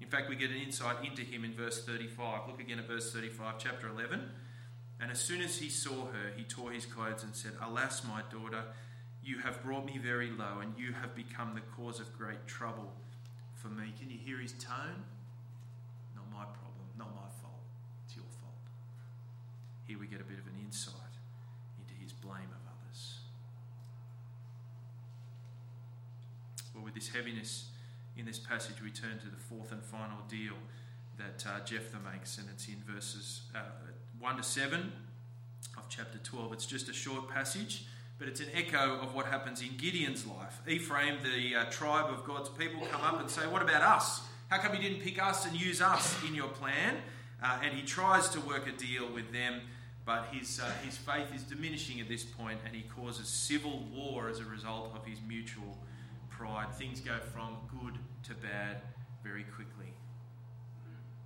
in 0.00 0.08
fact, 0.08 0.28
we 0.28 0.36
get 0.36 0.50
an 0.50 0.56
insight 0.56 1.04
into 1.04 1.22
him 1.22 1.44
in 1.44 1.52
verse 1.52 1.84
35. 1.84 2.48
Look 2.48 2.60
again 2.60 2.78
at 2.78 2.88
verse 2.88 3.12
35, 3.12 3.58
chapter 3.58 3.88
11. 3.88 4.20
And 5.00 5.10
as 5.10 5.20
soon 5.20 5.42
as 5.42 5.58
he 5.58 5.68
saw 5.68 6.06
her, 6.06 6.32
he 6.36 6.44
tore 6.44 6.72
his 6.72 6.86
clothes 6.86 7.22
and 7.22 7.34
said, 7.34 7.52
Alas, 7.60 8.02
my 8.04 8.22
daughter, 8.32 8.64
you 9.22 9.38
have 9.38 9.62
brought 9.62 9.86
me 9.86 9.98
very 9.98 10.30
low, 10.30 10.60
and 10.60 10.74
you 10.78 10.92
have 10.92 11.14
become 11.14 11.54
the 11.54 11.60
cause 11.60 12.00
of 12.00 12.16
great 12.16 12.46
trouble 12.46 12.92
for 13.54 13.68
me. 13.68 13.92
Can 13.98 14.10
you 14.10 14.18
hear 14.18 14.38
his 14.38 14.52
tone? 14.52 15.04
Not 16.14 16.30
my 16.30 16.44
problem, 16.44 16.86
not 16.98 17.14
my 17.14 17.28
fault. 17.42 17.64
It's 18.04 18.14
your 18.14 18.24
fault. 18.40 18.54
Here 19.86 19.98
we 19.98 20.06
get 20.06 20.20
a 20.20 20.24
bit 20.24 20.38
of 20.38 20.46
an 20.46 20.60
insight 20.62 21.16
into 21.80 21.94
his 22.00 22.12
blame 22.12 22.52
of 22.52 22.62
others. 22.68 23.20
Well, 26.74 26.84
with 26.84 26.94
this 26.94 27.08
heaviness, 27.08 27.66
in 28.16 28.26
this 28.26 28.38
passage, 28.38 28.82
we 28.82 28.90
turn 28.90 29.18
to 29.20 29.26
the 29.26 29.36
fourth 29.36 29.70
and 29.70 29.82
final 29.82 30.18
deal 30.28 30.54
that 31.16 31.44
uh, 31.46 31.64
Jephthah 31.64 31.98
makes, 32.12 32.38
and 32.38 32.48
it's 32.52 32.66
in 32.66 32.82
verses 32.86 33.42
uh, 33.54 33.60
1 34.18 34.36
to 34.38 34.42
7 34.42 34.92
of 35.78 35.88
chapter 35.88 36.18
12. 36.18 36.52
It's 36.52 36.66
just 36.66 36.88
a 36.88 36.92
short 36.92 37.28
passage, 37.28 37.84
but 38.18 38.26
it's 38.26 38.40
an 38.40 38.48
echo 38.52 38.98
of 39.00 39.14
what 39.14 39.26
happens 39.26 39.62
in 39.62 39.76
Gideon's 39.76 40.26
life. 40.26 40.60
Ephraim, 40.68 41.18
the 41.22 41.56
uh, 41.56 41.64
tribe 41.70 42.12
of 42.12 42.24
God's 42.24 42.48
people, 42.48 42.84
come 42.90 43.02
up 43.02 43.20
and 43.20 43.30
say, 43.30 43.42
What 43.46 43.62
about 43.62 43.82
us? 43.82 44.22
How 44.48 44.58
come 44.58 44.74
you 44.74 44.82
didn't 44.82 45.02
pick 45.02 45.22
us 45.22 45.46
and 45.46 45.58
use 45.58 45.80
us 45.80 46.16
in 46.26 46.34
your 46.34 46.48
plan? 46.48 46.96
Uh, 47.42 47.58
and 47.62 47.72
he 47.74 47.82
tries 47.82 48.28
to 48.30 48.40
work 48.40 48.66
a 48.66 48.72
deal 48.72 49.08
with 49.12 49.32
them, 49.32 49.60
but 50.04 50.26
his, 50.32 50.60
uh, 50.60 50.70
his 50.84 50.96
faith 50.96 51.32
is 51.34 51.42
diminishing 51.42 52.00
at 52.00 52.08
this 52.08 52.24
point, 52.24 52.58
and 52.66 52.74
he 52.74 52.82
causes 52.82 53.28
civil 53.28 53.84
war 53.94 54.28
as 54.28 54.40
a 54.40 54.44
result 54.44 54.92
of 54.96 55.04
his 55.04 55.18
mutual 55.26 55.78
pride, 56.36 56.74
things 56.74 57.00
go 57.00 57.18
from 57.32 57.56
good 57.80 57.98
to 58.24 58.34
bad 58.34 58.82
very 59.22 59.44
quickly. 59.44 59.92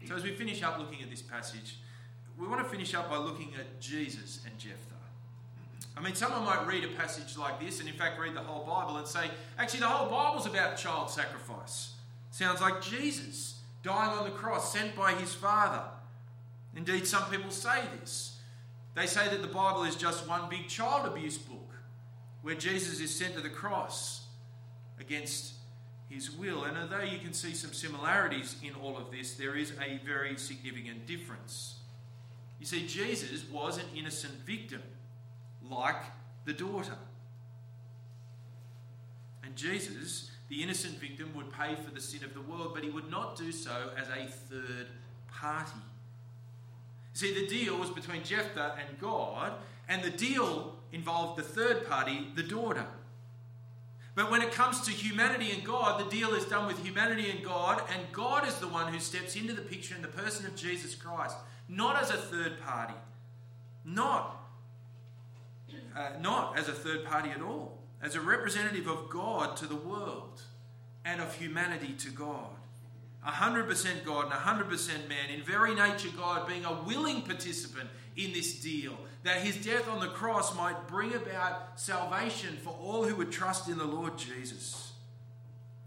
So, 0.06 0.14
as 0.14 0.22
we 0.22 0.32
finish 0.32 0.62
up 0.62 0.78
looking 0.78 1.02
at 1.02 1.10
this 1.10 1.22
passage, 1.22 1.78
we 2.38 2.46
want 2.46 2.62
to 2.62 2.68
finish 2.68 2.94
up 2.94 3.10
by 3.10 3.16
looking 3.16 3.52
at 3.58 3.80
Jesus 3.80 4.40
and 4.46 4.56
Jephthah. 4.58 4.94
I 5.96 6.00
mean, 6.00 6.14
someone 6.14 6.44
might 6.44 6.66
read 6.66 6.84
a 6.84 6.88
passage 6.88 7.36
like 7.36 7.58
this, 7.60 7.80
and 7.80 7.88
in 7.88 7.94
fact, 7.96 8.20
read 8.20 8.34
the 8.34 8.40
whole 8.40 8.64
Bible 8.64 8.98
and 8.98 9.06
say, 9.06 9.30
actually, 9.58 9.80
the 9.80 9.88
whole 9.88 10.08
Bible's 10.08 10.46
about 10.46 10.76
child 10.76 11.10
sacrifice. 11.10 11.94
Sounds 12.30 12.60
like 12.60 12.80
Jesus 12.80 13.60
dying 13.82 14.16
on 14.16 14.24
the 14.24 14.30
cross, 14.30 14.72
sent 14.72 14.94
by 14.94 15.12
his 15.12 15.34
Father. 15.34 15.82
Indeed, 16.76 17.06
some 17.06 17.24
people 17.24 17.50
say 17.50 17.82
this. 18.00 18.38
They 18.94 19.06
say 19.06 19.28
that 19.28 19.42
the 19.42 19.48
Bible 19.48 19.84
is 19.84 19.96
just 19.96 20.28
one 20.28 20.48
big 20.48 20.68
child 20.68 21.06
abuse 21.06 21.38
book 21.38 21.72
where 22.42 22.54
Jesus 22.54 23.00
is 23.00 23.12
sent 23.12 23.34
to 23.34 23.40
the 23.40 23.50
cross 23.50 24.27
against 25.00 25.54
his 26.08 26.30
will. 26.30 26.64
And 26.64 26.76
although 26.76 27.02
you 27.02 27.18
can 27.18 27.32
see 27.32 27.54
some 27.54 27.72
similarities 27.72 28.56
in 28.62 28.74
all 28.74 28.96
of 28.96 29.10
this, 29.10 29.34
there 29.34 29.56
is 29.56 29.72
a 29.72 29.98
very 30.04 30.36
significant 30.36 31.06
difference. 31.06 31.76
You 32.58 32.66
see, 32.66 32.86
Jesus 32.86 33.48
was 33.50 33.78
an 33.78 33.84
innocent 33.94 34.34
victim, 34.44 34.82
like 35.68 36.02
the 36.44 36.52
daughter. 36.52 36.96
And 39.44 39.54
Jesus, 39.54 40.30
the 40.48 40.62
innocent 40.62 40.98
victim, 40.98 41.30
would 41.34 41.52
pay 41.52 41.74
for 41.74 41.90
the 41.90 42.00
sin 42.00 42.24
of 42.24 42.34
the 42.34 42.40
world, 42.40 42.72
but 42.74 42.82
he 42.82 42.90
would 42.90 43.10
not 43.10 43.36
do 43.36 43.52
so 43.52 43.90
as 43.96 44.08
a 44.08 44.26
third 44.26 44.88
party. 45.30 45.80
See, 47.12 47.34
the 47.34 47.46
deal 47.46 47.76
was 47.78 47.90
between 47.90 48.24
Jephthah 48.24 48.76
and 48.78 48.98
God, 48.98 49.52
and 49.88 50.02
the 50.02 50.10
deal 50.10 50.76
involved 50.92 51.38
the 51.38 51.42
third 51.42 51.88
party, 51.88 52.28
the 52.34 52.42
daughter. 52.42 52.86
But 54.18 54.32
when 54.32 54.42
it 54.42 54.50
comes 54.50 54.80
to 54.80 54.90
humanity 54.90 55.52
and 55.52 55.62
God, 55.62 56.00
the 56.04 56.10
deal 56.10 56.34
is 56.34 56.44
done 56.44 56.66
with 56.66 56.84
humanity 56.84 57.30
and 57.30 57.40
God, 57.44 57.80
and 57.94 58.02
God 58.10 58.48
is 58.48 58.56
the 58.56 58.66
one 58.66 58.92
who 58.92 58.98
steps 58.98 59.36
into 59.36 59.52
the 59.52 59.62
picture 59.62 59.94
in 59.94 60.02
the 60.02 60.08
person 60.08 60.44
of 60.44 60.56
Jesus 60.56 60.96
Christ, 60.96 61.36
not 61.68 62.02
as 62.02 62.10
a 62.10 62.16
third 62.16 62.60
party, 62.60 62.96
not, 63.84 64.44
uh, 65.96 66.08
not 66.20 66.58
as 66.58 66.68
a 66.68 66.72
third 66.72 67.04
party 67.04 67.30
at 67.30 67.40
all, 67.40 67.78
as 68.02 68.16
a 68.16 68.20
representative 68.20 68.88
of 68.88 69.08
God 69.08 69.56
to 69.58 69.66
the 69.66 69.76
world 69.76 70.42
and 71.04 71.20
of 71.20 71.32
humanity 71.36 71.92
to 72.00 72.10
God. 72.10 72.50
100% 73.24 74.04
God 74.04 74.24
and 74.24 74.32
100% 74.32 75.08
man, 75.08 75.30
in 75.32 75.44
very 75.44 75.76
nature 75.76 76.10
God, 76.16 76.48
being 76.48 76.64
a 76.64 76.82
willing 76.88 77.22
participant 77.22 77.88
in 78.16 78.32
this 78.32 78.58
deal, 78.58 78.98
that 79.24 79.38
his 79.38 79.56
death 79.56 79.88
on 79.88 80.00
the 80.00 80.08
cross 80.08 80.56
might 80.56 80.86
bring 80.86 81.14
about 81.14 81.80
salvation 81.80 82.56
for 82.62 82.70
all 82.70 83.04
who 83.04 83.16
would 83.16 83.32
trust 83.32 83.68
in 83.68 83.78
the 83.78 83.84
Lord 83.84 84.16
Jesus. 84.16 84.92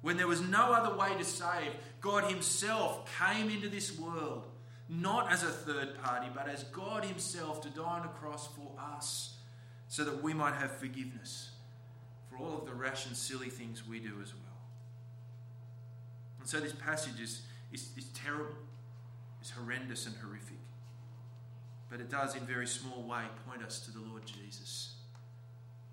When 0.02 0.18
there 0.18 0.28
was 0.28 0.42
no 0.42 0.74
other 0.74 0.96
way 0.96 1.16
to 1.18 1.24
save, 1.24 1.72
God 2.02 2.24
Himself 2.26 3.10
came 3.20 3.50
into 3.50 3.70
this 3.70 3.98
world, 3.98 4.44
not 4.90 5.32
as 5.32 5.44
a 5.44 5.48
third 5.48 6.02
party, 6.02 6.28
but 6.34 6.50
as 6.50 6.64
God 6.66 7.06
Himself 7.06 7.62
to 7.62 7.70
die 7.70 8.00
on 8.00 8.06
a 8.06 8.10
cross 8.10 8.48
for 8.48 8.72
us, 8.96 9.38
so 9.88 10.04
that 10.04 10.24
we 10.24 10.34
might 10.34 10.56
have 10.56 10.72
forgiveness 10.78 11.52
for 12.30 12.38
all 12.38 12.58
of 12.58 12.66
the 12.66 12.74
rash 12.74 13.06
and 13.06 13.16
silly 13.16 13.50
things 13.50 13.88
we 13.88 14.00
do 14.00 14.14
as 14.22 14.34
well. 14.34 14.42
And 16.40 16.50
so 16.50 16.60
this 16.60 16.74
passage 16.74 17.20
is, 17.22 17.44
is, 17.72 17.92
is 17.96 18.06
terrible, 18.16 18.56
is 19.42 19.52
horrendous 19.52 20.08
and 20.08 20.16
horrific. 20.16 20.51
But 21.92 22.00
it 22.00 22.10
does, 22.10 22.36
in 22.36 22.42
very 22.46 22.66
small 22.66 23.04
way, 23.04 23.24
point 23.46 23.62
us 23.64 23.82
to 23.82 23.92
the 23.92 24.00
Lord 24.00 24.26
Jesus, 24.26 24.96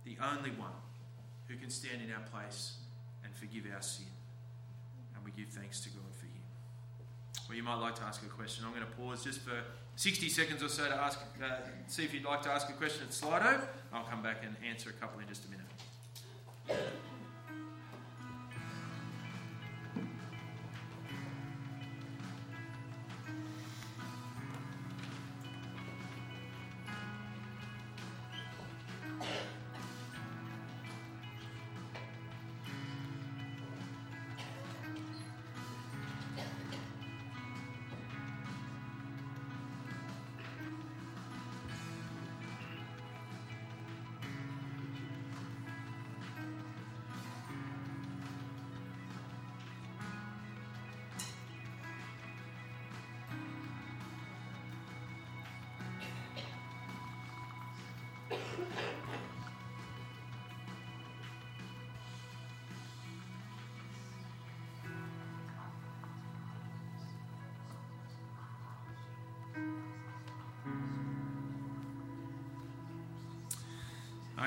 the 0.05 0.16
only 0.22 0.51
one 0.51 0.70
who 1.49 1.57
can 1.57 1.70
stand 1.70 2.01
in 2.01 2.12
our 2.12 2.22
place 2.32 2.76
and 3.24 3.34
forgive 3.34 3.64
our 3.74 3.82
sin. 3.82 4.07
And 5.16 5.24
we 5.24 5.32
give 5.32 5.53
thanks 5.53 5.80
to 5.80 5.88
God 5.90 6.14
for 6.16 6.26
him. 6.26 6.40
Well, 7.49 7.57
you 7.57 7.64
might 7.64 7.80
like 7.80 7.96
to 7.96 8.05
ask 8.05 8.22
a 8.22 8.26
question. 8.26 8.64
I'm 8.64 8.72
going 8.72 8.86
to 8.86 8.92
pause 8.92 9.24
just 9.24 9.40
for 9.40 9.61
60 9.96 10.28
seconds 10.28 10.62
or 10.62 10.68
so 10.68 10.86
to 10.86 10.94
ask, 10.94 11.18
uh, 11.42 11.57
see 11.88 12.05
if 12.05 12.14
you'd 12.14 12.24
like 12.24 12.42
to 12.42 12.51
ask 12.51 12.68
a 12.68 12.74
question 12.74 13.03
at 13.03 13.11
Slido. 13.11 13.61
I'll 13.92 14.05
come 14.05 14.22
back 14.22 14.44
and 14.44 14.55
answer 14.68 14.90
a 14.90 14.92
couple 14.92 15.18
in 15.20 15.26
just 15.26 15.46
a 15.46 15.51
minute. 15.51 16.88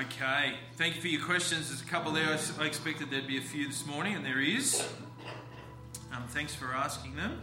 Okay, 0.06 0.54
thank 0.76 0.96
you 0.96 1.00
for 1.00 1.06
your 1.06 1.24
questions. 1.24 1.68
There's 1.68 1.80
a 1.80 1.84
couple 1.84 2.10
there. 2.10 2.36
I 2.58 2.64
expected 2.64 3.08
there'd 3.10 3.28
be 3.28 3.38
a 3.38 3.42
few 3.42 3.68
this 3.68 3.86
morning, 3.86 4.16
and 4.16 4.26
there 4.26 4.40
is. 4.40 4.84
Um, 6.12 6.24
thanks 6.30 6.56
for 6.56 6.74
asking 6.74 7.14
them. 7.14 7.40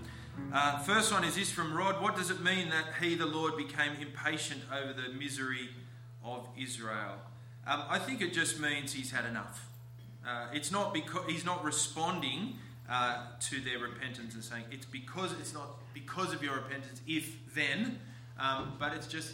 Uh, 0.52 0.80
first 0.80 1.14
one 1.14 1.24
is 1.24 1.36
this 1.36 1.50
from 1.50 1.74
Rod. 1.74 2.02
What 2.02 2.18
does 2.18 2.30
it 2.30 2.42
mean 2.42 2.70
that 2.70 2.96
he, 3.02 3.16
the 3.16 3.26
Lord, 3.26 3.56
became 3.56 3.94
impatient 4.02 4.62
over 4.74 4.92
the 4.92 5.14
misery 5.14 5.70
of 6.22 6.50
Israel? 6.58 7.20
Um, 7.66 7.84
I 7.88 7.98
think 7.98 8.20
it 8.20 8.34
just 8.34 8.60
means 8.60 8.92
he's 8.92 9.12
had 9.12 9.24
enough. 9.24 9.70
Uh, 10.28 10.48
it's 10.52 10.72
not 10.72 10.94
because 10.94 11.24
he's 11.28 11.46
not 11.46 11.64
responding 11.64 12.56
uh, 12.90 13.28
to 13.40 13.62
their 13.62 13.80
repentance 13.80 14.34
and 14.34 14.44
saying 14.44 14.66
it's 14.70 14.86
because 14.86 15.32
it's 15.40 15.54
not 15.54 15.82
because 15.94 16.34
of 16.34 16.44
your 16.44 16.56
repentance. 16.56 17.00
If 17.08 17.54
then, 17.56 18.00
um, 18.38 18.74
but 18.78 18.94
it's 18.94 19.08
just 19.08 19.32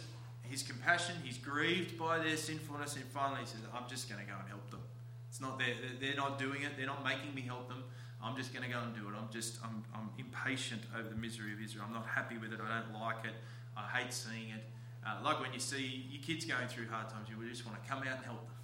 his 0.50 0.62
compassion. 0.62 1.14
He's 1.22 1.38
grieved 1.38 1.98
by 1.98 2.18
their 2.18 2.36
sinfulness, 2.36 2.96
and 2.96 3.04
finally 3.04 3.40
he 3.40 3.46
says, 3.46 3.60
"I'm 3.74 3.88
just 3.88 4.08
going 4.08 4.24
to 4.24 4.30
go 4.30 4.38
and 4.38 4.48
help 4.48 4.70
them." 4.70 4.80
It's 5.28 5.40
not 5.40 5.58
they're, 5.58 5.74
they're 6.00 6.16
not 6.16 6.38
doing 6.38 6.62
it. 6.62 6.72
They're 6.76 6.86
not 6.86 7.04
making 7.04 7.34
me 7.34 7.42
help 7.42 7.68
them. 7.68 7.84
I'm 8.22 8.36
just 8.36 8.52
going 8.52 8.64
to 8.64 8.72
go 8.72 8.80
and 8.80 8.94
do 8.94 9.08
it. 9.08 9.14
I'm 9.16 9.28
just 9.30 9.58
I'm, 9.62 9.84
I'm 9.94 10.10
impatient 10.18 10.82
over 10.98 11.08
the 11.08 11.16
misery 11.16 11.52
of 11.52 11.60
Israel. 11.60 11.84
I'm 11.86 11.94
not 11.94 12.06
happy 12.06 12.38
with 12.38 12.52
it. 12.52 12.60
I 12.60 12.80
don't 12.80 13.00
like 13.00 13.24
it. 13.24 13.34
I 13.76 13.86
hate 13.98 14.12
seeing 14.12 14.50
it. 14.50 14.64
Uh, 15.06 15.22
like 15.22 15.40
when 15.40 15.52
you 15.52 15.60
see 15.60 16.06
your 16.10 16.22
kids 16.22 16.44
going 16.44 16.66
through 16.66 16.88
hard 16.88 17.08
times, 17.10 17.28
you 17.28 17.36
just 17.48 17.64
want 17.64 17.80
to 17.80 17.88
come 17.88 18.00
out 18.00 18.16
and 18.16 18.24
help 18.24 18.42
them. 18.46 18.56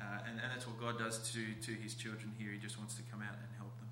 Uh, 0.00 0.28
and, 0.28 0.40
and, 0.40 0.50
that's 0.52 0.66
what 0.66 0.80
God 0.80 0.98
does 0.98 1.30
to, 1.32 1.40
to 1.62 1.72
his 1.80 1.94
children 1.94 2.32
here. 2.38 2.50
He 2.50 2.58
just 2.58 2.76
wants 2.76 2.94
to 2.96 3.02
come 3.10 3.22
out 3.22 3.32
and 3.32 3.48
help 3.56 3.72
them. 3.78 3.88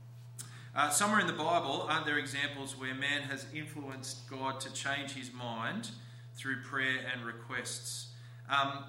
Uh, 0.75 0.91
somewhere 0.91 1.21
in 1.21 1.27
the 1.27 1.33
Bible, 1.33 1.87
aren't 1.89 2.05
there 2.05 2.19
examples 2.19 2.77
where 2.77 2.95
man 2.95 3.23
has 3.23 3.47
influenced 3.55 4.29
God 4.29 4.61
to 4.61 4.73
change 4.73 5.13
his 5.13 5.33
mind 5.33 5.91
through 6.37 6.63
prayer 6.63 7.01
and 7.13 7.25
requests. 7.25 8.09
Um, 8.49 8.85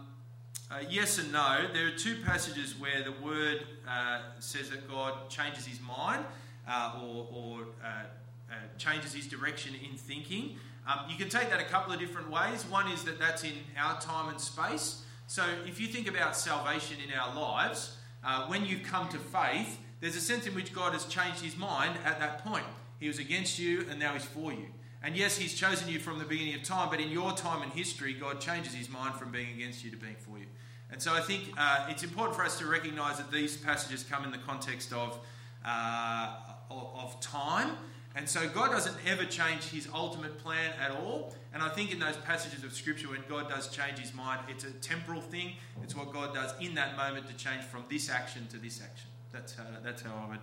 uh, 0.71 0.79
yes 0.89 1.19
and 1.19 1.31
no. 1.31 1.67
There 1.73 1.87
are 1.87 1.97
two 1.97 2.17
passages 2.25 2.75
where 2.79 3.03
the 3.03 3.11
word 3.23 3.65
uh, 3.87 4.21
says 4.39 4.69
that 4.71 4.89
God 4.89 5.29
changes 5.29 5.65
his 5.65 5.79
mind 5.79 6.25
uh, 6.67 6.99
or, 7.03 7.27
or 7.31 7.59
uh, 7.83 8.05
uh, 8.51 8.55
changes 8.77 9.13
his 9.13 9.27
direction 9.27 9.73
in 9.75 9.97
thinking. 9.97 10.57
Um, 10.87 11.05
you 11.09 11.17
can 11.17 11.29
take 11.29 11.49
that 11.49 11.59
a 11.59 11.65
couple 11.65 11.93
of 11.93 11.99
different 11.99 12.29
ways. 12.29 12.65
One 12.65 12.91
is 12.91 13.03
that 13.03 13.19
that's 13.19 13.43
in 13.43 13.53
our 13.77 13.99
time 13.99 14.29
and 14.29 14.39
space. 14.39 15.03
So 15.27 15.43
if 15.65 15.79
you 15.79 15.87
think 15.87 16.07
about 16.07 16.35
salvation 16.35 16.97
in 17.05 17.17
our 17.17 17.35
lives, 17.35 17.97
uh, 18.23 18.47
when 18.47 18.65
you 18.65 18.79
come 18.79 19.07
to 19.09 19.17
faith, 19.17 19.79
there's 19.99 20.15
a 20.15 20.21
sense 20.21 20.45
in 20.45 20.53
which 20.53 20.73
God 20.73 20.93
has 20.93 21.05
changed 21.05 21.41
his 21.41 21.57
mind 21.57 21.97
at 22.05 22.19
that 22.19 22.43
point. 22.45 22.65
He 22.99 23.07
was 23.07 23.17
against 23.17 23.57
you 23.57 23.85
and 23.89 23.99
now 23.99 24.13
he's 24.13 24.25
for 24.25 24.51
you. 24.51 24.67
And 25.05 25.15
yes, 25.15 25.37
He's 25.37 25.53
chosen 25.53 25.87
you 25.87 25.99
from 25.99 26.17
the 26.17 26.25
beginning 26.25 26.55
of 26.55 26.63
time, 26.63 26.89
but 26.89 26.99
in 26.99 27.11
your 27.11 27.31
time 27.33 27.61
in 27.61 27.69
history, 27.69 28.13
God 28.13 28.41
changes 28.41 28.73
His 28.73 28.89
mind 28.89 29.13
from 29.13 29.31
being 29.31 29.53
against 29.53 29.85
you 29.85 29.91
to 29.91 29.97
being 29.97 30.15
for 30.17 30.39
you. 30.39 30.47
And 30.91 30.99
so 30.99 31.13
I 31.13 31.21
think 31.21 31.43
uh, 31.57 31.85
it's 31.89 32.01
important 32.01 32.35
for 32.35 32.43
us 32.43 32.57
to 32.57 32.65
recognize 32.65 33.17
that 33.17 33.31
these 33.31 33.55
passages 33.55 34.03
come 34.03 34.25
in 34.25 34.31
the 34.31 34.39
context 34.39 34.91
of, 34.93 35.19
uh, 35.63 36.35
of 36.71 37.19
time. 37.21 37.77
And 38.15 38.27
so 38.27 38.49
God 38.49 38.71
doesn't 38.71 38.95
ever 39.05 39.25
change 39.25 39.65
his 39.65 39.87
ultimate 39.93 40.39
plan 40.39 40.71
at 40.81 40.89
all. 40.89 41.35
And 41.53 41.61
I 41.61 41.69
think 41.69 41.91
in 41.91 41.99
those 41.99 42.17
passages 42.17 42.63
of 42.63 42.73
Scripture, 42.73 43.09
when 43.09 43.23
God 43.29 43.47
does 43.47 43.67
change 43.67 43.99
his 43.99 44.11
mind, 44.13 44.41
it's 44.49 44.63
a 44.63 44.71
temporal 44.71 45.21
thing. 45.21 45.51
It's 45.83 45.95
what 45.95 46.13
God 46.13 46.33
does 46.33 46.53
in 46.59 46.73
that 46.75 46.97
moment 46.97 47.27
to 47.27 47.35
change 47.35 47.63
from 47.63 47.83
this 47.89 48.09
action 48.09 48.47
to 48.47 48.57
this 48.57 48.81
action. 48.81 49.09
That's 49.31 49.53
how, 49.53 49.65
that's 49.83 50.01
how 50.01 50.25
I 50.25 50.29
would 50.31 50.39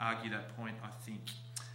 argue 0.00 0.30
that 0.30 0.56
point, 0.56 0.76
I 0.84 0.90
think. 1.04 1.22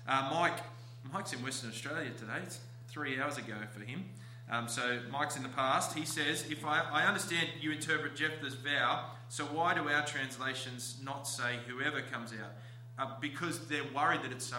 Uh, 0.07 0.29
Mike 0.31 0.59
Mike's 1.03 1.33
in 1.33 1.41
Western 1.41 1.69
Australia 1.69 2.11
today. 2.11 2.39
It's 2.43 2.59
three 2.87 3.19
hours 3.19 3.37
ago 3.37 3.55
for 3.71 3.81
him. 3.81 4.05
Um, 4.51 4.67
so 4.67 4.99
Mike's 5.11 5.37
in 5.37 5.43
the 5.43 5.49
past. 5.49 5.97
He 5.97 6.05
says, 6.05 6.45
"If 6.49 6.65
I, 6.65 6.81
I 6.91 7.05
understand 7.05 7.49
you 7.61 7.71
interpret 7.71 8.15
Jephthah's 8.15 8.55
vow, 8.55 9.11
so 9.29 9.45
why 9.45 9.75
do 9.75 9.87
our 9.87 10.05
translations 10.05 10.97
not 11.03 11.27
say 11.27 11.59
whoever 11.67 12.01
comes 12.01 12.33
out? 12.33 12.53
Uh, 12.97 13.13
because 13.21 13.67
they're 13.67 13.87
worried 13.95 14.23
that 14.23 14.31
it's 14.31 14.45
so 14.45 14.57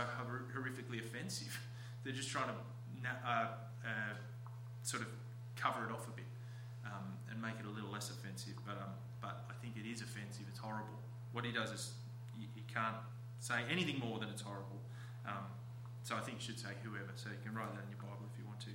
horrifically 0.54 1.00
offensive. 1.00 1.58
They're 2.04 2.14
just 2.14 2.30
trying 2.30 2.48
to 2.48 2.54
uh, 3.26 3.48
uh, 3.84 4.14
sort 4.82 5.02
of 5.02 5.08
cover 5.56 5.84
it 5.84 5.92
off 5.92 6.08
a 6.08 6.12
bit 6.12 6.24
um, 6.86 7.12
and 7.30 7.42
make 7.42 7.60
it 7.60 7.66
a 7.66 7.68
little 7.68 7.90
less 7.90 8.08
offensive. 8.08 8.54
But 8.64 8.78
um, 8.80 8.94
but 9.20 9.44
I 9.50 9.52
think 9.60 9.74
it 9.76 9.86
is 9.86 10.00
offensive. 10.00 10.46
It's 10.48 10.58
horrible. 10.58 10.96
What 11.32 11.44
he 11.44 11.52
does 11.52 11.70
is 11.70 11.92
you, 12.38 12.46
you 12.56 12.62
can't 12.72 12.96
say 13.40 13.56
anything 13.70 13.98
more 13.98 14.18
than 14.18 14.30
it's 14.30 14.40
horrible." 14.40 14.80
Um, 15.26 15.44
so 16.02 16.16
I 16.16 16.20
think 16.20 16.38
you 16.38 16.44
should 16.44 16.58
say 16.58 16.70
whoever. 16.82 17.12
So 17.16 17.28
you 17.30 17.36
can 17.44 17.54
write 17.54 17.72
that 17.74 17.84
in 17.84 17.90
your 17.90 18.00
Bible 18.02 18.26
if 18.32 18.38
you 18.38 18.46
want 18.46 18.60
to. 18.60 18.70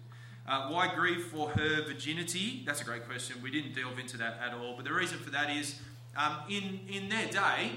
Uh, 0.48 0.70
why 0.72 0.94
grieve 0.94 1.26
for 1.26 1.50
her 1.50 1.84
virginity? 1.84 2.64
That's 2.66 2.82
a 2.82 2.86
great 2.86 3.08
question. 3.08 3.38
We 3.42 3.52
didn't 3.52 3.76
delve 3.76 3.98
into 3.98 4.18
that 4.18 4.40
at 4.46 4.54
all. 4.54 4.76
But 4.76 4.86
the 4.86 4.94
reason 4.94 5.18
for 5.18 5.32
that 5.32 5.50
is 5.50 5.80
um, 6.16 6.38
in, 6.50 6.82
in 6.88 7.10
their 7.10 7.28
day, 7.28 7.72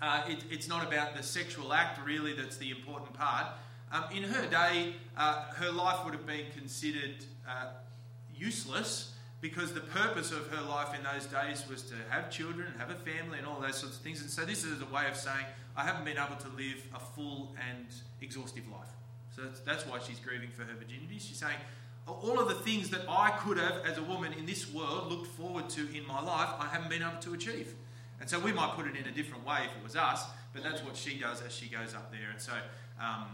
uh, 0.00 0.22
it, 0.28 0.44
it's 0.50 0.68
not 0.68 0.86
about 0.86 1.16
the 1.16 1.22
sexual 1.22 1.72
act 1.72 2.04
really 2.04 2.32
that's 2.32 2.56
the 2.56 2.70
important 2.70 3.12
part. 3.14 3.46
Um, 3.92 4.04
in 4.12 4.24
her 4.24 4.46
day, 4.46 4.94
uh, 5.16 5.44
her 5.54 5.70
life 5.70 6.04
would 6.04 6.14
have 6.14 6.26
been 6.26 6.46
considered 6.56 7.24
uh, 7.48 7.68
useless 8.34 9.12
because 9.40 9.72
the 9.72 9.80
purpose 9.80 10.32
of 10.32 10.48
her 10.48 10.62
life 10.62 10.88
in 10.94 11.02
those 11.04 11.26
days 11.26 11.64
was 11.68 11.82
to 11.82 11.94
have 12.08 12.30
children, 12.30 12.66
and 12.66 12.80
have 12.80 12.90
a 12.90 12.94
family, 12.94 13.38
and 13.38 13.46
all 13.46 13.60
those 13.60 13.76
sorts 13.76 13.96
of 13.96 14.02
things. 14.02 14.20
And 14.20 14.30
so 14.30 14.44
this 14.44 14.64
is 14.64 14.80
a 14.80 14.86
way 14.86 15.06
of 15.08 15.16
saying, 15.16 15.46
I 15.76 15.84
haven't 15.84 16.04
been 16.04 16.18
able 16.18 16.36
to 16.36 16.48
live 16.56 16.82
a 16.94 17.00
full 17.00 17.54
and 17.68 17.86
exhaustive 18.20 18.64
life. 18.68 18.88
So 19.34 19.42
that's, 19.42 19.60
that's 19.60 19.86
why 19.86 19.98
she's 19.98 20.18
grieving 20.18 20.50
for 20.50 20.62
her 20.62 20.74
virginity. 20.74 21.18
She's 21.18 21.38
saying, 21.38 21.56
all 22.06 22.38
of 22.38 22.48
the 22.48 22.54
things 22.54 22.88
that 22.90 23.02
I 23.08 23.30
could 23.30 23.58
have, 23.58 23.82
as 23.84 23.98
a 23.98 24.02
woman 24.02 24.32
in 24.32 24.46
this 24.46 24.72
world, 24.72 25.10
looked 25.10 25.26
forward 25.26 25.68
to 25.70 25.80
in 25.94 26.06
my 26.06 26.22
life, 26.22 26.48
I 26.58 26.68
haven't 26.68 26.88
been 26.88 27.02
able 27.02 27.20
to 27.20 27.34
achieve. 27.34 27.74
And 28.20 28.30
so 28.30 28.38
we 28.38 28.52
might 28.52 28.74
put 28.74 28.86
it 28.86 28.96
in 28.96 29.06
a 29.06 29.10
different 29.10 29.46
way 29.46 29.58
if 29.64 29.76
it 29.76 29.82
was 29.82 29.96
us, 29.96 30.24
but 30.54 30.62
that's 30.62 30.82
what 30.82 30.96
she 30.96 31.18
does 31.18 31.42
as 31.42 31.54
she 31.54 31.66
goes 31.66 31.94
up 31.94 32.10
there. 32.10 32.30
And 32.30 32.40
so 32.40 32.52
um, 33.00 33.26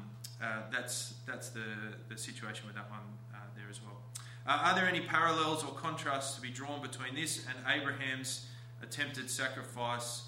uh, 0.43 0.63
that's, 0.73 1.15
that's 1.27 1.51
the, 1.51 1.65
the 2.09 2.17
situation 2.17 2.67
with 2.67 2.75
that 2.75 2.91
one 2.91 3.01
uh, 3.33 3.39
there 3.55 3.67
as 3.71 3.81
well. 3.81 4.01
Uh, 4.45 4.71
are 4.71 4.75
there 4.75 4.89
any 4.89 5.01
parallels 5.01 5.63
or 5.63 5.71
contrasts 5.75 6.35
to 6.35 6.41
be 6.41 6.51
drawn 6.51 6.83
between 6.83 7.15
this 7.15 7.47
and 7.47 7.81
Abraham's 7.81 8.47
attempted 8.83 9.31
sacrifice 9.31 10.23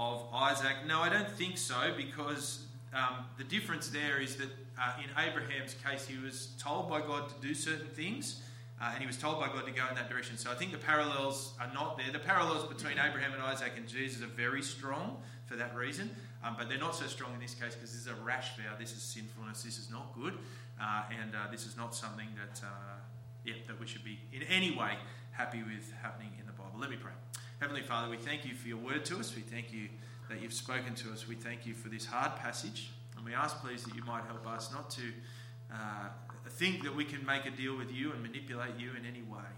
of 0.00 0.24
Isaac? 0.32 0.76
No, 0.86 1.00
I 1.00 1.10
don't 1.10 1.30
think 1.30 1.58
so, 1.58 1.92
because 1.94 2.64
um, 2.94 3.26
the 3.36 3.44
difference 3.44 3.90
there 3.90 4.18
is 4.18 4.36
that 4.36 4.48
uh, 4.80 4.94
in 5.04 5.10
Abraham's 5.22 5.74
case, 5.84 6.06
he 6.06 6.16
was 6.16 6.48
told 6.58 6.88
by 6.88 7.00
God 7.00 7.28
to 7.28 7.34
do 7.46 7.54
certain 7.54 7.88
things, 7.88 8.40
uh, 8.80 8.92
and 8.94 9.00
he 9.00 9.06
was 9.06 9.18
told 9.18 9.38
by 9.38 9.48
God 9.48 9.66
to 9.66 9.72
go 9.72 9.86
in 9.90 9.94
that 9.96 10.08
direction. 10.08 10.38
So 10.38 10.50
I 10.50 10.54
think 10.54 10.72
the 10.72 10.78
parallels 10.78 11.52
are 11.60 11.70
not 11.74 11.98
there. 11.98 12.10
The 12.10 12.18
parallels 12.18 12.64
between 12.64 12.94
Abraham 12.98 13.34
and 13.34 13.42
Isaac 13.42 13.72
and 13.76 13.86
Jesus 13.86 14.22
are 14.22 14.34
very 14.46 14.62
strong 14.62 15.18
for 15.44 15.56
that 15.56 15.76
reason, 15.76 16.08
um, 16.42 16.54
but 16.58 16.70
they're 16.70 16.78
not 16.78 16.94
so 16.94 17.06
strong 17.06 17.34
in 17.34 17.40
this 17.40 17.52
case 17.52 17.74
because 17.74 17.92
this 17.92 18.00
is 18.00 18.06
a 18.06 18.14
rash 18.24 18.56
vow. 18.56 18.72
This 18.78 18.92
is 18.92 19.02
sinfulness. 19.02 19.62
This 19.62 19.78
is 19.78 19.90
not 19.90 20.14
good, 20.14 20.32
uh, 20.80 21.02
and 21.20 21.34
uh, 21.34 21.50
this 21.50 21.66
is 21.66 21.76
not 21.76 21.94
something 21.94 22.28
that, 22.40 22.64
uh, 22.64 22.70
yeah, 23.44 23.54
that 23.66 23.78
we 23.78 23.86
should 23.86 24.04
be 24.04 24.18
in 24.32 24.44
any 24.44 24.70
way 24.70 24.96
happy 25.32 25.62
with 25.62 25.92
happening 26.00 26.32
in 26.40 26.46
the 26.46 26.52
Bible. 26.52 26.78
Let 26.80 26.88
me 26.88 26.96
pray. 26.96 27.12
Heavenly 27.60 27.82
Father, 27.82 28.08
we 28.08 28.16
thank 28.16 28.46
you 28.46 28.54
for 28.54 28.68
your 28.68 28.78
word 28.78 29.04
to 29.04 29.18
us. 29.18 29.36
We 29.36 29.42
thank 29.42 29.70
you 29.70 29.90
that 30.30 30.40
you've 30.40 30.54
spoken 30.54 30.94
to 30.94 31.12
us. 31.12 31.28
We 31.28 31.34
thank 31.34 31.66
you 31.66 31.74
for 31.74 31.90
this 31.90 32.06
hard 32.06 32.34
passage. 32.36 32.90
And 33.18 33.26
we 33.26 33.34
ask, 33.34 33.60
please, 33.60 33.84
that 33.84 33.94
you 33.94 34.02
might 34.02 34.24
help 34.24 34.46
us 34.46 34.72
not 34.72 34.88
to 34.92 35.02
uh, 35.70 36.08
think 36.48 36.82
that 36.84 36.96
we 36.96 37.04
can 37.04 37.22
make 37.26 37.44
a 37.44 37.50
deal 37.50 37.76
with 37.76 37.92
you 37.92 38.12
and 38.12 38.22
manipulate 38.22 38.78
you 38.78 38.92
in 38.98 39.04
any 39.04 39.20
way. 39.20 39.49